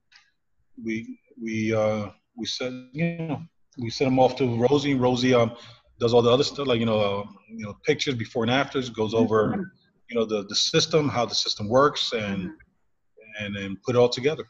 we, 0.84 1.20
we, 1.42 1.74
uh, 1.74 2.08
we 2.36 2.46
said, 2.46 2.74
you 2.94 3.18
know, 3.18 3.42
we 3.78 3.90
send 3.90 4.12
them 4.12 4.20
off 4.20 4.36
to 4.38 4.58
Rosie. 4.58 4.94
Rosie 4.96 5.34
um, 5.34 5.56
does 6.00 6.14
all 6.14 6.22
the 6.22 6.30
other 6.30 6.44
stuff 6.44 6.68
like 6.68 6.80
you 6.80 6.86
know 6.86 7.00
uh, 7.00 7.24
you 7.50 7.66
know 7.66 7.74
pictures 7.86 8.16
before 8.16 8.44
and 8.44 8.52
afters 8.52 8.90
goes 8.90 9.14
over 9.14 9.72
you 10.10 10.16
know 10.16 10.26
the 10.26 10.46
the 10.50 10.56
system 10.56 11.08
how 11.10 11.26
the 11.26 11.36
system 11.36 11.70
works 11.70 12.12
and 12.14 12.50
mm-hmm. 12.50 13.44
and 13.46 13.56
then 13.56 13.78
put 13.86 13.96
it 13.96 14.00
all 14.00 14.10
together 14.10 14.44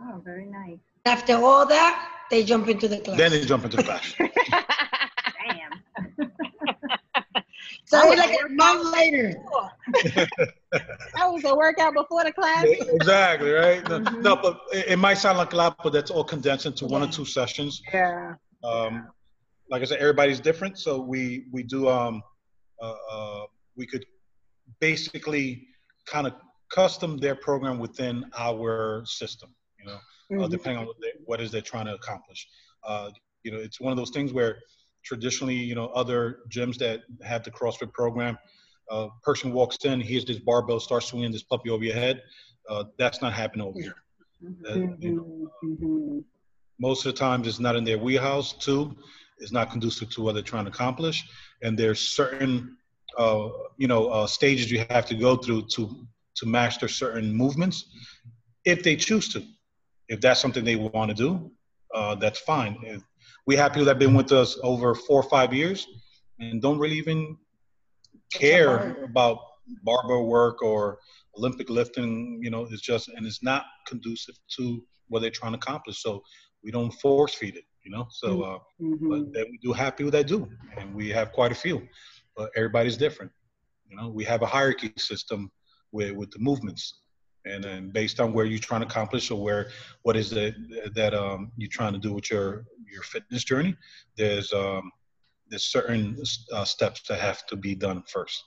oh 0.00 0.22
very 0.24 0.46
nice 0.46 0.78
after 1.06 1.34
all 1.34 1.66
that 1.66 2.08
they 2.30 2.44
jump 2.44 2.68
into 2.68 2.88
the 2.88 2.98
class 2.98 3.16
then 3.16 3.30
they 3.30 3.44
jump 3.44 3.64
into 3.64 3.76
the 3.76 3.82
class 3.82 4.14
damn 7.92 8.02
so 8.04 8.14
like 8.14 8.36
a 8.44 8.48
month 8.48 8.92
later 8.92 9.34
that 10.02 10.28
was 11.16 11.44
a 11.44 11.54
workout 11.54 11.94
before 11.94 12.24
the 12.24 12.32
class. 12.32 12.64
Yeah, 12.66 12.84
exactly, 12.92 13.50
right? 13.50 13.84
Mm-hmm. 13.84 14.22
No, 14.22 14.36
but 14.36 14.60
it, 14.72 14.88
it, 14.88 14.96
might 14.96 15.14
sound 15.14 15.38
like 15.38 15.52
a 15.52 15.56
lot, 15.56 15.76
but 15.82 15.92
that's 15.92 16.10
all 16.10 16.24
condensed 16.24 16.66
into 16.66 16.86
one 16.86 17.02
or 17.02 17.08
two 17.08 17.24
sessions. 17.24 17.82
Yeah. 17.92 18.34
Um, 18.64 19.08
like 19.70 19.82
I 19.82 19.84
said, 19.84 19.98
everybody's 19.98 20.40
different, 20.40 20.78
so 20.78 21.00
we 21.00 21.46
we 21.52 21.62
do 21.62 21.88
um, 21.88 22.22
uh, 22.80 22.94
uh, 23.10 23.42
we 23.76 23.86
could 23.86 24.04
basically 24.80 25.66
kind 26.06 26.26
of 26.26 26.34
custom 26.70 27.18
their 27.18 27.34
program 27.34 27.78
within 27.78 28.24
our 28.38 29.02
system. 29.06 29.54
You 29.78 29.86
know, 29.86 29.92
uh, 29.92 29.96
mm-hmm. 30.32 30.42
uh, 30.42 30.48
depending 30.48 30.78
on 30.80 30.86
what, 30.86 30.96
they, 31.00 31.12
what 31.24 31.40
is 31.40 31.50
they're 31.50 31.60
trying 31.60 31.86
to 31.86 31.94
accomplish. 31.94 32.46
Uh, 32.84 33.10
you 33.44 33.50
know, 33.50 33.58
it's 33.58 33.80
one 33.80 33.92
of 33.92 33.96
those 33.96 34.10
things 34.10 34.32
where 34.32 34.58
traditionally, 35.04 35.54
you 35.54 35.74
know, 35.74 35.86
other 35.88 36.40
gyms 36.48 36.78
that 36.78 37.02
have 37.22 37.44
the 37.44 37.50
CrossFit 37.50 37.92
program, 37.92 38.38
a 38.90 38.94
uh, 38.94 39.08
person 39.22 39.52
walks 39.52 39.78
in, 39.84 40.00
here's 40.00 40.24
this 40.24 40.38
barbell, 40.38 40.80
starts 40.80 41.06
swinging 41.06 41.32
this 41.32 41.42
puppy 41.42 41.70
over 41.70 41.84
your 41.84 41.94
head. 41.94 42.22
Uh, 42.68 42.84
that's 42.98 43.22
not 43.22 43.32
happening 43.32 43.66
over 43.66 43.80
here. 43.80 43.96
Mm-hmm. 44.42 45.02
You 45.02 45.14
know, 45.14 45.50
mm-hmm. 45.64 46.18
most 46.78 47.06
of 47.06 47.12
the 47.12 47.18
times, 47.18 47.46
it's 47.46 47.60
not 47.60 47.76
in 47.76 47.84
their 47.84 47.98
wheelhouse. 47.98 48.52
Too, 48.52 48.96
it's 49.38 49.52
not 49.52 49.70
conducive 49.70 50.10
to 50.10 50.22
what 50.22 50.34
they're 50.34 50.42
trying 50.42 50.64
to 50.64 50.70
accomplish. 50.70 51.24
And 51.62 51.78
there's 51.78 52.00
certain, 52.00 52.76
uh, 53.16 53.48
you 53.78 53.88
know, 53.88 54.08
uh, 54.08 54.26
stages 54.26 54.70
you 54.70 54.84
have 54.90 55.06
to 55.06 55.14
go 55.14 55.36
through 55.36 55.66
to 55.74 56.06
to 56.34 56.46
master 56.46 56.88
certain 56.88 57.32
movements, 57.32 57.84
if 58.64 58.82
they 58.82 58.96
choose 58.96 59.28
to. 59.32 59.42
If 60.08 60.20
that's 60.20 60.40
something 60.40 60.64
they 60.64 60.76
want 60.76 61.10
to 61.10 61.14
do, 61.14 61.50
uh, 61.94 62.14
that's 62.14 62.40
fine. 62.40 62.78
If 62.82 63.02
we 63.46 63.56
have 63.56 63.72
people 63.72 63.86
that 63.86 63.92
have 63.92 63.98
been 63.98 64.14
with 64.14 64.32
us 64.32 64.58
over 64.62 64.94
four 64.94 65.20
or 65.20 65.28
five 65.28 65.52
years 65.52 65.86
and 66.38 66.62
don't 66.62 66.78
really 66.78 66.96
even 66.96 67.36
care 68.32 68.96
about 69.02 69.38
barbell 69.82 70.26
work 70.26 70.62
or 70.62 70.98
Olympic 71.36 71.68
lifting. 71.68 72.40
You 72.42 72.50
know, 72.50 72.66
it's 72.70 72.82
just 72.82 73.08
and 73.08 73.26
it's 73.26 73.42
not 73.42 73.64
conducive 73.86 74.36
to 74.56 74.84
what 75.08 75.20
they're 75.20 75.30
trying 75.30 75.52
to 75.52 75.58
accomplish. 75.58 76.02
So 76.02 76.22
we 76.62 76.70
don't 76.70 76.92
force 76.92 77.34
feed 77.34 77.56
it. 77.56 77.64
You 77.84 77.90
know, 77.90 78.06
so 78.10 78.42
uh, 78.42 78.58
mm-hmm. 78.80 79.08
but 79.08 79.32
then 79.32 79.46
we 79.50 79.58
do 79.60 79.72
have 79.72 79.96
people 79.96 80.12
that 80.12 80.28
do, 80.28 80.48
and 80.78 80.94
we 80.94 81.08
have 81.08 81.32
quite 81.32 81.50
a 81.50 81.54
few. 81.54 81.82
But 82.36 82.50
everybody's 82.54 82.96
different. 82.96 83.32
You 83.88 83.96
know, 83.96 84.08
we 84.08 84.22
have 84.24 84.42
a 84.42 84.46
hierarchy 84.46 84.92
system 84.96 85.50
with 85.90 86.12
with 86.12 86.30
the 86.30 86.38
movements 86.38 87.01
and 87.44 87.64
then 87.64 87.90
based 87.90 88.20
on 88.20 88.32
where 88.32 88.44
you're 88.44 88.58
trying 88.58 88.80
to 88.80 88.86
accomplish 88.86 89.30
or 89.30 89.42
where 89.42 89.68
what 90.02 90.16
is 90.16 90.32
it 90.32 90.54
that 90.94 91.14
um, 91.14 91.50
you're 91.56 91.68
trying 91.70 91.92
to 91.92 91.98
do 91.98 92.12
with 92.12 92.30
your 92.30 92.64
your 92.90 93.02
fitness 93.02 93.44
journey 93.44 93.74
there's 94.16 94.52
um, 94.52 94.90
there's 95.48 95.64
certain 95.64 96.16
uh, 96.52 96.64
steps 96.64 97.02
that 97.08 97.18
have 97.18 97.44
to 97.46 97.56
be 97.56 97.74
done 97.74 98.02
1st 98.14 98.38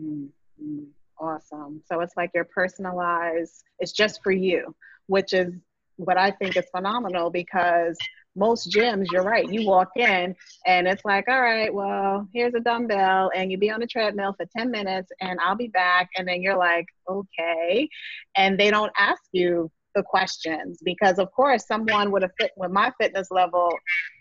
mm-hmm. 0.00 0.84
awesome 1.20 1.82
so 1.84 2.00
it's 2.00 2.14
like 2.16 2.30
your 2.34 2.44
personalized 2.44 3.62
it's 3.78 3.92
just 3.92 4.22
for 4.22 4.32
you 4.32 4.74
which 5.06 5.32
is 5.32 5.52
what 5.96 6.18
i 6.18 6.30
think 6.30 6.56
is 6.56 6.66
phenomenal 6.74 7.30
because 7.30 7.96
most 8.36 8.70
gyms, 8.72 9.06
you're 9.12 9.22
right. 9.22 9.50
You 9.50 9.66
walk 9.66 9.90
in 9.96 10.34
and 10.66 10.86
it's 10.88 11.04
like, 11.04 11.28
all 11.28 11.40
right, 11.40 11.72
well, 11.72 12.28
here's 12.32 12.54
a 12.54 12.60
dumbbell, 12.60 13.30
and 13.34 13.50
you 13.50 13.58
be 13.58 13.70
on 13.70 13.80
the 13.80 13.86
treadmill 13.86 14.34
for 14.36 14.46
10 14.56 14.70
minutes, 14.70 15.10
and 15.20 15.38
I'll 15.40 15.56
be 15.56 15.68
back. 15.68 16.08
And 16.16 16.26
then 16.26 16.42
you're 16.42 16.56
like, 16.56 16.86
okay. 17.08 17.88
And 18.36 18.58
they 18.58 18.70
don't 18.70 18.92
ask 18.98 19.22
you 19.32 19.70
the 19.94 20.02
questions 20.02 20.80
because, 20.84 21.18
of 21.18 21.30
course, 21.32 21.66
someone 21.66 22.10
with 22.10 22.24
a 22.24 22.30
fit 22.38 22.50
with 22.56 22.70
my 22.70 22.92
fitness 23.00 23.30
level 23.30 23.70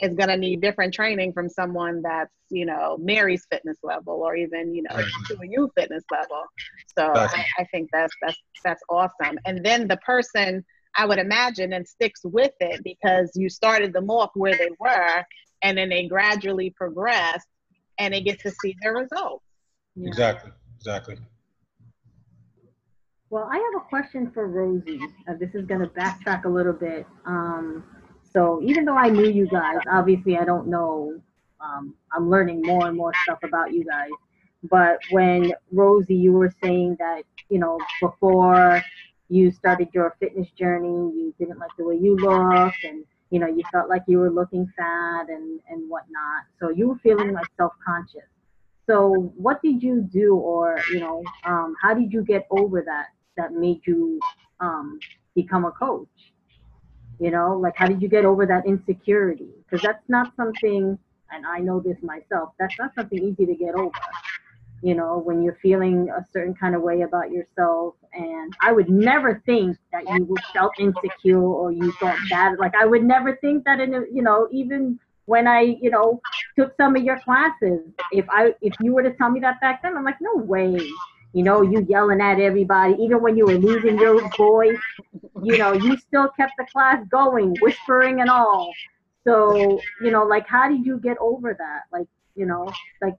is 0.01 0.15
going 0.15 0.29
to 0.29 0.37
need 0.37 0.61
different 0.61 0.93
training 0.93 1.33
from 1.33 1.49
someone 1.49 2.01
that's, 2.03 2.31
you 2.49 2.65
know, 2.65 2.97
Mary's 2.99 3.45
fitness 3.49 3.77
level 3.81 4.21
or 4.21 4.35
even, 4.35 4.75
you 4.75 4.83
know, 4.83 4.95
to 5.27 5.33
a 5.33 5.47
you 5.47 5.71
fitness 5.75 6.03
level. 6.11 6.43
So 6.95 7.11
I, 7.15 7.43
I 7.57 7.65
think 7.71 7.89
that's 7.91 8.13
that's 8.21 8.37
that's 8.63 8.83
awesome. 8.89 9.39
And 9.45 9.65
then 9.65 9.87
the 9.87 9.97
person 9.97 10.63
I 10.95 11.05
would 11.05 11.19
imagine, 11.19 11.73
and 11.73 11.87
sticks 11.87 12.21
with 12.23 12.53
it 12.59 12.83
because 12.83 13.31
you 13.35 13.49
started 13.49 13.93
them 13.93 14.09
off 14.09 14.31
where 14.35 14.55
they 14.55 14.69
were 14.79 15.25
and 15.63 15.77
then 15.77 15.89
they 15.89 16.07
gradually 16.07 16.69
progress 16.69 17.43
and 17.97 18.13
they 18.13 18.21
get 18.21 18.39
to 18.41 18.51
see 18.61 18.75
their 18.81 18.93
results. 18.93 19.43
Yeah. 19.95 20.07
Exactly, 20.07 20.51
exactly. 20.75 21.17
Well, 23.29 23.49
I 23.51 23.55
have 23.55 23.81
a 23.81 23.85
question 23.89 24.29
for 24.31 24.47
Rosie. 24.47 24.99
Uh, 25.27 25.33
this 25.39 25.55
is 25.55 25.65
going 25.65 25.81
to 25.81 25.87
backtrack 25.87 26.45
a 26.45 26.49
little 26.49 26.73
bit. 26.73 27.07
Um, 27.25 27.83
so, 28.31 28.61
even 28.63 28.85
though 28.85 28.97
I 28.97 29.09
knew 29.09 29.27
you 29.27 29.47
guys, 29.47 29.77
obviously 29.91 30.37
I 30.37 30.45
don't 30.45 30.67
know. 30.67 31.19
Um, 31.59 31.95
I'm 32.11 32.29
learning 32.29 32.61
more 32.61 32.87
and 32.87 32.97
more 32.97 33.13
stuff 33.23 33.39
about 33.43 33.73
you 33.73 33.85
guys. 33.85 34.09
But 34.69 34.99
when 35.11 35.53
Rosie, 35.71 36.15
you 36.15 36.33
were 36.33 36.53
saying 36.63 36.97
that, 36.99 37.23
you 37.49 37.59
know, 37.59 37.79
before 38.01 38.83
you 39.29 39.51
started 39.51 39.89
your 39.93 40.15
fitness 40.19 40.47
journey, 40.57 40.87
you 40.87 41.33
didn't 41.39 41.59
like 41.59 41.71
the 41.77 41.85
way 41.85 41.95
you 41.95 42.15
look, 42.15 42.73
and 42.83 43.05
you 43.29 43.39
know 43.39 43.47
you 43.47 43.63
felt 43.71 43.89
like 43.89 44.03
you 44.07 44.19
were 44.19 44.29
looking 44.29 44.71
fat 44.77 45.29
and 45.29 45.59
and 45.69 45.89
whatnot. 45.89 46.43
So 46.59 46.69
you 46.69 46.89
were 46.89 46.97
feeling 46.97 47.33
like 47.33 47.47
self-conscious. 47.57 48.29
So 48.85 49.31
what 49.37 49.61
did 49.61 49.81
you 49.81 50.01
do, 50.01 50.35
or 50.35 50.79
you 50.91 50.99
know, 50.99 51.23
um, 51.45 51.75
how 51.81 51.93
did 51.93 52.11
you 52.11 52.23
get 52.23 52.45
over 52.51 52.81
that? 52.81 53.07
That 53.35 53.53
made 53.53 53.81
you 53.85 54.19
um, 54.59 54.99
become 55.35 55.65
a 55.65 55.71
coach. 55.71 56.07
You 57.19 57.31
know, 57.31 57.57
like 57.57 57.75
how 57.75 57.87
did 57.87 58.01
you 58.01 58.09
get 58.09 58.25
over 58.25 58.45
that 58.45 58.65
insecurity? 58.65 59.49
Because 59.63 59.81
that's 59.81 60.07
not 60.09 60.35
something, 60.35 60.97
and 61.31 61.45
I 61.45 61.59
know 61.59 61.79
this 61.79 61.97
myself. 62.03 62.53
That's 62.59 62.77
not 62.77 62.93
something 62.95 63.17
easy 63.17 63.45
to 63.45 63.55
get 63.55 63.75
over 63.75 63.91
you 64.83 64.93
know, 64.93 65.17
when 65.17 65.41
you're 65.41 65.57
feeling 65.61 66.09
a 66.09 66.25
certain 66.33 66.53
kind 66.53 66.75
of 66.75 66.81
way 66.81 67.01
about 67.01 67.31
yourself. 67.31 67.95
And 68.11 68.53
I 68.61 68.73
would 68.73 68.89
never 68.89 69.41
think 69.45 69.77
that 69.93 70.03
you 70.03 70.35
felt 70.53 70.73
insecure 70.77 71.41
or 71.41 71.71
you 71.71 71.93
thought 71.93 72.17
bad. 72.29 72.59
Like 72.59 72.75
I 72.75 72.85
would 72.85 73.03
never 73.03 73.37
think 73.37 73.63
that 73.63 73.79
in, 73.79 73.93
a, 73.93 74.01
you 74.11 74.21
know, 74.21 74.49
even 74.51 74.99
when 75.25 75.47
I, 75.47 75.61
you 75.61 75.89
know, 75.89 76.21
took 76.59 76.75
some 76.75 76.97
of 76.97 77.03
your 77.03 77.17
classes, 77.21 77.79
if 78.11 78.25
I, 78.29 78.53
if 78.61 78.73
you 78.81 78.93
were 78.93 79.03
to 79.03 79.13
tell 79.13 79.29
me 79.29 79.39
that 79.39 79.61
back 79.61 79.81
then, 79.81 79.95
I'm 79.95 80.03
like, 80.03 80.19
no 80.19 80.35
way. 80.35 80.77
You 81.31 81.43
know, 81.43 81.61
you 81.61 81.85
yelling 81.89 82.19
at 82.19 82.39
everybody, 82.39 82.95
even 82.99 83.21
when 83.21 83.37
you 83.37 83.45
were 83.45 83.57
losing 83.57 83.97
your 83.97 84.29
voice, 84.37 84.77
you 85.41 85.57
know, 85.57 85.71
you 85.71 85.97
still 85.97 86.27
kept 86.37 86.53
the 86.57 86.65
class 86.71 87.03
going, 87.09 87.55
whispering 87.61 88.19
and 88.19 88.29
all. 88.29 88.71
So, 89.23 89.79
you 90.01 90.11
know, 90.11 90.25
like, 90.25 90.45
how 90.45 90.67
did 90.67 90.85
you 90.85 90.99
get 90.99 91.17
over 91.19 91.55
that? 91.57 91.83
Like, 91.91 92.07
you 92.35 92.45
know, 92.45 92.69
like 93.01 93.15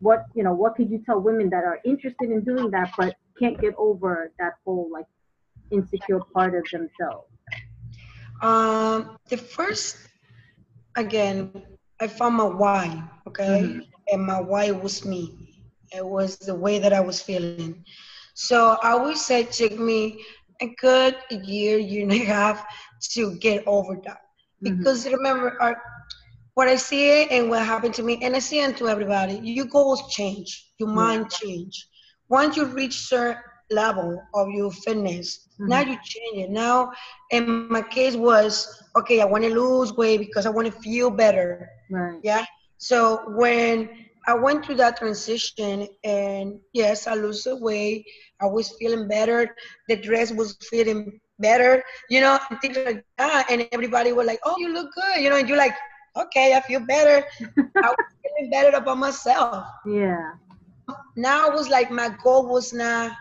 what 0.00 0.26
you 0.34 0.42
know 0.42 0.52
what 0.52 0.74
could 0.76 0.90
you 0.90 1.02
tell 1.04 1.20
women 1.20 1.50
that 1.50 1.64
are 1.64 1.80
interested 1.84 2.30
in 2.30 2.42
doing 2.42 2.70
that 2.70 2.92
but 2.96 3.16
can't 3.38 3.60
get 3.60 3.74
over 3.76 4.32
that 4.38 4.54
whole 4.64 4.88
like 4.92 5.06
insecure 5.70 6.20
part 6.34 6.54
of 6.54 6.64
themselves 6.72 7.28
um 8.42 9.18
the 9.28 9.36
first 9.36 9.96
again 10.96 11.50
i 12.00 12.06
found 12.06 12.36
my 12.36 12.44
why 12.44 13.02
okay 13.26 13.62
mm-hmm. 13.62 13.80
and 14.12 14.24
my 14.24 14.40
why 14.40 14.70
was 14.70 15.04
me 15.04 15.34
it 15.94 16.04
was 16.04 16.38
the 16.38 16.54
way 16.54 16.78
that 16.78 16.92
i 16.92 17.00
was 17.00 17.20
feeling 17.20 17.84
so 18.34 18.76
i 18.82 18.90
always 18.92 19.20
say 19.20 19.40
it 19.40 19.52
took 19.52 19.78
me 19.78 20.22
a 20.60 20.74
good 20.80 21.16
year 21.44 21.78
year 21.78 22.02
and 22.02 22.12
a 22.12 22.18
half 22.18 22.64
to 23.00 23.36
get 23.38 23.66
over 23.66 23.96
that 24.04 24.20
mm-hmm. 24.62 24.78
because 24.78 25.04
mm-hmm. 25.04 25.16
remember 25.16 25.60
our 25.60 25.82
what 26.58 26.66
I 26.66 26.74
see 26.74 27.28
and 27.28 27.48
what 27.48 27.64
happened 27.64 27.94
to 27.94 28.02
me, 28.02 28.18
and 28.20 28.34
I 28.34 28.40
see 28.40 28.58
it 28.58 28.76
to 28.78 28.88
everybody, 28.88 29.34
your 29.44 29.66
goals 29.66 30.12
change, 30.12 30.72
your 30.80 30.88
mind 30.88 31.30
change. 31.30 31.86
Once 32.28 32.56
you 32.56 32.64
reach 32.64 32.96
certain 33.06 33.40
level 33.70 34.20
of 34.34 34.48
your 34.50 34.72
fitness, 34.72 35.50
mm-hmm. 35.52 35.68
now 35.68 35.82
you 35.82 35.96
change 36.02 36.36
it. 36.44 36.50
Now, 36.50 36.90
in 37.30 37.68
my 37.70 37.82
case 37.82 38.16
was, 38.16 38.82
okay, 38.96 39.20
I 39.20 39.24
want 39.24 39.44
to 39.44 39.54
lose 39.54 39.92
weight 39.92 40.18
because 40.18 40.46
I 40.46 40.50
want 40.50 40.66
to 40.66 40.80
feel 40.80 41.10
better. 41.10 41.70
Right. 41.92 42.18
Yeah. 42.24 42.44
So 42.78 43.22
when 43.36 43.90
I 44.26 44.34
went 44.34 44.64
through 44.64 44.78
that 44.82 44.96
transition, 44.96 45.86
and 46.02 46.58
yes, 46.72 47.06
I 47.06 47.14
lose 47.14 47.44
the 47.44 47.54
weight. 47.54 48.04
I 48.40 48.46
was 48.46 48.74
feeling 48.80 49.06
better. 49.06 49.54
The 49.88 49.94
dress 49.94 50.32
was 50.32 50.56
fitting 50.68 51.20
better, 51.38 51.84
you 52.10 52.20
know, 52.20 52.36
things 52.60 52.78
like 52.84 53.04
that. 53.16 53.46
And 53.48 53.68
everybody 53.70 54.10
was 54.10 54.26
like, 54.26 54.40
"Oh, 54.44 54.56
you 54.58 54.72
look 54.72 54.90
good," 54.92 55.22
you 55.22 55.30
know, 55.30 55.36
and 55.36 55.48
you're 55.48 55.64
like, 55.66 55.76
okay, 56.20 56.54
I 56.54 56.60
feel 56.60 56.80
better. 56.80 57.26
I 57.82 57.88
was 57.88 57.96
feeling 58.22 58.50
better 58.50 58.76
about 58.76 58.98
myself. 58.98 59.66
Yeah. 59.86 60.32
Now 61.16 61.48
it 61.48 61.54
was 61.54 61.68
like 61.68 61.90
my 61.90 62.10
goal 62.22 62.46
was 62.48 62.72
not, 62.72 63.12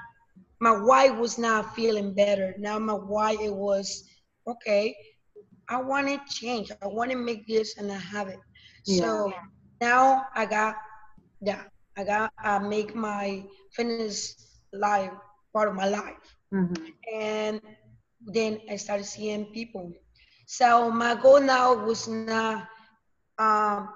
my 0.59 0.71
why 0.71 1.09
was 1.09 1.37
not 1.37 1.75
feeling 1.75 2.13
better. 2.13 2.55
Now 2.57 2.79
my 2.79 2.93
why 2.93 3.37
it 3.41 3.53
was, 3.53 4.03
okay, 4.47 4.95
I 5.69 5.81
want 5.81 6.07
to 6.07 6.19
change. 6.33 6.71
I 6.81 6.87
want 6.87 7.11
to 7.11 7.17
make 7.17 7.47
this 7.47 7.77
and 7.77 7.91
I 7.91 7.97
have 7.97 8.27
it. 8.27 8.39
Yeah. 8.85 9.01
So 9.01 9.33
now 9.81 10.25
I 10.33 10.45
got, 10.45 10.75
yeah, 11.41 11.63
I 11.97 12.03
got, 12.03 12.31
I 12.39 12.59
make 12.59 12.95
my 12.95 13.43
fitness 13.73 14.59
life 14.73 15.11
part 15.53 15.69
of 15.69 15.75
my 15.75 15.87
life. 15.87 16.37
Mm-hmm. 16.53 16.85
And 17.13 17.61
then 18.25 18.59
I 18.69 18.77
started 18.77 19.05
seeing 19.05 19.45
people. 19.45 19.91
So 20.45 20.89
my 20.89 21.15
goal 21.15 21.41
now 21.41 21.73
was 21.85 22.07
not 22.07 22.67
um, 23.37 23.89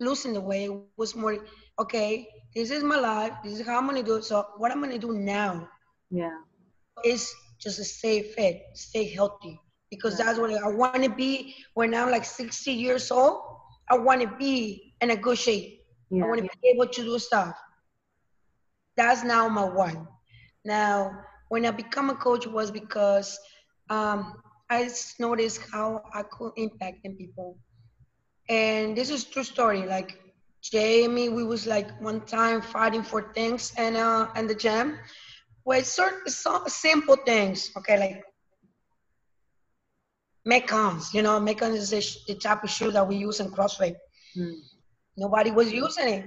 losing 0.00 0.32
the 0.32 0.40
weight 0.40 0.70
was 0.96 1.14
more 1.14 1.38
okay 1.78 2.28
this 2.54 2.70
is 2.70 2.82
my 2.82 2.98
life. 2.98 3.32
This 3.42 3.60
is 3.60 3.66
how 3.66 3.78
I'm 3.78 3.86
gonna 3.86 4.02
do 4.02 4.16
it. 4.16 4.24
So 4.24 4.46
what 4.58 4.70
I'm 4.70 4.80
gonna 4.80 4.98
do 4.98 5.12
now 5.12 5.68
Yeah. 6.10 6.38
is 7.04 7.32
just 7.58 7.78
to 7.78 7.84
stay 7.84 8.22
fit, 8.22 8.62
stay 8.74 9.08
healthy, 9.08 9.58
because 9.90 10.18
that's 10.18 10.38
what 10.38 10.52
I 10.52 10.68
want 10.68 11.02
to 11.02 11.10
be 11.10 11.54
when 11.74 11.94
I'm 11.94 12.10
like 12.10 12.24
60 12.24 12.72
years 12.72 13.10
old. 13.10 13.42
I 13.88 13.96
want 13.96 14.20
to 14.20 14.28
be 14.36 14.94
in 15.00 15.10
a 15.10 15.16
good 15.16 15.38
shape. 15.38 15.80
I 16.14 16.26
want 16.26 16.38
to 16.42 16.48
be 16.62 16.68
able 16.68 16.86
to 16.86 17.02
do 17.02 17.18
stuff. 17.18 17.56
That's 18.96 19.24
now 19.24 19.48
my 19.48 19.64
one. 19.64 20.06
Now, 20.64 21.10
when 21.48 21.64
I 21.64 21.70
become 21.70 22.10
a 22.10 22.14
coach 22.14 22.46
was 22.46 22.70
because 22.70 23.38
um, 23.88 24.42
I 24.68 24.84
just 24.84 25.18
noticed 25.18 25.60
how 25.72 26.02
I 26.14 26.22
could 26.22 26.52
impact 26.56 26.98
in 27.04 27.16
people. 27.16 27.58
And 28.48 28.96
this 28.96 29.10
is 29.10 29.24
true 29.24 29.44
story. 29.44 29.86
Like 29.86 30.18
Jamie, 30.62 31.28
we 31.28 31.44
was 31.44 31.66
like 31.66 31.88
one 32.00 32.20
time 32.22 32.60
fighting 32.60 33.02
for 33.02 33.32
things 33.32 33.72
and 33.76 33.96
uh 33.96 34.28
and 34.34 34.48
the 34.48 34.54
gym. 34.54 34.98
With 35.64 35.86
certain 35.86 36.28
so 36.30 36.62
simple 36.66 37.16
things, 37.26 37.70
okay, 37.78 37.98
like 37.98 38.24
Metcons, 40.48 41.12
you 41.14 41.22
know, 41.22 41.40
Metcons 41.40 41.74
is 41.76 41.90
the, 41.90 42.00
sh- 42.00 42.24
the 42.26 42.34
type 42.34 42.64
of 42.64 42.70
shoe 42.70 42.90
that 42.92 43.06
we 43.08 43.16
use 43.16 43.40
in 43.40 43.50
CrossFit. 43.50 43.96
Mm. 44.36 44.54
Nobody 45.16 45.50
was 45.50 45.72
using 45.72 46.08
it. 46.08 46.24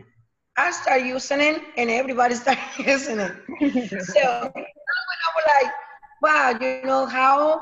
I 0.57 0.71
started 0.71 1.05
using 1.07 1.41
it, 1.41 1.61
and 1.77 1.89
everybody 1.89 2.35
started 2.43 2.61
using 2.79 3.19
it. 3.19 3.33
so 3.99 4.21
I 4.21 5.29
was 5.35 5.45
like, 5.61 5.71
wow, 6.21 6.57
you 6.59 6.69
know 6.71 7.05
how, 7.05 7.61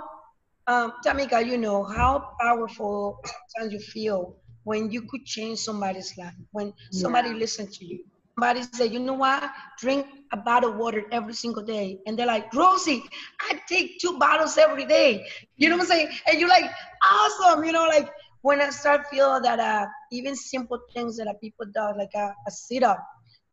um, 0.67 0.93
Tamika, 1.05 1.45
you 1.45 1.57
know 1.57 1.83
how 1.83 2.29
powerful 2.39 3.19
sometimes 3.23 3.73
you 3.73 3.79
feel 3.79 4.35
when 4.63 4.91
you 4.91 5.03
could 5.09 5.25
change 5.25 5.59
somebody's 5.59 6.13
life, 6.17 6.33
when 6.51 6.73
somebody 6.91 7.29
Yeah. 7.29 7.35
listen 7.35 7.67
to 7.67 7.85
you. 7.85 7.99
Somebody 8.37 8.61
say, 8.63 8.77
you 8.79 8.89
know 8.89 9.03
what, 9.03 9.35
drink 9.67 9.95
a 10.21 10.27
bottle 10.27 10.63
of 10.63 10.69
water 10.69 10.95
every 11.05 11.29
single 11.33 11.61
day. 11.61 11.97
And 12.05 12.17
they're 12.17 12.25
like, 12.25 12.51
Rosie, 12.53 13.03
I 13.41 13.59
take 13.67 13.99
two 13.99 14.17
bottles 14.17 14.57
every 14.57 14.85
day. 14.85 15.25
You 15.57 15.69
know 15.69 15.77
what 15.77 15.83
I'm 15.83 15.87
saying? 15.89 16.09
And 16.27 16.39
you're 16.39 16.49
like, 16.49 16.69
awesome. 17.03 17.63
You 17.63 17.71
know, 17.73 17.85
like 17.87 18.09
when 18.41 18.61
I 18.61 18.69
start 18.69 19.01
feeling 19.11 19.43
that 19.43 19.59
uh, 19.59 19.85
even 20.11 20.35
simple 20.35 20.79
things 20.93 21.17
that 21.17 21.33
people 21.41 21.65
do, 21.73 21.87
like 21.97 22.11
a, 22.15 22.33
a 22.47 22.51
sit 22.51 22.83
up, 22.83 22.99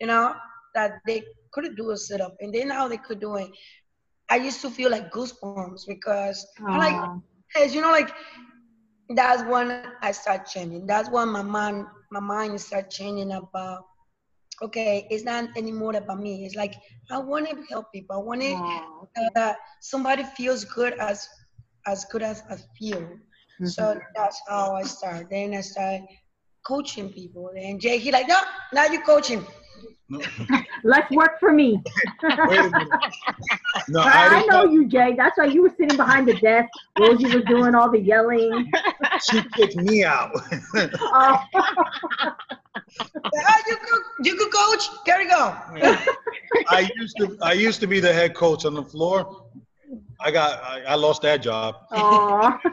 you 0.01 0.07
know, 0.07 0.35
that 0.75 0.93
they 1.07 1.23
couldn't 1.53 1.77
do 1.77 1.91
a 1.91 1.97
sit 1.97 2.21
up, 2.21 2.35
and 2.41 2.55
then 2.55 2.69
now 2.69 2.89
they 2.89 2.99
could 2.99 3.21
do 3.21 3.37
it. 3.37 3.49
I 4.31 4.37
used 4.37 4.63
to 4.63 4.71
feel 4.71 4.91
like 4.91 5.13
goosebumps 5.13 5.75
because 5.77 6.35
I 6.63 6.69
like, 6.69 6.93
Aw. 6.93 7.21
yes, 7.49 7.67
you 7.75 7.75
know, 7.75 7.91
like 7.91 8.11
that's 9.17 9.43
when 9.45 9.73
I 10.03 10.13
start 10.13 10.47
changing. 10.47 10.87
That's 10.87 11.11
when 11.11 11.29
my 11.29 11.43
mind, 11.43 11.87
my 12.11 12.21
mind 12.21 12.61
start 12.61 12.91
changing 12.91 13.33
about. 13.33 13.85
Okay, 14.63 15.07
it's 15.11 15.25
not 15.25 15.45
anymore 15.57 15.97
about 15.97 16.21
me. 16.21 16.45
It's 16.45 16.55
like 16.57 16.75
I 17.11 17.19
want 17.19 17.49
to 17.49 17.57
help 17.71 17.87
people. 17.93 18.17
I 18.17 18.19
want 18.19 18.43
to 18.43 18.57
Aw. 18.57 19.07
that 19.35 19.57
somebody 19.81 20.25
feels 20.37 20.65
good 20.65 20.95
as 20.99 21.29
as 21.87 22.05
good 22.07 22.23
as 22.23 22.43
I 22.51 22.57
feel. 22.79 23.07
So 23.63 23.95
Mhm. 23.95 24.01
that's 24.15 24.41
how 24.49 24.75
I 24.75 24.83
start. 24.85 25.27
Then 25.31 25.55
I 25.55 25.61
start 25.61 26.03
coaching 26.67 27.11
people. 27.11 27.51
And 27.57 27.81
Jay, 27.81 27.99
he 27.99 28.11
like, 28.13 28.29
no, 28.29 28.39
now 28.73 28.87
you 28.87 29.01
coaching. 29.03 29.45
No, 30.09 30.21
Let's 30.85 31.11
work 31.11 31.39
for 31.39 31.53
me. 31.53 31.83
wait 32.23 32.61
a 32.61 32.71
minute. 32.71 32.89
No, 33.89 34.01
I, 34.01 34.05
I, 34.05 34.27
I 34.27 34.29
didn't 34.29 34.49
know 34.49 34.65
know 34.65 34.73
you, 34.73 34.87
Jay. 34.87 35.15
That's 35.17 35.39
why 35.39 35.45
you 35.45 35.63
were 35.63 35.71
sitting 35.71 35.97
behind 35.97 36.27
the 36.27 36.35
desk. 36.35 36.69
Rosie 36.99 37.29
was 37.29 37.45
doing 37.45 37.75
all 37.75 37.91
the 37.91 38.01
yelling. 38.01 38.71
she 39.31 39.43
kicked 39.57 39.77
me 39.77 40.05
out. 40.05 40.33
Oh, 41.01 41.45
you 43.69 43.77
could 43.77 44.03
you 44.27 44.37
could 44.37 44.53
coach. 44.53 44.89
Carry 45.05 45.27
go. 45.29 45.55
I 46.69 46.91
used 46.97 47.17
to 47.19 47.37
I 47.43 47.53
used 47.53 47.81
to 47.81 47.87
be 47.87 48.01
the 48.01 48.13
head 48.13 48.35
coach 48.35 48.65
on 48.65 48.75
the 48.75 48.85
floor. 48.85 49.47
I 50.21 50.31
got 50.31 50.63
I, 50.63 50.83
I 50.83 50.95
lost 50.97 51.23
that 51.23 51.43
job. 51.43 51.77
aw. 51.93 52.59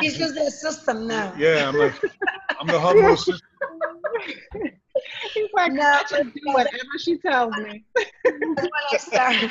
He's 0.00 0.16
just 0.16 0.34
the 0.34 0.50
system 0.50 1.06
now. 1.06 1.32
Yeah, 1.38 1.68
I'm 1.68 1.76
like 1.76 1.94
I'm 2.60 2.66
the 2.66 2.80
humble 2.80 3.12
assistant. 3.12 3.49
He's 5.34 5.48
like, 5.54 5.72
No, 5.72 5.82
I 5.82 6.02
just 6.08 6.34
do 6.34 6.40
whatever 6.52 6.98
she 6.98 7.18
tells 7.18 7.54
me. 7.56 7.84
That's 7.94 8.62
when 8.62 8.70
I 8.92 8.96
started. 8.96 9.50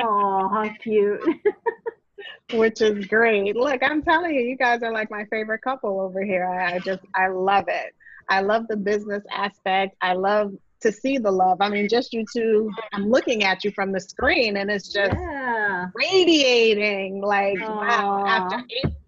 Aw, 0.00 0.48
how 0.48 0.68
cute. 0.82 1.20
which 2.52 2.80
is 2.80 3.06
great. 3.06 3.56
Look, 3.56 3.82
I'm 3.82 4.02
telling 4.02 4.34
you, 4.34 4.40
you 4.40 4.56
guys 4.56 4.82
are 4.82 4.92
like 4.92 5.10
my 5.10 5.24
favorite 5.26 5.60
couple 5.62 6.00
over 6.00 6.22
here. 6.22 6.46
I, 6.46 6.76
I 6.76 6.78
just, 6.78 7.00
I 7.14 7.28
love 7.28 7.64
it. 7.68 7.94
I 8.28 8.40
love 8.40 8.66
the 8.68 8.76
business 8.76 9.22
aspect. 9.32 9.96
I 10.00 10.12
love 10.14 10.52
to 10.80 10.92
see 10.92 11.18
the 11.18 11.30
love. 11.30 11.58
I 11.60 11.68
mean, 11.68 11.88
just 11.88 12.12
you 12.12 12.24
two, 12.32 12.70
I'm 12.92 13.08
looking 13.10 13.42
at 13.44 13.64
you 13.64 13.70
from 13.72 13.92
the 13.92 14.00
screen 14.00 14.56
and 14.56 14.70
it's 14.70 14.92
just 14.92 15.12
Yeah, 15.12 15.86
radiating 15.94 17.20
like, 17.20 17.58
wow, 17.58 18.24
after 18.26 18.62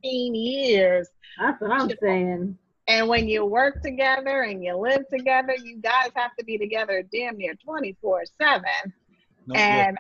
18 0.05 0.34
years. 0.34 1.09
that's 1.38 1.61
what 1.61 1.70
I'm 1.70 1.91
saying. 2.03 2.59
And 2.91 3.09
when 3.09 3.28
you 3.28 3.45
work 3.47 3.82
together 3.82 4.43
and 4.43 4.64
you 4.64 4.76
live 4.76 5.05
together, 5.09 5.55
you 5.62 5.80
guys 5.80 6.11
have 6.16 6.32
to 6.38 6.45
be 6.45 6.59
together 6.59 7.05
damn 7.12 7.36
near 7.38 7.55
24 7.64 8.24
7. 8.43 8.64
No, 9.47 9.55
yeah. 9.55 9.88
and 9.88 9.99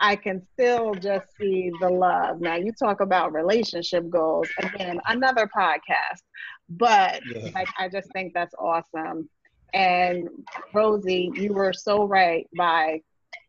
I 0.00 0.16
can 0.16 0.42
still 0.54 0.94
just 0.96 1.26
see 1.38 1.70
the 1.80 1.88
love. 1.88 2.40
Now 2.40 2.56
you 2.56 2.72
talk 2.72 3.00
about 3.00 3.32
relationship 3.32 4.10
goals 4.10 4.48
again, 4.58 5.00
another 5.06 5.48
podcast, 5.56 6.22
but 6.68 7.20
Yeah. 7.24 7.50
like 7.54 7.68
I 7.78 7.88
just 7.88 8.10
think 8.12 8.32
that's 8.34 8.54
awesome. 8.58 9.30
And 9.72 10.28
Rosie, 10.74 11.30
you 11.36 11.52
were 11.52 11.72
so 11.72 12.04
right 12.04 12.48
by 12.56 13.00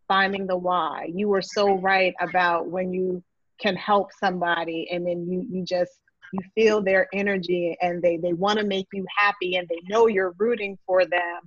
finding 0.07 0.45
the 0.45 0.57
why. 0.57 1.09
You 1.11 1.29
were 1.29 1.41
so 1.41 1.73
right 1.79 2.13
about 2.21 2.67
when 2.67 2.93
you 2.93 3.23
can 3.59 3.75
help 3.75 4.11
somebody 4.13 4.88
and 4.91 5.07
then 5.07 5.27
you 5.27 5.45
you 5.49 5.63
just 5.65 5.91
you 6.32 6.41
feel 6.55 6.82
their 6.82 7.07
energy 7.13 7.76
and 7.82 8.01
they 8.01 8.17
they 8.17 8.34
want 8.34 8.59
to 8.59 8.65
make 8.65 8.88
you 8.91 9.05
happy 9.17 9.55
and 9.55 9.67
they 9.69 9.80
know 9.88 10.07
you're 10.07 10.36
rooting 10.38 10.78
for 10.86 11.05
them. 11.05 11.39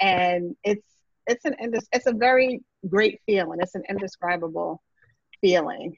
And 0.00 0.56
it's 0.64 0.86
it's 1.26 1.44
an 1.44 1.54
it's 1.92 2.06
a 2.06 2.12
very 2.12 2.60
great 2.88 3.20
feeling. 3.26 3.58
It's 3.60 3.74
an 3.74 3.84
indescribable 3.88 4.82
feeling. 5.40 5.96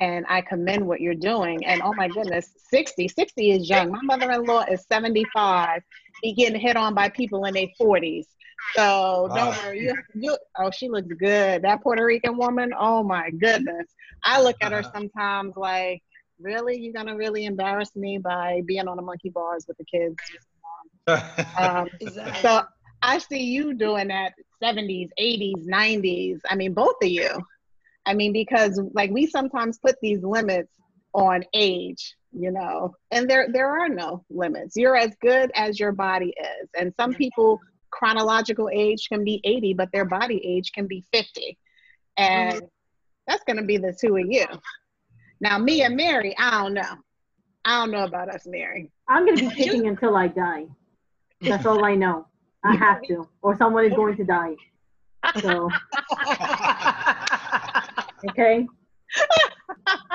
And 0.00 0.24
i 0.28 0.40
commend 0.42 0.86
what 0.86 1.00
you're 1.00 1.14
doing. 1.14 1.64
And 1.66 1.82
oh 1.82 1.94
my 1.94 2.08
goodness 2.08 2.50
60 2.70 3.08
60 3.08 3.50
is 3.52 3.68
young. 3.68 3.90
My 3.90 4.00
mother-in-law 4.02 4.64
is 4.70 4.84
75 4.86 5.82
be 6.22 6.32
getting 6.32 6.58
hit 6.60 6.76
on 6.76 6.94
by 6.94 7.08
people 7.08 7.44
in 7.44 7.54
their 7.54 7.68
40s 7.80 8.26
so 8.74 9.30
don't 9.34 9.54
Wow. 9.54 9.56
worry. 9.56 9.80
You, 9.82 9.94
you 10.14 10.36
oh 10.58 10.70
she 10.70 10.88
looks 10.88 11.08
good. 11.18 11.62
That 11.62 11.82
puerto 11.82 12.04
rican 12.04 12.36
woman 12.36 12.72
oh 12.78 13.02
my 13.02 13.30
goodness. 13.30 13.86
I 14.24 14.40
look 14.42 14.56
at 14.62 14.72
her 14.72 14.82
Uh-huh. 14.82 14.92
sometimes 14.94 15.54
like 15.56 16.02
really 16.40 16.78
you're 16.78 16.92
gonna 16.92 17.16
really 17.16 17.44
embarrass 17.46 17.94
me 17.96 18.18
by 18.18 18.62
being 18.66 18.88
on 18.88 18.96
the 18.96 19.02
monkey 19.02 19.30
bars 19.30 19.64
with 19.66 19.76
the 19.78 19.84
kids 19.84 20.16
um, 21.58 21.88
Exactly. 22.00 22.40
so 22.42 22.62
I 23.02 23.18
see 23.18 23.42
you 23.42 23.74
doing 23.74 24.08
that 24.08 24.32
70s, 24.62 25.10
80s, 25.20 25.66
90s. 25.66 26.40
I 26.48 26.56
mean, 26.56 26.72
both 26.72 26.96
of 27.02 27.08
you. 27.08 27.30
I 28.04 28.14
mean, 28.14 28.32
because 28.32 28.80
like 28.94 29.10
we 29.10 29.26
sometimes 29.26 29.78
put 29.78 29.96
these 30.00 30.22
limits 30.22 30.72
on 31.12 31.44
age, 31.54 32.14
you 32.32 32.50
know, 32.50 32.94
and 33.10 33.28
there 33.28 33.48
there 33.52 33.68
are 33.68 33.88
no 33.88 34.24
limits. 34.30 34.76
You're 34.76 34.96
as 34.96 35.14
good 35.20 35.50
as 35.54 35.78
your 35.78 35.92
body 35.92 36.34
is. 36.38 36.68
And 36.78 36.92
some 36.98 37.14
people 37.14 37.60
chronological 37.90 38.68
age 38.72 39.08
can 39.08 39.24
be 39.24 39.40
80, 39.44 39.74
but 39.74 39.90
their 39.92 40.04
body 40.04 40.40
age 40.44 40.72
can 40.72 40.86
be 40.86 41.04
50. 41.12 41.58
And 42.16 42.62
that's 43.26 43.42
gonna 43.44 43.64
be 43.64 43.78
the 43.78 43.96
two 43.98 44.16
of 44.16 44.26
you. 44.28 44.46
Now 45.40 45.58
me 45.58 45.82
and 45.82 45.96
Mary, 45.96 46.34
I 46.38 46.62
don't 46.62 46.74
know. 46.74 46.96
I 47.64 47.80
don't 47.80 47.90
know 47.90 48.04
about 48.04 48.28
us, 48.28 48.46
Mary. 48.46 48.90
I'm 49.08 49.26
gonna 49.26 49.40
be 49.40 49.50
kicking 49.54 49.88
until 49.88 50.16
I 50.16 50.28
die. 50.28 50.66
That's 51.40 51.66
all 51.66 51.84
I 51.84 51.94
know. 51.94 52.26
I 52.64 52.74
have 52.84 53.02
to, 53.02 53.28
or 53.42 53.56
someone 53.56 53.84
is 53.84 53.92
going 53.92 54.16
to 54.16 54.24
die. 54.24 54.54
So, 55.40 55.70
okay. 58.30 58.66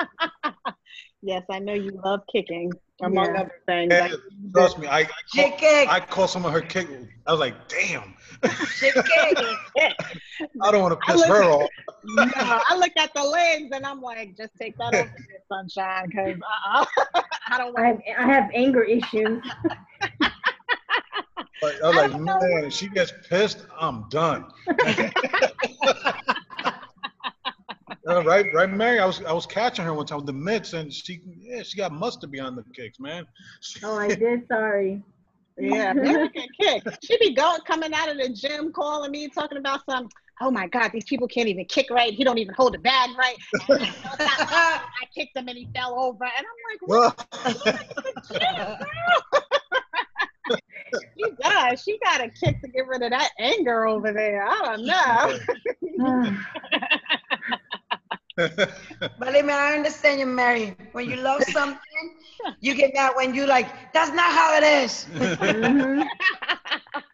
Yes, 1.22 1.42
I 1.50 1.58
know 1.60 1.72
you 1.74 2.00
love 2.04 2.20
kicking, 2.32 2.72
among 3.00 3.26
Yeah. 3.26 3.40
other 3.42 3.52
things. 3.66 3.92
Yeah, 3.92 4.00
Like, 4.00 4.12
trust 4.54 4.78
me, 4.78 4.86
I 4.88 5.00
I 5.00 5.06
Shake 5.34 5.58
call. 5.58 5.88
I 5.88 6.00
call 6.00 6.26
some 6.28 6.44
of 6.44 6.52
her 6.52 6.60
kick. 6.60 6.88
I 7.26 7.30
was 7.30 7.40
like, 7.40 7.54
damn, 7.68 8.14
I 8.42 9.56
don't 10.72 10.82
want 10.82 11.00
to 11.00 11.12
piss 11.12 11.22
her 11.22 11.44
off. 11.44 11.70
no, 12.04 12.24
I 12.68 12.76
look 12.76 12.90
at 12.98 13.14
the 13.14 13.22
legs 13.22 13.70
and 13.72 13.86
I'm 13.86 14.02
like, 14.02 14.36
just 14.36 14.50
take 14.60 14.76
that 14.78 14.92
off, 14.94 15.08
sunshine, 15.48 16.08
because 16.08 16.36
uh-uh. 16.66 16.84
I 17.48 17.58
don't 17.58 17.76
I 17.76 17.82
want. 17.82 17.82
have 17.82 18.00
I 18.18 18.22
have 18.32 18.50
anger 18.52 18.82
issues. 18.82 19.40
But 21.60 21.74
I 21.84 21.86
was 21.86 21.96
I 21.96 22.02
like, 22.02 22.10
don't 22.10 22.24
know. 22.24 22.40
man, 22.40 22.64
if 22.64 22.72
she 22.72 22.88
gets 22.88 23.12
pissed, 23.28 23.64
I'm 23.80 24.08
done. 24.08 24.46
Uh, 28.08 28.22
right, 28.24 28.46
right, 28.52 28.70
Mary. 28.70 28.98
I 28.98 29.06
was 29.06 29.22
I 29.24 29.32
was 29.32 29.46
catching 29.46 29.84
her 29.84 29.94
one 29.94 30.06
time 30.06 30.18
with 30.18 30.26
the 30.26 30.32
mitts, 30.32 30.72
and 30.72 30.92
she 30.92 31.20
yeah, 31.38 31.62
she 31.62 31.76
got 31.76 31.92
mustard 31.92 32.32
behind 32.32 32.58
the 32.58 32.64
kicks, 32.74 32.98
man. 32.98 33.24
Oh, 33.84 33.96
I 33.96 34.14
did. 34.14 34.46
Sorry. 34.48 35.02
Yeah, 35.58 35.90
American 35.92 36.46
kick. 36.60 36.82
She 37.04 37.16
be 37.18 37.34
going 37.34 37.60
coming 37.66 37.94
out 37.94 38.10
of 38.10 38.16
the 38.18 38.30
gym, 38.30 38.72
calling 38.72 39.10
me, 39.10 39.28
talking 39.28 39.58
about 39.58 39.82
some. 39.88 40.08
Oh 40.40 40.50
my 40.50 40.66
God, 40.66 40.90
these 40.92 41.04
people 41.04 41.28
can't 41.28 41.48
even 41.48 41.64
kick 41.66 41.90
right. 41.90 42.12
He 42.12 42.24
don't 42.24 42.38
even 42.38 42.54
hold 42.54 42.74
the 42.74 42.78
bag 42.78 43.10
right. 43.16 43.36
I 43.70 44.80
kicked 45.14 45.36
him 45.36 45.46
and 45.46 45.56
he 45.56 45.68
fell 45.74 45.96
over, 46.00 46.24
and 46.24 46.44
I'm 46.44 46.56
like, 46.72 46.80
what? 46.88 47.26
she 51.16 51.24
does. 51.40 51.82
She 51.82 51.98
got 52.02 52.20
a 52.20 52.28
kick 52.28 52.60
to 52.62 52.68
get 52.68 52.88
rid 52.88 53.02
of 53.02 53.10
that 53.10 53.30
anger 53.38 53.86
over 53.86 54.12
there. 54.12 54.44
I 54.44 54.76
don't 54.76 54.84
know. 54.86 55.38
but 58.36 59.28
I 59.28 59.42
mean, 59.42 59.50
I 59.50 59.74
understand 59.74 60.20
you, 60.20 60.26
Mary. 60.26 60.74
When 60.92 61.08
you 61.08 61.16
love 61.16 61.42
something, 61.44 61.78
you 62.60 62.74
get 62.74 62.92
mad 62.94 63.12
when 63.16 63.34
you 63.34 63.46
like, 63.46 63.92
that's 63.92 64.12
not 64.12 64.32
how 64.32 64.56
it 64.56 64.64
is. 64.64 65.06
Mhm. 65.14 66.06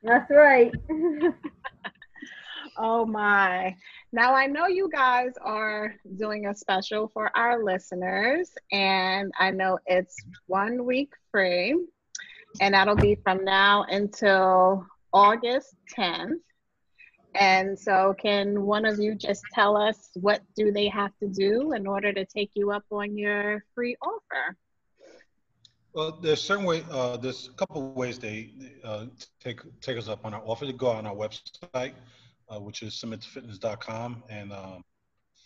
That's 0.03 0.31
right. 0.31 0.73
oh 2.77 3.05
my. 3.05 3.75
Now 4.13 4.35
I 4.35 4.47
know 4.47 4.67
you 4.67 4.89
guys 4.91 5.33
are 5.43 5.95
doing 6.17 6.47
a 6.47 6.55
special 6.55 7.09
for 7.13 7.31
our 7.37 7.63
listeners, 7.63 8.51
and 8.73 9.33
I 9.39 9.51
know 9.51 9.79
it's 9.87 10.17
one 10.47 10.85
week 10.85 11.13
free, 11.31 11.77
and 12.61 12.75
that'll 12.75 12.97
be 12.97 13.17
from 13.23 13.45
now 13.45 13.85
until 13.89 14.87
August 15.13 15.75
10th. 15.97 16.41
And 17.35 17.79
so, 17.79 18.15
can 18.19 18.63
one 18.63 18.85
of 18.85 18.99
you 18.99 19.15
just 19.15 19.43
tell 19.53 19.77
us 19.77 20.11
what 20.15 20.43
do 20.57 20.73
they 20.73 20.89
have 20.89 21.13
to 21.21 21.29
do 21.29 21.73
in 21.73 21.87
order 21.87 22.13
to 22.13 22.25
take 22.25 22.51
you 22.55 22.71
up 22.73 22.85
on 22.91 23.17
your 23.17 23.65
free 23.75 23.97
offer? 24.03 24.57
Well, 25.93 26.19
there's 26.23 26.41
certain 26.41 26.65
way. 26.65 26.85
Uh, 26.91 27.17
there's 27.17 27.49
a 27.49 27.53
couple 27.53 27.91
of 27.91 27.97
ways 27.97 28.19
they 28.19 28.51
uh, 28.85 29.07
take 29.41 29.61
take 29.81 29.99
us 29.99 30.09
up 30.09 30.25
on 30.25 30.35
our 30.35 30.43
offer. 30.45 30.67
To 30.67 30.73
go 30.73 30.89
on 30.89 31.07
our 31.07 31.15
website, 31.15 31.93
uh, 32.49 32.61
which 32.61 32.83
is 32.83 32.95
submittofitness.com, 32.95 34.25
and 34.29 34.53
um, 34.53 34.83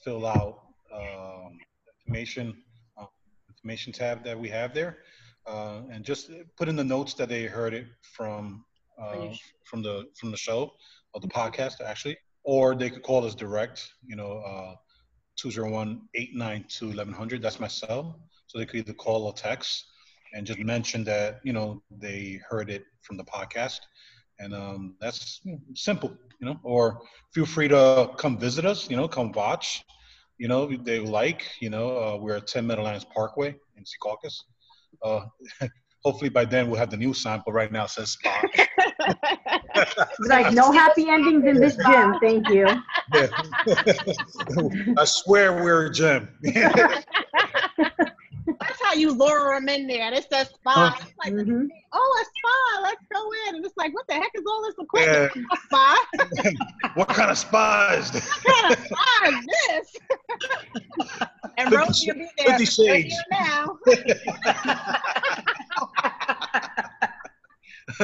fill 0.05 0.27
out 0.27 0.61
um, 0.95 1.59
information 2.07 2.63
uh, 2.99 3.07
information 3.49 3.93
tab 3.93 4.25
that 4.25 4.39
we 4.39 4.49
have 4.49 4.75
there, 4.75 4.99
uh, 5.47 5.81
and 5.91 6.05
just 6.05 6.31
put 6.57 6.69
in 6.69 6.77
the 6.77 6.85
notes 6.85 7.15
that 7.15 7.29
they 7.29 7.45
heard 7.45 7.75
it 7.75 7.87
from 8.03 8.65
uh, 8.99 9.29
from 9.65 9.83
the 9.83 10.05
from 10.17 10.31
the 10.31 10.37
show 10.37 10.73
or 11.15 11.21
the 11.21 11.29
podcast 11.29 11.81
actually, 11.85 12.17
or 12.45 12.75
they 12.75 12.91
could 12.91 13.03
call 13.03 13.25
us 13.25 13.35
direct. 13.35 13.89
You 14.07 14.17
know, 14.17 14.43
uh, 14.47 14.75
201-892-1100. 15.39 17.43
That's 17.43 17.61
my 17.61 17.69
cell. 17.69 18.19
So 18.47 18.59
they 18.59 18.67
could 18.67 18.81
either 18.81 18.93
call 18.93 19.27
or 19.27 19.33
text 19.33 19.87
and 20.33 20.47
just 20.47 20.59
mention 20.59 21.05
that 21.05 21.41
you 21.45 21.53
know 21.53 21.83
they 21.91 22.41
heard 22.49 22.71
it 22.71 22.85
from 23.03 23.17
the 23.17 23.25
podcast 23.25 23.81
and 24.39 24.55
um, 24.55 24.95
that's 25.01 25.41
simple 25.75 26.13
you 26.41 26.47
know 26.47 26.59
or 26.63 27.01
feel 27.33 27.47
free 27.47 27.69
to 27.69 28.11
come 28.17 28.39
visit 28.39 28.65
us 28.65 28.91
you 28.91 28.97
know 28.97 29.09
come 29.09 29.33
watch 29.33 29.85
you 30.39 30.49
know 30.49 30.71
they 30.85 30.99
like 30.99 31.51
you 31.61 31.71
know 31.71 31.97
uh, 31.97 32.17
we're 32.17 32.37
at 32.37 32.47
10 32.47 32.67
meadowlands 32.67 33.05
parkway 33.15 33.55
in 33.77 33.85
secaucus 33.85 34.43
uh, 35.03 35.23
hopefully 36.05 36.31
by 36.31 36.45
then 36.45 36.69
we'll 36.69 36.79
have 36.79 36.91
the 36.91 36.97
new 36.97 37.15
sign 37.15 37.43
but 37.45 37.53
right 37.53 37.73
now 37.73 37.85
it 37.85 37.91
says 37.91 38.17
It's 39.75 40.29
like 40.29 40.53
no 40.53 40.71
happy 40.73 41.09
endings 41.09 41.45
in 41.45 41.61
this 41.61 41.77
gym. 41.77 42.15
Thank 42.21 42.49
you. 42.49 42.67
Yeah. 43.15 43.27
i 44.99 45.05
swear 45.05 45.53
we're 45.63 45.87
a 45.87 45.93
gym 45.93 46.29
That's 48.61 48.81
how 48.83 48.95
you 48.95 49.13
lure 49.13 49.55
them 49.55 49.69
in 49.69 49.87
there. 49.87 50.03
And 50.03 50.15
it 50.15 50.27
says 50.31 50.49
spa. 50.49 50.97
It's 51.01 51.13
like, 51.25 51.33
Mhm. 51.33 51.69
oh, 51.93 52.23
a 52.23 52.25
spa. 52.25 52.83
Let's 52.83 53.05
go 53.13 53.31
in. 53.49 53.57
And 53.57 53.65
it's 53.65 53.77
like, 53.77 53.93
what 53.95 54.07
the 54.09 54.15
heck 54.15 54.31
is 54.35 54.43
all 54.47 54.63
this 54.63 54.75
equipment? 54.81 55.33
A 55.53 55.57
spa? 55.67 55.97
what 56.95 57.09
kind 57.09 57.31
of 57.31 57.39
spa 57.39 57.95
is 57.99 58.11
this 58.11 58.29
what 58.45 58.57
kind 58.63 58.75
of 58.75 58.85
spa 58.85 59.29
is 59.29 59.47
this? 59.47 59.97
and 61.59 61.71
Fifty 61.71 61.77
Rosie 61.77 62.07
will 62.13 62.19
be 62.19 62.29
there. 62.39 62.59
Fifty 62.59 62.89
right 62.89 63.03
Shades. 63.03 63.15
here 63.15 63.23
now. 63.31 63.79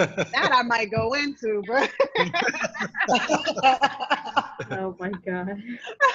That 0.06 0.50
I 0.52 0.62
might 0.62 0.90
go 0.90 1.14
into, 1.14 1.62
but 1.66 1.90
Oh 4.70 4.96
my 4.98 5.10
God. 5.26 5.62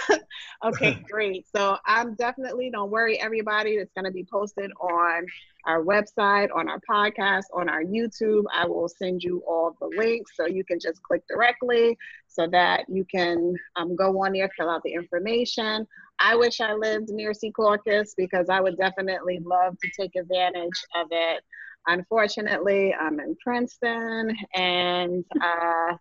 okay, 0.66 0.98
great. 1.10 1.46
So 1.56 1.78
I'm 1.86 2.14
definitely 2.16 2.70
don't 2.70 2.92
worry, 2.92 3.20
everybody. 3.20 3.72
It's 3.72 3.92
going 3.94 4.06
to 4.06 4.12
be 4.12 4.24
posted 4.24 4.72
on 4.80 5.26
our 5.66 5.84
website, 5.84 6.50
on 6.54 6.70
our 6.70 6.80
podcast, 6.90 7.44
on 7.54 7.70
our 7.70 7.84
YouTube. 7.84 8.44
I 8.54 8.68
will 8.68 8.90
send 8.90 9.24
you 9.24 9.42
all 9.48 9.76
the 9.80 9.88
links 9.98 10.32
so 10.36 10.46
you 10.46 10.64
can 10.64 10.80
just 10.80 11.02
click 11.04 11.24
directly 11.28 11.98
so 12.28 12.48
that 12.48 12.86
you 12.90 13.06
can 13.06 13.56
um, 13.76 13.96
go 13.96 14.24
on 14.24 14.34
there, 14.34 14.50
fill 14.58 14.70
out 14.70 14.84
the 14.84 14.94
information. 14.94 15.88
I 16.20 16.36
wish 16.36 16.62
I 16.62 16.74
lived 16.74 17.10
near 17.10 17.32
Secaucus 17.32 18.12
because 18.16 18.48
I 18.50 18.62
would 18.62 18.78
definitely 18.78 19.40
love 19.44 19.78
to 19.80 19.90
take 20.00 20.16
advantage 20.16 20.86
of 20.96 21.08
it. 21.12 21.44
Unfortunately, 21.88 22.94
I'm 22.94 23.20
in 23.20 23.36
Princeton 23.44 24.36
and 24.56 25.26
uh, 25.42 25.98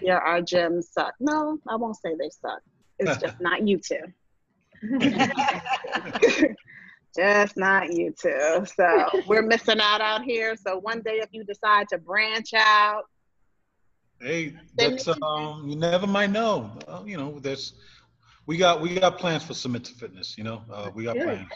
yeah, 0.00 0.16
our 0.18 0.40
gyms 0.40 0.84
suck. 0.92 1.14
No, 1.20 1.58
I 1.68 1.76
won't 1.76 1.96
say 1.96 2.14
they 2.18 2.30
suck. 2.30 2.60
It's 2.98 3.20
just 3.20 3.40
not 3.40 3.66
you 3.66 3.78
two. 3.78 4.00
just 7.16 7.56
not 7.56 7.92
you 7.92 8.14
two. 8.20 8.64
So 8.76 9.08
we're 9.26 9.42
missing 9.42 9.80
out 9.80 10.00
out 10.00 10.22
here. 10.24 10.56
So 10.56 10.78
one 10.78 11.02
day 11.02 11.20
if 11.22 11.28
you 11.32 11.44
decide 11.44 11.88
to 11.90 11.98
branch 11.98 12.54
out, 12.54 13.04
Hey, 14.22 14.54
that's 14.76 15.08
um, 15.08 15.64
you 15.66 15.74
never 15.74 16.06
might 16.06 16.30
know. 16.30 16.70
Uh, 16.86 17.02
you 17.04 17.16
know, 17.16 17.40
there's 17.40 17.74
we 18.46 18.56
got 18.56 18.80
we 18.80 18.94
got 18.94 19.18
plans 19.18 19.42
for 19.42 19.52
Submit 19.52 19.82
to 19.84 19.94
Fitness. 19.94 20.38
You 20.38 20.44
know, 20.44 20.62
uh, 20.72 20.90
we 20.94 21.02
got 21.04 21.16
plans. 21.16 21.48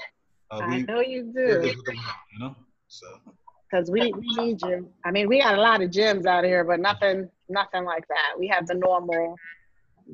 Uh, 0.51 0.59
I 0.63 0.83
know 0.83 1.01
you 1.01 1.33
do. 1.33 1.47
good 1.47 1.77
with 1.77 1.85
the- 1.85 1.93
you 1.95 2.39
know, 2.41 2.57
so 2.89 3.07
Because 3.71 3.91
we, 3.91 4.13
we 4.13 4.45
need 4.45 4.63
you. 4.63 4.89
I 5.05 5.11
mean, 5.11 5.29
we 5.29 5.41
got 5.41 5.59
a 5.59 5.61
lot 5.61 5.83
of 5.83 5.91
gyms 5.91 6.25
out 6.27 6.45
here, 6.45 6.65
but 6.65 6.81
nothing 6.81 7.29
nothing 7.49 7.85
like 7.85 8.07
that. 8.09 8.39
We 8.39 8.49
have 8.49 8.67
the 8.67 8.75
normal, 8.75 9.37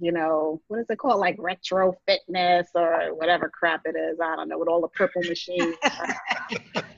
you 0.01 0.13
know, 0.13 0.61
what 0.69 0.81
is 0.81 0.87
it 0.89 0.99
called? 0.99 1.21
Like 1.21 1.37
retro 1.39 1.95
fitness 2.07 2.69
or 2.75 3.15
whatever 3.15 3.51
crap 3.51 3.83
it 3.85 3.97
is. 3.97 4.19
I 4.21 4.37
don't 4.37 4.49
know, 4.49 4.59
with 4.59 4.69
all 4.69 4.81
the 4.81 4.89
purple 4.89 5.23
machines. 5.23 5.77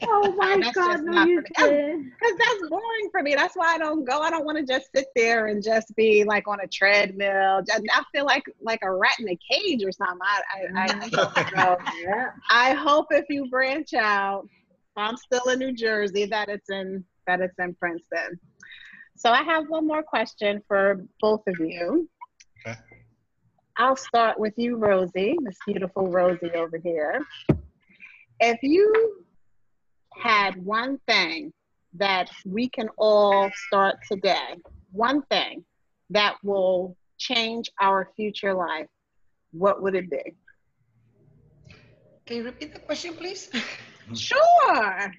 Oh 0.06 0.32
my 0.36 0.58
That's 0.60 0.76
God. 0.76 1.02
No, 1.02 1.24
you 1.24 1.42
did. 1.42 2.04
Because 2.04 2.38
that's 2.38 2.68
boring 2.68 3.08
for 3.10 3.22
me. 3.22 3.34
That's 3.34 3.56
why 3.56 3.74
I 3.74 3.78
don't 3.78 4.04
go. 4.04 4.20
I 4.20 4.30
don't 4.30 4.44
want 4.44 4.58
to 4.58 4.64
just 4.64 4.88
sit 4.94 5.06
there 5.16 5.46
and 5.46 5.62
just 5.62 5.94
be 5.96 6.24
like 6.24 6.46
on 6.46 6.60
a 6.60 6.66
treadmill. 6.66 7.62
I 7.70 8.02
feel 8.12 8.24
like 8.24 8.44
like 8.60 8.80
a 8.82 8.92
rat 8.92 9.14
in 9.18 9.28
a 9.28 9.38
cage 9.50 9.84
or 9.84 9.92
something. 9.92 10.18
I 10.22 10.40
I, 10.54 10.82
I, 10.82 11.30
I 11.36 11.50
don't. 11.50 11.80
Yeah. 12.02 12.30
I 12.50 12.74
hope 12.74 13.06
if 13.10 13.24
you 13.28 13.48
branch 13.48 13.94
out, 13.94 14.48
I'm 14.96 15.16
still 15.16 15.48
in 15.50 15.58
New 15.58 15.72
Jersey, 15.72 16.26
that 16.26 16.48
it's 16.48 16.70
in 16.70 17.04
that 17.26 17.40
it's 17.40 17.58
in 17.58 17.74
Princeton. 17.74 18.38
So 19.16 19.30
I 19.30 19.42
have 19.42 19.68
one 19.68 19.86
more 19.86 20.02
question 20.02 20.62
for 20.68 21.04
both 21.20 21.42
of 21.46 21.58
you. 21.58 22.08
Okay. 22.66 22.78
I'll 23.76 23.96
start 23.96 24.38
with 24.38 24.54
you, 24.56 24.76
Rosie, 24.76 25.36
this 25.42 25.56
beautiful 25.66 26.08
Rosie 26.08 26.52
over 26.52 26.78
here. 26.78 27.24
If 28.40 28.58
you 28.62 29.24
had 30.16 30.56
one 30.64 30.98
thing 31.08 31.52
that 31.94 32.30
we 32.44 32.68
can 32.68 32.88
all 32.98 33.50
start 33.66 33.96
today, 34.10 34.56
one 34.92 35.22
thing 35.30 35.64
that 36.10 36.36
will 36.44 36.96
change 37.18 37.70
our 37.80 38.10
future 38.16 38.54
life, 38.54 38.88
what 39.52 39.82
would 39.82 39.94
it 39.94 40.10
be? 40.10 40.34
Can 42.26 42.38
you 42.38 42.44
repeat 42.44 42.72
the 42.72 42.80
question, 42.80 43.14
please? 43.14 43.50
Sure. 44.14 45.12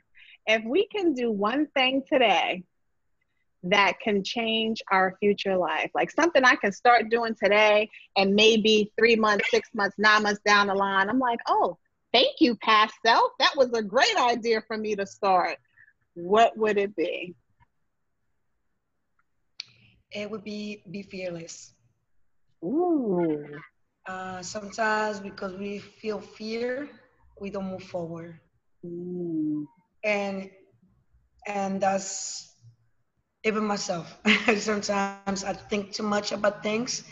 If 0.47 0.63
we 0.63 0.88
can 0.88 1.13
do 1.13 1.31
one 1.31 1.67
thing 1.75 2.03
today 2.11 2.63
that 3.63 3.99
can 3.99 4.23
change 4.23 4.81
our 4.91 5.17
future 5.19 5.57
life, 5.57 5.89
like 5.95 6.11
something 6.11 6.43
I 6.43 6.55
can 6.55 6.71
start 6.71 7.09
doing 7.09 7.36
today, 7.41 7.89
and 8.15 8.36
maybe 8.36 8.91
three 8.97 9.15
months, 9.15 9.49
six 9.49 9.69
months, 9.73 9.95
nine 9.97 10.23
months 10.23 10.41
down 10.45 10.67
the 10.67 10.75
line, 10.75 11.09
I'm 11.09 11.19
like, 11.19 11.39
oh, 11.47 11.77
thank 12.13 12.39
you, 12.39 12.55
past 12.57 12.93
self. 13.05 13.31
That 13.39 13.53
was 13.57 13.73
a 13.73 13.81
great 13.81 14.15
idea 14.17 14.61
for 14.67 14.77
me 14.77 14.95
to 14.95 15.05
start. 15.05 15.57
What 16.13 16.55
would 16.57 16.77
it 16.77 16.95
be? 16.95 17.36
It 20.11 20.29
would 20.29 20.43
be 20.43 20.83
be 20.89 21.01
fearless. 21.01 21.73
Ooh. 22.63 23.43
Uh, 24.07 24.41
sometimes 24.41 25.19
because 25.19 25.57
we 25.57 25.79
feel 25.79 26.19
fear, 26.19 26.88
we 27.41 27.49
don't 27.49 27.65
move 27.65 27.83
forward, 27.83 28.39
Mm. 28.86 29.65
and 30.03 30.49
and 31.47 31.81
that's 31.81 32.53
even 33.45 33.65
myself. 33.65 34.17
sometimes 34.57 35.19
I 35.43 35.53
think 35.53 35.93
too 35.93 36.03
much 36.03 36.31
about 36.31 36.63
things, 36.63 37.03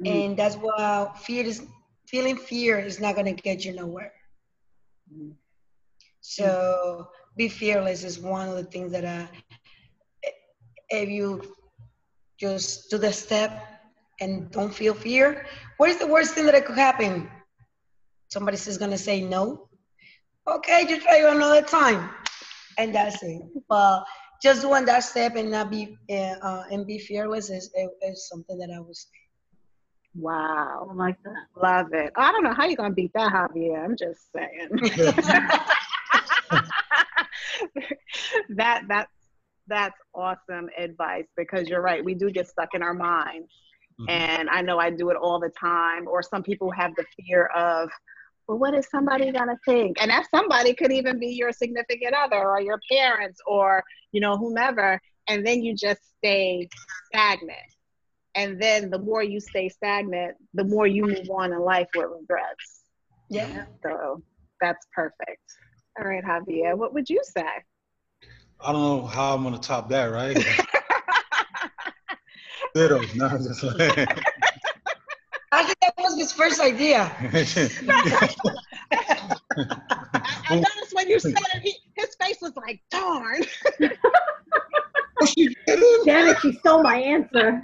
Mm. 0.00 0.24
and 0.24 0.36
that's 0.36 0.56
why 0.56 1.10
fear 1.16 1.44
is 1.44 1.62
feeling 2.08 2.36
fear 2.36 2.78
is 2.78 3.00
not 3.00 3.16
gonna 3.16 3.32
get 3.32 3.64
you 3.64 3.74
nowhere. 3.74 4.12
Mm. 5.12 5.34
So 6.20 7.08
be 7.36 7.48
fearless 7.48 8.04
is 8.04 8.18
one 8.20 8.48
of 8.48 8.56
the 8.56 8.64
things 8.64 8.92
that 8.92 9.04
I 9.04 9.28
if 10.90 11.08
you 11.08 11.42
just 12.38 12.90
do 12.90 12.98
the 12.98 13.12
step 13.12 13.50
and 14.20 14.50
don't 14.50 14.74
feel 14.74 14.94
fear, 14.94 15.46
what 15.78 15.90
is 15.90 15.98
the 15.98 16.06
worst 16.06 16.34
thing 16.34 16.46
that 16.46 16.64
could 16.66 16.76
happen? 16.76 17.28
Somebody's 18.28 18.64
just 18.66 18.80
gonna 18.80 18.98
say 18.98 19.20
no. 19.22 19.67
Okay, 20.48 20.86
just 20.86 21.02
try 21.02 21.18
another 21.18 21.62
time, 21.62 22.08
and 22.78 22.94
that's 22.94 23.22
it. 23.22 23.42
But 23.68 24.04
just 24.42 24.62
doing 24.62 24.84
that 24.86 25.04
step 25.04 25.36
and 25.36 25.50
not 25.50 25.70
be 25.70 25.96
uh, 26.10 26.36
uh, 26.42 26.64
and 26.70 26.86
be 26.86 26.98
fearless 26.98 27.50
is, 27.50 27.70
is 28.02 28.28
something 28.28 28.56
that 28.58 28.70
I 28.74 28.80
would 28.80 28.96
say. 28.96 29.08
Wow. 30.14 30.88
I 30.90 30.94
like 30.94 31.16
that. 31.24 31.46
Love 31.62 31.92
it. 31.92 32.12
I 32.16 32.32
don't 32.32 32.44
know 32.44 32.54
how 32.54 32.66
you're 32.66 32.76
gonna 32.76 32.94
beat 32.94 33.12
that, 33.14 33.32
Javier. 33.32 33.84
I'm 33.84 33.96
just 33.96 34.32
saying. 34.32 34.70
that 38.56 38.82
that's 38.88 39.12
that's 39.66 39.96
awesome 40.14 40.68
advice 40.78 41.26
because 41.36 41.68
you're 41.68 41.82
right. 41.82 42.04
We 42.04 42.14
do 42.14 42.30
get 42.30 42.48
stuck 42.48 42.74
in 42.74 42.82
our 42.82 42.94
minds. 42.94 43.52
Mhm. 44.00 44.10
And 44.10 44.50
I 44.50 44.62
know 44.62 44.78
I 44.78 44.90
do 44.90 45.10
it 45.10 45.16
all 45.16 45.38
the 45.38 45.50
time. 45.60 46.08
Or 46.08 46.22
some 46.22 46.42
people 46.42 46.70
have 46.70 46.94
the 46.96 47.04
fear 47.16 47.46
of, 47.46 47.90
well, 48.48 48.58
what 48.58 48.74
is 48.74 48.88
somebody 48.90 49.30
gonna 49.30 49.58
think? 49.66 49.98
And 50.00 50.10
that 50.10 50.26
somebody 50.30 50.74
could 50.74 50.90
even 50.90 51.20
be 51.20 51.28
your 51.28 51.52
significant 51.52 52.14
other 52.14 52.48
or 52.48 52.60
your 52.60 52.80
parents 52.90 53.40
or 53.46 53.84
you 54.12 54.20
know 54.20 54.36
whomever. 54.36 55.00
And 55.28 55.46
then 55.46 55.62
you 55.62 55.74
just 55.74 56.00
stay 56.18 56.68
stagnant. 57.12 57.58
And 58.34 58.60
then 58.60 58.88
the 58.88 58.98
more 58.98 59.22
you 59.22 59.40
stay 59.40 59.68
stagnant, 59.68 60.36
the 60.54 60.64
more 60.64 60.86
you 60.86 61.04
move 61.04 61.28
on 61.30 61.52
in 61.52 61.60
life 61.60 61.88
with 61.94 62.06
regrets. 62.18 62.80
Yeah. 63.28 63.66
So 63.82 64.22
that's 64.60 64.86
perfect. 64.94 65.42
All 65.98 66.06
right, 66.06 66.24
Javier, 66.24 66.76
what 66.76 66.94
would 66.94 67.10
you 67.10 67.20
say? 67.24 67.46
I 68.60 68.72
don't 68.72 68.80
know 68.80 69.06
how 69.06 69.34
I'm 69.34 69.42
gonna 69.42 69.58
top 69.58 69.88
that, 69.90 70.06
right? 70.06 70.34
Ditto. 72.74 73.00
No, 73.14 73.26
I'm 73.26 73.42
just 73.42 73.62
like- 73.62 74.24
I 75.50 75.64
think 75.64 75.78
that 75.80 75.87
was 76.08 76.18
his 76.18 76.32
first 76.32 76.60
idea. 76.60 77.12
I 80.50 80.54
noticed 80.54 80.94
when 80.94 81.08
you 81.08 81.20
said 81.20 81.34
it, 81.54 81.62
he, 81.62 81.74
his 81.94 82.14
face 82.20 82.38
was 82.40 82.56
like, 82.56 82.80
darn. 82.90 83.42
Damn 86.04 86.28
it, 86.28 86.38
she 86.40 86.52
stole 86.54 86.82
my 86.82 86.96
answer. 86.96 87.60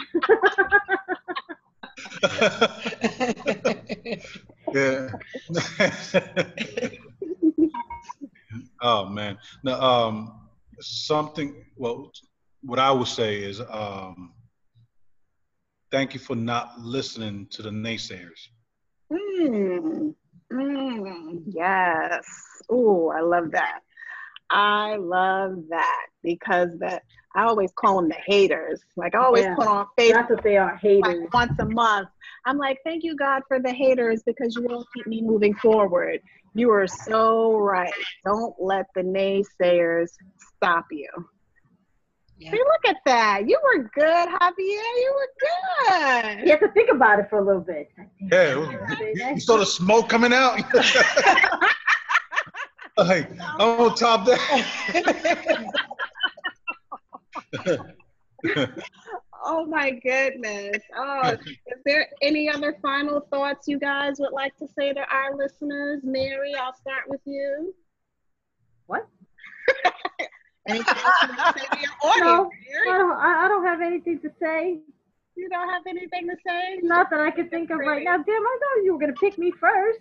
yeah. 4.74 5.08
oh 8.82 9.06
man. 9.06 9.38
Now, 9.62 9.80
um, 9.80 10.40
something. 10.80 11.64
Well, 11.76 12.12
what 12.62 12.78
I 12.78 12.90
would 12.90 13.08
say 13.08 13.36
is, 13.36 13.60
um, 13.60 14.32
thank 15.94 16.12
you 16.12 16.18
for 16.18 16.34
not 16.34 16.80
listening 16.80 17.46
to 17.52 17.62
the 17.62 17.70
naysayers. 17.70 18.48
Mm, 19.12 20.12
mm, 20.52 21.42
yes. 21.46 22.26
Oh, 22.68 23.10
I 23.10 23.20
love 23.20 23.52
that. 23.52 23.78
I 24.50 24.96
love 24.96 25.54
that 25.68 26.06
because 26.24 26.70
that 26.80 27.04
I 27.36 27.44
always 27.44 27.70
call 27.76 28.00
them 28.00 28.08
the 28.08 28.16
haters. 28.26 28.80
Like 28.96 29.14
I 29.14 29.18
always 29.18 29.44
Yeah. 29.44 29.54
put 29.54 29.68
on 29.68 29.86
Facebook 29.96 30.14
That's 30.14 30.30
what 30.30 30.42
they 30.42 30.56
are, 30.56 30.76
haters. 30.78 31.20
like 31.22 31.32
once 31.32 31.52
a 31.60 31.64
month. 31.64 32.08
I'm 32.44 32.58
like, 32.58 32.80
thank 32.84 33.04
you 33.04 33.14
God 33.14 33.42
for 33.46 33.60
the 33.60 33.72
haters 33.72 34.24
because 34.26 34.56
you 34.56 34.62
will 34.62 34.84
keep 34.96 35.06
me 35.06 35.22
moving 35.22 35.54
forward. 35.54 36.18
You 36.54 36.72
are 36.72 36.88
so 36.88 37.56
right. 37.56 37.94
Don't 38.24 38.54
let 38.58 38.86
the 38.96 39.02
naysayers 39.02 40.08
stop 40.56 40.86
you. 40.90 41.08
Yeah. 42.38 42.50
See, 42.50 42.58
look 42.58 42.84
at 42.88 42.96
that. 43.06 43.48
You 43.48 43.58
were 43.62 43.90
good, 43.94 44.28
Javier. 44.28 44.58
You 44.58 45.14
were 45.14 45.28
good. 45.40 46.44
You 46.44 46.50
have 46.50 46.60
to 46.60 46.72
think 46.72 46.90
about 46.90 47.20
it 47.20 47.30
for 47.30 47.38
a 47.38 47.44
little 47.44 47.60
bit. 47.60 47.88
Yeah, 48.20 48.54
you, 48.54 48.78
you 49.34 49.40
saw 49.40 49.56
the 49.56 49.66
smoke 49.66 50.08
coming 50.08 50.32
out. 50.32 50.58
like 52.96 53.30
I'm 53.40 53.80
on 53.80 53.94
top 53.94 54.26
that. 54.26 54.40
Oh 59.46 59.66
my 59.66 59.90
goodness. 59.90 60.78
Oh, 60.96 61.28
is 61.28 61.78
there 61.84 62.08
any 62.22 62.48
other 62.48 62.78
final 62.80 63.20
thoughts 63.30 63.68
you 63.68 63.78
guys 63.78 64.14
would 64.18 64.32
like 64.32 64.56
to 64.56 64.66
say 64.66 64.94
to 64.94 65.00
our 65.00 65.36
listeners? 65.36 66.00
Mary, 66.02 66.54
I'll 66.54 66.74
start 66.74 67.04
with 67.08 67.20
you. 67.26 67.74
What? 68.86 69.06
Anything 70.66 70.94
else 70.96 71.14
you 71.22 71.28
want 71.28 71.56
to 71.56 71.60
say 71.60 71.66
to 71.70 71.80
your 71.80 71.90
No. 72.24 72.50
I 72.86 72.98
don't, 72.98 73.12
I 73.12 73.44
I 73.44 73.48
don't 73.48 73.64
have 73.64 73.80
anything 73.80 74.20
to 74.20 74.30
say. 74.40 74.78
You 75.36 75.48
don't 75.48 75.68
have 75.68 75.82
anything 75.86 76.28
to 76.28 76.36
say? 76.46 76.78
Not 76.82 77.10
that 77.10 77.20
I 77.20 77.30
can 77.30 77.48
think 77.50 77.70
of 77.70 77.78
right 77.78 78.04
now. 78.04 78.16
Damn, 78.16 78.28
I 78.28 78.58
know 78.60 78.82
you 78.84 78.92
were 78.92 78.98
gonna 78.98 79.12
pick 79.14 79.36
me 79.36 79.52
first. 79.60 79.98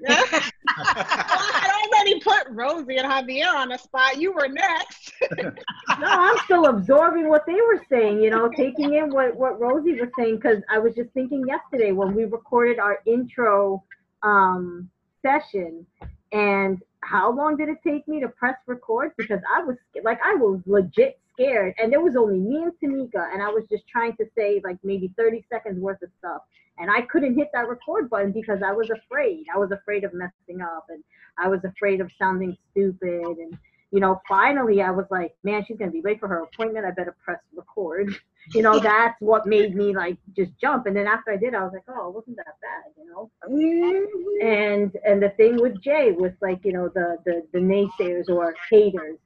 Yeah. 0.00 0.22
well, 0.32 0.50
I 0.76 1.88
already 1.92 2.20
put 2.20 2.44
Rosie 2.50 2.96
and 2.96 3.10
Javier 3.10 3.52
on 3.54 3.68
the 3.70 3.78
spot. 3.78 4.20
You 4.20 4.32
were 4.32 4.48
next. 4.48 5.12
No, 6.00 6.06
I'm 6.08 6.36
still 6.44 6.66
absorbing 6.66 7.28
what 7.28 7.44
they 7.46 7.54
were 7.54 7.80
saying. 7.88 8.20
You 8.20 8.30
know, 8.30 8.48
taking 8.48 8.94
in 8.94 9.10
what 9.10 9.36
what 9.36 9.60
Rosie 9.60 9.92
was 10.00 10.08
saying 10.18 10.36
because 10.36 10.62
I 10.68 10.78
was 10.78 10.94
just 10.94 11.10
thinking 11.10 11.46
yesterday 11.46 11.92
when 11.92 12.14
we 12.14 12.24
recorded 12.24 12.78
our 12.78 12.98
intro 13.06 13.84
um, 14.22 14.90
session, 15.22 15.86
and 16.32 16.82
how 17.04 17.32
long 17.32 17.56
did 17.56 17.68
it 17.68 17.78
take 17.86 18.06
me 18.08 18.20
to 18.20 18.28
press 18.28 18.56
record? 18.66 19.12
Because 19.16 19.40
I 19.54 19.62
was 19.62 19.76
like, 20.02 20.18
I 20.24 20.34
was 20.34 20.60
legit 20.66 21.18
scared, 21.32 21.74
and 21.78 21.92
there 21.92 22.00
was 22.00 22.16
only 22.16 22.38
me 22.38 22.62
and 22.62 22.72
Tamika, 22.82 23.32
and 23.32 23.42
I 23.42 23.48
was 23.48 23.64
just 23.68 23.86
trying 23.88 24.16
to 24.16 24.24
say 24.36 24.60
like 24.64 24.78
maybe 24.82 25.12
30 25.16 25.44
seconds 25.50 25.80
worth 25.80 26.02
of 26.02 26.10
stuff, 26.18 26.42
and 26.78 26.90
I 26.90 27.02
couldn't 27.02 27.36
hit 27.36 27.50
that 27.52 27.68
record 27.68 28.08
button 28.08 28.32
because 28.32 28.60
I 28.64 28.72
was 28.72 28.90
afraid. 28.90 29.44
I 29.54 29.58
was 29.58 29.70
afraid 29.70 30.04
of 30.04 30.12
messing 30.14 30.62
up, 30.62 30.86
and 30.88 31.02
I 31.38 31.48
was 31.48 31.60
afraid 31.64 32.00
of 32.00 32.10
sounding 32.18 32.56
stupid, 32.70 33.38
and 33.38 33.58
you 33.94 34.00
know, 34.00 34.20
finally 34.26 34.82
I 34.82 34.90
was 34.90 35.06
like, 35.08 35.36
man, 35.44 35.64
she's 35.64 35.76
gonna 35.76 35.92
be 35.92 36.02
late 36.02 36.18
for 36.18 36.26
her 36.26 36.42
appointment. 36.42 36.84
I 36.84 36.90
better 36.90 37.16
press 37.24 37.38
record. 37.54 38.14
You 38.52 38.60
know, 38.60 38.78
that's 38.78 39.18
what 39.22 39.46
made 39.46 39.74
me 39.74 39.96
like 39.96 40.18
just 40.36 40.50
jump. 40.60 40.84
And 40.84 40.94
then 40.94 41.06
after 41.06 41.32
I 41.32 41.38
did, 41.38 41.54
I 41.54 41.62
was 41.62 41.72
like, 41.72 41.84
oh, 41.88 42.08
it 42.08 42.14
wasn't 42.14 42.36
that 42.36 42.56
bad, 42.60 42.92
you 42.98 43.06
know. 43.10 43.30
Mm-hmm. 43.48 44.46
And 44.46 44.92
and 45.02 45.22
the 45.22 45.30
thing 45.30 45.56
with 45.56 45.80
Jay 45.80 46.12
with 46.12 46.34
like, 46.42 46.60
you 46.62 46.74
know, 46.74 46.90
the 46.94 47.16
the 47.24 47.46
the 47.54 47.58
naysayers 47.58 48.28
or 48.28 48.54
haters. 48.70 49.16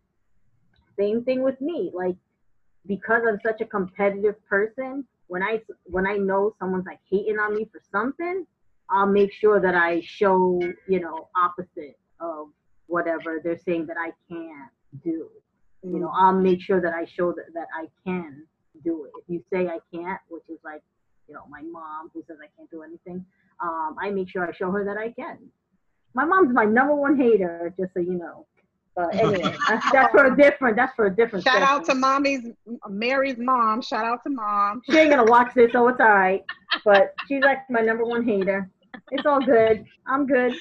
Same 0.97 1.25
thing 1.25 1.43
with 1.43 1.61
me. 1.61 1.91
Like 1.93 2.15
because 2.87 3.23
I'm 3.29 3.41
such 3.45 3.61
a 3.61 3.65
competitive 3.65 4.37
person, 4.49 5.05
when 5.27 5.43
I 5.43 5.63
when 5.87 6.07
I 6.07 6.15
know 6.15 6.55
someone's 6.61 6.87
like 6.87 7.01
hating 7.11 7.41
on 7.41 7.57
me 7.57 7.69
for 7.73 7.81
something, 7.91 8.47
I'll 8.89 9.07
make 9.07 9.33
sure 9.33 9.59
that 9.59 9.75
I 9.75 10.01
show, 10.01 10.61
you 10.87 11.01
know, 11.01 11.29
opposite 11.35 11.99
of 12.21 12.51
whatever 12.89 13.41
they're 13.43 13.59
saying 13.59 13.87
that 13.87 13.97
I 13.99 14.13
can't 14.29 14.71
do. 15.05 15.29
You 15.83 16.01
know, 16.01 16.11
I'll 16.13 16.33
make 16.33 16.61
sure 16.61 16.81
that 16.81 16.93
I 16.93 17.05
show 17.05 17.33
that, 17.33 17.55
that 17.55 17.69
I 17.75 17.87
can 18.05 18.45
do 18.85 19.05
it. 19.05 19.13
If 19.19 19.25
you 19.29 19.45
say 19.53 19.69
I 19.69 19.79
can't, 19.95 20.21
which 20.29 20.43
is 20.49 20.59
like, 20.65 20.83
you 21.29 21.35
know, 21.35 21.43
my 21.49 21.63
mom 21.63 22.11
who 22.13 22.25
says 22.27 22.39
I 22.43 22.49
can't 22.57 22.71
do 22.71 22.83
anything, 22.83 23.25
um, 23.63 23.97
I 24.01 24.11
make 24.11 24.29
sure 24.29 24.49
I 24.49 24.53
show 24.53 24.71
her 24.71 24.85
that 24.85 24.97
I 24.97 25.13
can. 25.13 25.39
My 26.15 26.25
mom's 26.25 26.53
my 26.53 26.65
number 26.65 26.95
one 26.95 27.17
hater, 27.17 27.73
just 27.79 27.93
so 27.95 28.01
you 28.01 28.15
know. 28.15 28.47
But 28.97 29.15
anyway, 29.21 29.57
that's, 29.69 29.93
that's 29.93 30.11
for 30.11 30.27
a 30.27 30.37
different. 30.37 30.77
That's 30.77 30.95
for 30.97 31.07
a 31.07 31.15
different. 31.15 31.45
Shout 31.45 31.63
out 31.63 31.85
to 31.85 31.95
mommy's 31.95 32.47
Mary's 32.89 33.39
mom. 33.39 33.83
Shout 33.83 34.05
out 34.05 34.25
to 34.25 34.31
mom. 34.31 34.83
She 34.91 34.99
ain't 34.99 35.11
gonna 35.11 35.31
watch 35.31 35.55
this, 35.55 35.71
so 35.73 35.87
it's 35.89 36.01
all 36.01 36.09
right. 36.09 36.45
But 36.85 37.15
she's 37.29 37.43
like 37.43 37.59
my 37.71 37.81
number 37.81 38.05
one 38.05 38.25
hater. 38.25 38.71
It's 39.13 39.25
all 39.27 39.41
good. 39.41 39.85
I'm 40.07 40.27
good. 40.27 40.55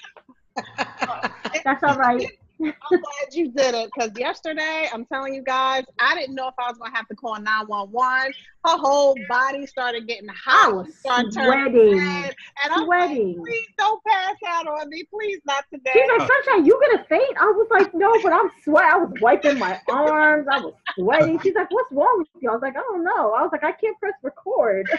That's 1.63 1.83
all 1.83 1.95
right. 1.97 2.25
I'm 2.59 2.73
glad 2.89 3.33
you 3.33 3.51
did 3.51 3.75
it 3.75 3.91
because 3.93 4.11
yesterday, 4.17 4.87
I'm 4.91 5.05
telling 5.05 5.35
you 5.35 5.43
guys, 5.43 5.83
I 5.99 6.15
didn't 6.15 6.33
know 6.33 6.47
if 6.47 6.55
I 6.57 6.67
was 6.69 6.77
going 6.79 6.91
to 6.91 6.97
have 6.97 7.07
to 7.09 7.15
call 7.15 7.39
911. 7.39 8.33
Her 8.65 8.77
whole 8.77 9.15
body 9.29 9.67
started 9.67 10.07
getting 10.07 10.27
I 10.29 10.33
hot. 10.43 10.75
was 10.75 10.95
started 10.95 11.33
sweating, 11.33 11.97
red, 11.97 12.35
And 12.63 12.73
I'm 12.73 12.87
like, 12.87 13.09
sweating. 13.09 13.35
please 13.37 13.67
don't 13.77 14.03
pass 14.05 14.35
out 14.47 14.67
on 14.67 14.89
me. 14.89 15.03
Please, 15.13 15.39
not 15.45 15.65
today. 15.71 15.91
She's 15.93 16.09
like, 16.17 16.27
Sunshine, 16.27 16.65
you 16.65 16.81
gonna 16.89 17.05
faint? 17.07 17.37
I 17.39 17.45
was 17.45 17.67
like, 17.69 17.93
no, 17.93 18.11
but 18.23 18.33
I'm 18.33 18.49
sweating. 18.63 18.89
I 18.91 18.97
was 18.97 19.13
wiping 19.21 19.59
my 19.59 19.79
arms. 19.87 20.47
I 20.51 20.59
was 20.59 20.73
sweating. 20.97 21.39
She's 21.41 21.55
like, 21.55 21.71
what's 21.71 21.91
wrong 21.91 22.15
with 22.19 22.27
you? 22.41 22.49
I 22.49 22.53
was 22.53 22.61
like, 22.61 22.75
I 22.75 22.81
don't 22.81 23.03
know. 23.03 23.33
I 23.33 23.41
was 23.41 23.49
like, 23.51 23.63
I 23.63 23.71
can't 23.71 23.97
press 23.99 24.15
record. 24.23 24.89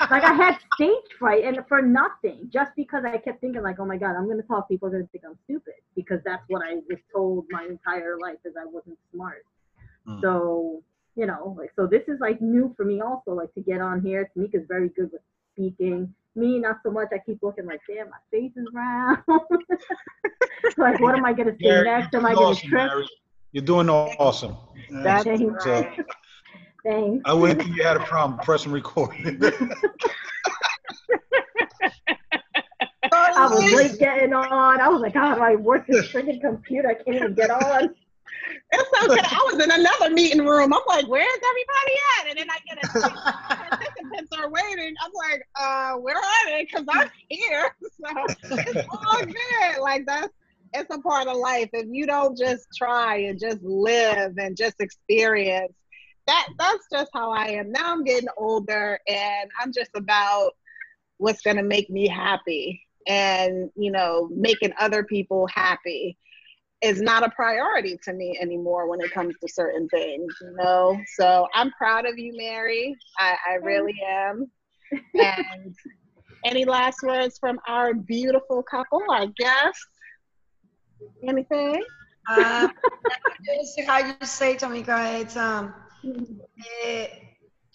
Like 0.10 0.24
I 0.24 0.34
had 0.34 0.58
stage 0.76 1.10
fright 1.18 1.44
and 1.44 1.58
for 1.68 1.82
nothing, 1.82 2.50
just 2.52 2.72
because 2.76 3.04
I 3.06 3.18
kept 3.18 3.42
thinking 3.42 3.64
like, 3.64 3.80
oh 3.80 3.86
my 3.86 3.98
god, 3.98 4.16
I'm 4.16 4.28
gonna 4.28 4.44
talk. 4.44 4.68
People 4.68 4.90
are 4.90 4.92
gonna 4.92 5.08
think 5.12 5.24
I'm 5.26 5.38
stupid 5.46 5.76
because 5.96 6.20
that's 6.26 6.44
what 6.50 6.62
I 6.64 6.76
was 6.76 7.00
told 7.14 7.46
my 7.50 7.66
entire 7.66 8.18
life 8.22 8.38
is 8.46 8.54
I 8.60 8.66
wasn't 8.66 8.98
smart. 9.14 9.46
Mm. 10.08 10.22
So 10.22 10.84
you 11.16 11.26
know, 11.26 11.56
like 11.58 11.72
so 11.76 11.88
this 11.88 12.04
is 12.08 12.20
like 12.20 12.42
new 12.42 12.74
for 12.76 12.86
me 12.86 13.02
also, 13.02 13.32
like 13.32 13.54
to 13.56 13.62
get 13.62 13.82
on 13.82 14.02
here. 14.02 14.30
Tamika's 14.36 14.68
very 14.68 14.90
good 14.90 15.10
with 15.12 15.22
speaking. 15.54 16.14
Me, 16.36 16.60
not 16.60 16.78
so 16.84 16.92
much. 16.92 17.10
I 17.14 17.20
keep 17.20 17.42
looking 17.42 17.66
like, 17.66 17.82
damn, 17.88 18.10
my 18.10 18.18
face 18.32 18.52
is 18.56 18.68
round. 18.74 19.20
like, 20.78 21.00
what 21.00 21.16
am 21.16 21.26
I 21.26 21.34
gonna 21.34 21.56
say 21.62 21.84
next? 21.84 22.14
Am 22.16 22.26
I 22.26 22.34
gonna 22.34 22.56
trip? 22.56 22.72
Mary. 22.72 23.08
You're 23.54 23.64
doing 23.64 23.88
awesome. 23.88 24.58
That's 24.90 25.24
Thanks. 25.24 25.64
So, 25.64 25.88
Thanks. 26.84 27.22
I 27.24 27.34
wouldn't 27.34 27.62
think 27.62 27.78
you 27.78 27.84
had 27.84 27.98
a 27.98 28.02
problem 28.02 28.40
pressing 28.40 28.72
record. 28.72 29.14
I 33.14 33.48
was 33.48 33.72
late 33.72 34.00
getting 34.00 34.34
on. 34.34 34.82
I 34.82 34.88
was 34.90 35.02
like, 35.02 35.14
how 35.14 35.36
do 35.36 35.42
I 35.42 35.56
work 35.56 35.86
this 35.88 36.08
freaking 36.08 36.42
computer? 36.42 36.90
I 36.90 36.96
can't 36.96 37.16
even 37.16 37.36
get 37.36 37.52
on. 37.52 37.94
It's 38.72 39.04
okay. 39.04 39.22
I 39.24 39.50
was 39.52 39.64
in 39.64 39.72
another 39.72 40.10
meeting 40.10 40.46
room. 40.46 40.74
I'm 40.74 40.82
like, 40.88 41.08
where's 41.08 41.40
everybody 41.48 41.96
at? 42.20 42.30
And 42.30 42.40
then 42.40 42.48
I 42.50 42.58
get 42.68 42.84
a 42.84 42.88
participants 43.70 44.32
are 44.36 44.50
waiting. 44.50 44.96
I'm 45.02 45.12
like, 45.14 45.48
uh, 45.56 45.94
where 46.00 46.18
are 46.18 46.46
they? 46.48 46.66
Because 46.66 46.86
I'm 46.90 47.10
here. 47.30 47.76
So 48.04 48.10
it's 48.58 48.88
all 48.90 49.24
good. 49.24 49.82
Like 49.82 50.06
that's 50.06 50.34
it's 50.74 50.94
a 50.94 51.00
part 51.00 51.28
of 51.28 51.38
life. 51.38 51.70
If 51.74 51.88
you 51.90 52.06
don't 52.06 52.38
just 52.38 52.68
try 52.76 53.18
and 53.18 53.40
just 53.40 53.62
live 53.62 54.38
and 54.38 54.58
just 54.58 54.76
experience, 54.80 55.74
that 56.28 56.48
that's 56.58 56.86
just 56.92 57.12
how 57.14 57.32
I 57.32 57.48
am. 57.48 57.72
Now 57.72 57.92
I'm 57.92 58.04
getting 58.04 58.30
older 58.38 59.00
and 59.08 59.50
I'm 59.60 59.72
just 59.74 59.92
about 59.96 60.52
what's 61.18 61.42
gonna 61.42 61.64
make 61.64 61.90
me 61.90 62.08
happy 62.08 62.82
and 63.08 63.70
you 63.76 63.92
know, 63.92 64.30
making 64.32 64.74
other 64.80 65.04
people 65.04 65.48
happy 65.48 66.18
is 66.82 67.02
not 67.02 67.24
a 67.24 67.30
priority 67.30 67.98
to 68.04 68.14
me 68.14 68.38
anymore 68.42 68.90
when 68.90 69.00
it 69.00 69.12
comes 69.14 69.36
to 69.42 69.48
certain 69.48 69.88
things, 69.90 70.34
you 70.42 70.56
know. 70.58 71.00
So 71.16 71.48
I'm 71.54 71.72
proud 71.72 72.06
of 72.06 72.18
you, 72.18 72.34
Mary. 72.36 72.96
I, 73.18 73.36
I 73.50 73.54
really 73.56 73.96
am. 74.06 74.52
And 75.16 75.76
any 76.46 76.66
last 76.66 76.98
words 77.02 77.40
from 77.40 77.60
our 77.68 77.96
beautiful 77.96 78.62
couple, 78.62 79.02
our 79.10 79.26
guests? 79.26 79.88
Anything? 81.28 81.84
Just 83.46 83.82
how 83.88 84.00
you 84.00 84.14
say, 84.18 84.56
Tamika, 84.56 85.22
it's 85.22 85.36
um, 85.36 85.74
eh, 86.84 87.08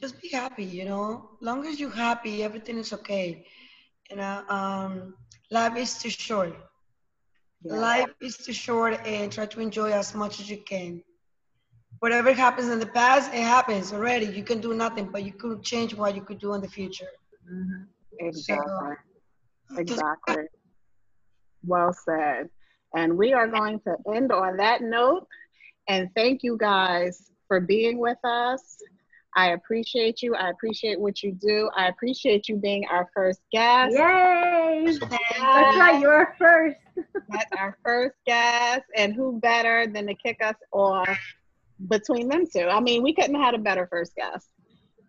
just 0.01 0.21
be 0.21 0.29
happy, 0.29 0.65
you 0.65 0.85
know. 0.85 1.31
Long 1.41 1.67
as 1.67 1.79
you're 1.81 1.91
happy, 1.91 2.43
everything 2.43 2.79
is 2.79 2.93
okay. 2.93 3.45
You 4.11 4.17
know, 4.17 4.43
um, 4.49 5.15
life 5.51 5.77
is 5.77 5.99
too 5.99 6.11
short. 6.11 6.55
Life 7.69 8.09
is 8.21 8.37
too 8.39 8.53
short, 8.53 9.07
and 9.07 9.31
try 9.33 9.47
to 9.47 9.61
enjoy 9.61 9.91
as 9.93 10.15
much 10.15 10.41
as 10.41 10.51
you 10.51 10.59
can. 10.65 11.03
Whatever 12.01 12.33
happens 12.33 12.69
in 12.69 12.79
the 12.79 12.87
past, 12.87 13.33
it 13.33 13.43
happens 13.43 13.93
already. 13.93 14.27
You 14.27 14.45
can 14.45 14.61
do 14.61 14.75
nothing, 14.75 15.11
but 15.13 15.25
you 15.25 15.33
could 15.33 15.63
change 15.63 15.95
what 15.95 16.15
you 16.15 16.23
could 16.23 16.39
do 16.39 16.55
in 16.55 16.61
the 16.61 16.69
future. 16.69 17.13
Mhm. 17.51 17.87
Exactly. 18.21 18.97
Exactly. 19.77 20.45
Well 21.65 21.93
said. 21.93 22.49
And 22.95 23.17
we 23.17 23.33
are 23.33 23.49
going 23.49 23.81
to 23.81 23.97
end 24.15 24.33
on 24.33 24.57
that 24.57 24.83
note. 24.83 25.27
And 25.89 26.09
thank 26.15 26.43
you 26.43 26.57
guys 26.57 27.31
for 27.47 27.61
being 27.61 27.99
with 27.99 28.19
us. 28.25 28.79
I 29.37 29.51
appreciate 29.51 30.23
you. 30.23 30.35
I 30.35 30.51
appreciate 30.51 30.99
what 30.99 31.23
you 31.23 31.33
do. 31.33 31.71
I 31.77 31.89
appreciate 31.89 32.49
you 32.49 32.57
being 32.57 32.87
our 32.91 33.09
first 33.15 33.41
guest. 33.53 33.95
Yay! 33.95 34.85
And 34.87 35.01
That's 35.01 35.77
right, 35.77 36.01
you're 36.01 36.35
first. 36.39 36.77
That's 37.29 37.53
our 37.57 37.79
first 37.85 38.17
guest. 38.27 38.83
And 38.97 39.15
who 39.15 39.39
better 39.39 39.87
than 39.87 40.07
to 40.07 40.15
kick 40.15 40.43
us 40.43 40.57
off 40.73 41.19
between 41.89 42.29
them 42.29 42.47
two? 42.53 42.67
I 42.69 42.81
mean, 42.81 43.03
we 43.03 43.15
couldn't 43.15 43.35
have 43.37 43.45
had 43.45 43.55
a 43.55 43.59
better 43.59 43.87
first 43.87 44.17
guest. 44.17 44.49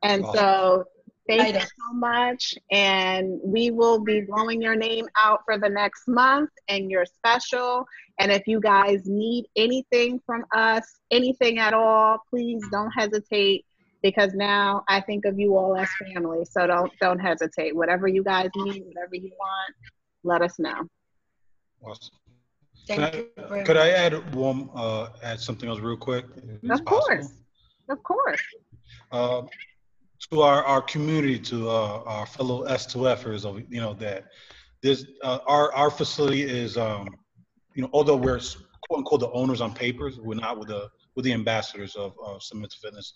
And 0.04 0.24
so 0.34 0.86
thank 1.30 1.54
you 1.56 1.62
so 1.62 1.94
much. 1.94 2.56
And 2.72 3.40
we 3.44 3.72
will 3.72 4.00
be 4.00 4.22
blowing 4.22 4.62
your 4.62 4.76
name 4.76 5.06
out 5.18 5.42
for 5.46 5.58
the 5.58 5.70
next 5.70 6.08
month 6.08 6.50
and 6.68 6.90
you're 6.90 7.06
special. 7.06 7.86
And 8.20 8.32
if 8.32 8.48
you 8.48 8.60
guys 8.60 9.02
need 9.06 9.46
anything 9.56 10.20
from 10.26 10.44
us, 10.54 10.84
anything 11.12 11.60
at 11.60 11.74
all, 11.74 12.18
please 12.30 12.64
don't 12.72 12.92
hesitate 12.92 13.66
because 14.02 14.34
now 14.34 14.84
I 14.88 15.02
think 15.02 15.26
of 15.26 15.40
you 15.40 15.58
all 15.58 15.76
as 15.78 15.90
family. 16.14 16.46
So 16.46 16.68
don't 16.68 16.92
don't 17.02 17.20
hesitate. 17.20 17.76
Whatever 17.76 18.08
you 18.08 18.24
guys 18.24 18.50
need, 18.56 18.84
whatever 18.86 19.16
you 19.16 19.32
want, 19.40 19.76
let 20.24 20.42
us 20.42 20.58
know. 20.60 20.88
Awesome. 21.84 22.16
Thank 22.88 23.14
Could 23.14 23.28
you. 23.38 23.46
I, 23.56 23.64
could. 23.64 23.78
I 23.78 23.90
add 23.90 24.34
one, 24.34 24.70
uh, 24.74 25.10
add 25.22 25.40
something 25.40 25.70
else 25.70 25.80
real 25.80 25.98
quick? 25.98 26.26
if 26.38 26.64
it's 26.64 26.80
Of 26.80 26.86
course. 26.86 27.04
possible? 27.08 27.36
Of 27.90 28.04
course. 28.04 28.42
uh, 29.12 29.42
to 30.32 30.42
our, 30.42 30.64
our 30.64 30.82
community, 30.82 31.40
to 31.40 31.70
uh, 31.70 32.04
our 32.06 32.26
fellow 32.26 32.66
S2Fers, 32.68 33.46
of 33.46 33.62
you 33.70 33.80
know 33.80 33.94
that 33.96 34.26
this 34.82 35.06
uh, 35.24 35.40
our 35.48 35.74
our 35.74 35.90
facility 35.90 36.44
is 36.44 36.78
um, 36.78 37.08
you 37.74 37.82
know 37.82 37.90
although 37.94 38.18
we're 38.18 38.40
quote 38.88 39.00
unquote 39.00 39.22
the 39.22 39.32
owners 39.32 39.62
on 39.62 39.74
papers, 39.74 40.20
we're 40.20 40.36
not 40.36 40.58
with 40.60 40.68
the 40.68 40.90
with 41.16 41.26
the 41.26 41.34
ambassadors 41.34 41.96
of 41.96 42.14
uh, 42.26 42.38
Submit 42.40 42.72
to 42.72 42.78
Fitness. 42.80 43.14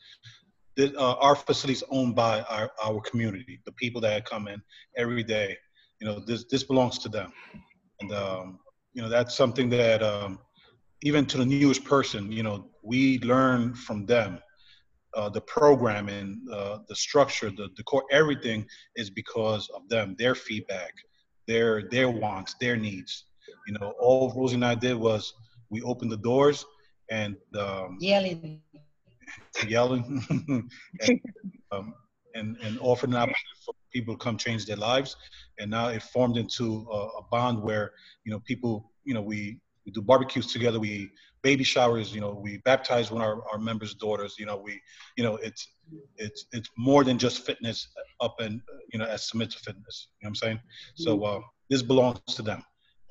The, 0.75 0.97
uh, 0.97 1.15
our 1.21 1.35
facility 1.35 1.73
is 1.73 1.83
owned 1.91 2.15
by 2.15 2.41
our, 2.41 2.71
our 2.83 2.99
community, 3.01 3.61
the 3.65 3.71
people 3.73 4.01
that 4.01 4.25
come 4.25 4.47
in 4.47 4.61
every 4.97 5.23
day. 5.23 5.57
You 5.99 6.07
know 6.07 6.19
this 6.19 6.45
this 6.49 6.63
belongs 6.63 6.97
to 6.99 7.09
them, 7.09 7.31
and 8.01 8.11
um, 8.11 8.59
you 8.93 9.01
know 9.01 9.09
that's 9.09 9.35
something 9.35 9.69
that 9.69 10.01
um, 10.01 10.39
even 11.03 11.25
to 11.27 11.37
the 11.37 11.45
newest 11.45 11.83
person, 11.83 12.31
you 12.31 12.43
know 12.43 12.69
we 12.81 13.19
learn 13.19 13.73
from 13.73 14.05
them 14.05 14.39
uh, 15.15 15.29
the 15.29 15.41
programming, 15.41 16.41
uh, 16.51 16.79
the 16.87 16.95
structure, 16.95 17.49
the, 17.49 17.69
the 17.77 17.83
core, 17.83 18.03
everything 18.11 18.65
is 18.95 19.09
because 19.09 19.69
of 19.75 19.87
them, 19.89 20.15
their 20.17 20.35
feedback, 20.35 20.93
their 21.47 21.87
their 21.89 22.09
wants, 22.09 22.55
their 22.59 22.77
needs. 22.77 23.25
You 23.67 23.73
know, 23.79 23.93
all 23.99 24.33
Rosie 24.35 24.55
and 24.55 24.65
I 24.65 24.75
did 24.75 24.95
was 24.95 25.33
we 25.69 25.81
opened 25.81 26.11
the 26.11 26.17
doors 26.17 26.65
and 27.09 27.35
um, 27.57 27.97
Yelling. 27.99 28.61
yelling 29.67 30.23
and, 31.01 31.19
um, 31.71 31.93
and 32.35 32.57
and 32.61 32.79
offered 32.79 33.09
an 33.09 33.15
opportunity 33.15 33.59
for 33.65 33.73
people 33.91 34.15
to 34.15 34.23
come 34.23 34.37
change 34.37 34.65
their 34.65 34.77
lives. 34.77 35.15
And 35.59 35.69
now 35.71 35.89
it 35.89 36.01
formed 36.01 36.37
into 36.37 36.87
a, 36.91 36.97
a 36.97 37.23
bond 37.31 37.61
where 37.61 37.91
you 38.25 38.31
know 38.31 38.39
people, 38.45 38.91
you 39.03 39.13
know, 39.13 39.21
we 39.21 39.59
we 39.85 39.91
do 39.91 40.01
barbecues 40.01 40.51
together, 40.51 40.79
we 40.79 41.09
baby 41.41 41.63
showers, 41.63 42.13
you 42.15 42.21
know, 42.21 42.31
we 42.41 42.57
baptize 42.59 43.11
one 43.11 43.21
of 43.21 43.27
our, 43.27 43.43
our 43.51 43.57
members' 43.59 43.93
daughters. 43.95 44.35
You 44.39 44.45
know, 44.45 44.57
we, 44.57 44.81
you 45.17 45.23
know, 45.23 45.35
it's 45.37 45.67
it's 46.17 46.45
it's 46.51 46.69
more 46.77 47.03
than 47.03 47.17
just 47.17 47.45
fitness 47.45 47.87
up 48.21 48.35
and 48.39 48.61
you 48.91 48.99
know 48.99 49.05
as 49.05 49.27
submit 49.29 49.51
to 49.51 49.59
fitness. 49.59 50.07
You 50.21 50.25
know 50.25 50.27
what 50.27 50.29
I'm 50.29 50.35
saying? 50.35 50.59
So 50.95 51.23
uh, 51.23 51.39
this 51.69 51.81
belongs 51.81 52.19
to 52.35 52.41
them. 52.41 52.63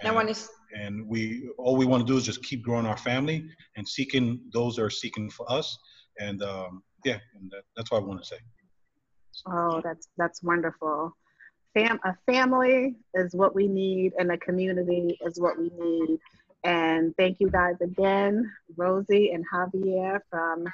No 0.03 0.15
one 0.15 0.29
is. 0.29 0.49
and 0.75 1.07
we 1.07 1.49
all 1.59 1.77
we 1.77 1.87
want 1.87 2.07
to 2.07 2.13
do 2.13 2.17
is 2.19 2.25
just 2.25 2.43
keep 2.43 2.63
growing 2.65 2.87
our 2.87 2.97
family 2.97 3.47
and 3.77 3.87
seeking 3.87 4.41
those 4.53 4.77
that 4.77 4.83
are 4.83 4.91
seeking 4.91 5.31
for 5.31 5.51
us 5.53 5.79
and 6.19 6.43
um, 6.43 6.83
yeah 7.05 7.19
and 7.39 7.51
that, 7.51 7.63
that's 7.77 7.91
what 7.93 8.03
i 8.03 8.05
want 8.05 8.21
to 8.21 8.27
say 8.27 8.39
Oh, 9.47 9.81
that's 9.83 10.09
that's 10.17 10.43
wonderful. 10.43 11.17
Fam, 11.75 11.99
a 12.05 12.15
family 12.31 12.97
is 13.15 13.35
what 13.35 13.55
we 13.55 13.67
need, 13.67 14.13
and 14.19 14.31
a 14.31 14.37
community 14.39 15.19
is 15.25 15.41
what 15.41 15.59
we 15.59 15.71
need. 15.79 16.19
And 16.65 17.15
thank 17.17 17.39
you 17.41 17.51
guys 17.51 17.75
again, 17.81 18.51
Rosie 18.77 19.33
and 19.33 19.45
Javier 19.53 20.21
from 20.31 20.65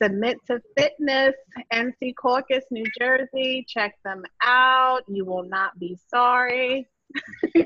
Submit 0.00 0.38
to 0.46 0.60
Fitness, 0.76 1.34
in 1.72 1.92
Secaucus, 2.02 2.62
New 2.70 2.84
Jersey. 2.98 3.66
Check 3.68 3.94
them 4.04 4.24
out. 4.42 5.02
You 5.08 5.24
will 5.24 5.42
not 5.42 5.78
be 5.78 5.98
sorry. 6.08 6.88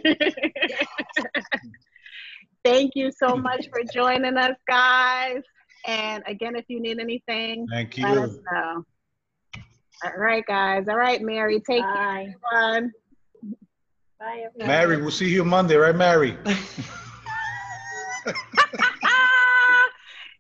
thank 2.65 2.93
you 2.95 3.13
so 3.13 3.37
much 3.37 3.69
for 3.69 3.83
joining 3.93 4.37
us, 4.37 4.57
guys. 4.69 5.43
And 5.87 6.23
again, 6.27 6.57
if 6.57 6.65
you 6.69 6.81
need 6.81 6.99
anything, 6.99 7.67
thank 7.71 7.99
let 7.99 8.17
us 8.19 8.33
you 8.33 8.43
know. 8.51 8.85
All 10.05 10.17
right, 10.17 10.45
guys. 10.47 10.89
All 10.89 10.97
right, 10.97 11.21
Mary. 11.23 11.61
Take 11.61 11.83
care, 11.83 11.95
Bye. 11.95 12.35
everyone. 12.53 12.93
Bye, 14.19 14.45
everyone. 14.47 14.69
mary 14.69 15.03
we'll 15.03 15.11
see 15.11 15.29
you 15.29 15.45
monday 15.45 15.75
right 15.75 15.97
mary 15.97 16.37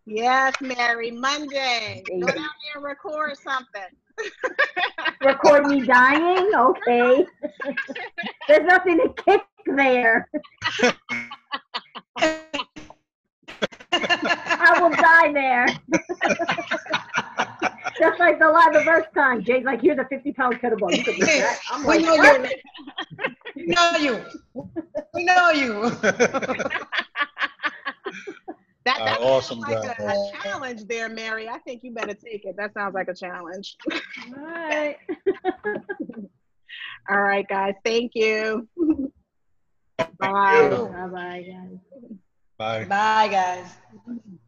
yes, 0.06 0.54
Mary. 0.60 1.10
Monday. 1.10 2.02
Go 2.08 2.26
down 2.26 2.36
there 2.36 2.46
and 2.76 2.84
record 2.84 3.36
something. 3.38 3.82
Record 5.24 5.66
me 5.66 5.80
dying? 5.86 6.50
Okay. 6.54 7.26
There's 8.48 8.66
nothing 8.66 8.98
to 8.98 9.14
kick 9.24 9.42
there. 9.66 10.28
I 13.92 14.78
will 14.80 14.90
die 14.90 15.32
there. 15.32 15.66
Just 17.98 18.18
like 18.18 18.38
the 18.38 18.48
line 18.48 18.72
the 18.72 18.82
first 18.84 19.08
time. 19.14 19.44
Jay's 19.44 19.64
like, 19.64 19.80
here's 19.80 19.98
a 19.98 20.04
50 20.04 20.32
pound 20.32 20.60
kettlebell. 20.60 20.96
You 20.96 21.04
can 21.04 21.18
lift 21.18 21.32
that. 21.32 21.60
I'm 21.70 21.86
we 21.86 21.98
like, 21.98 22.04
know 22.04 22.14
you. 22.16 22.48
We 23.54 23.66
know 23.66 23.92
you. 23.96 24.20
We 25.14 25.24
know 25.24 25.50
you. 25.50 25.92
That, 28.84 29.00
Uh, 29.00 29.04
that 29.04 29.20
awesome 29.20 29.60
sounds 29.60 29.84
like 29.86 29.98
a, 29.98 30.06
a 30.08 30.42
challenge 30.42 30.84
there, 30.86 31.08
Mary. 31.08 31.48
I 31.48 31.58
think 31.58 31.82
you 31.84 31.92
better 31.92 32.14
take 32.14 32.44
it. 32.44 32.56
That 32.56 32.74
sounds 32.74 32.94
like 32.94 33.08
a 33.08 33.14
challenge. 33.14 33.76
All 34.36 34.42
right. 34.42 34.96
All 37.08 37.22
right, 37.22 37.46
guys. 37.48 37.74
Thank 37.84 38.12
you. 38.14 38.68
Thank 39.98 40.18
Bye. 40.18 40.68
you. 40.70 40.86
Bye 40.92 41.06
bye, 41.06 41.46
guys. 41.46 41.78
bye 42.58 42.84
Bye, 42.84 43.28
guys. 43.28 44.38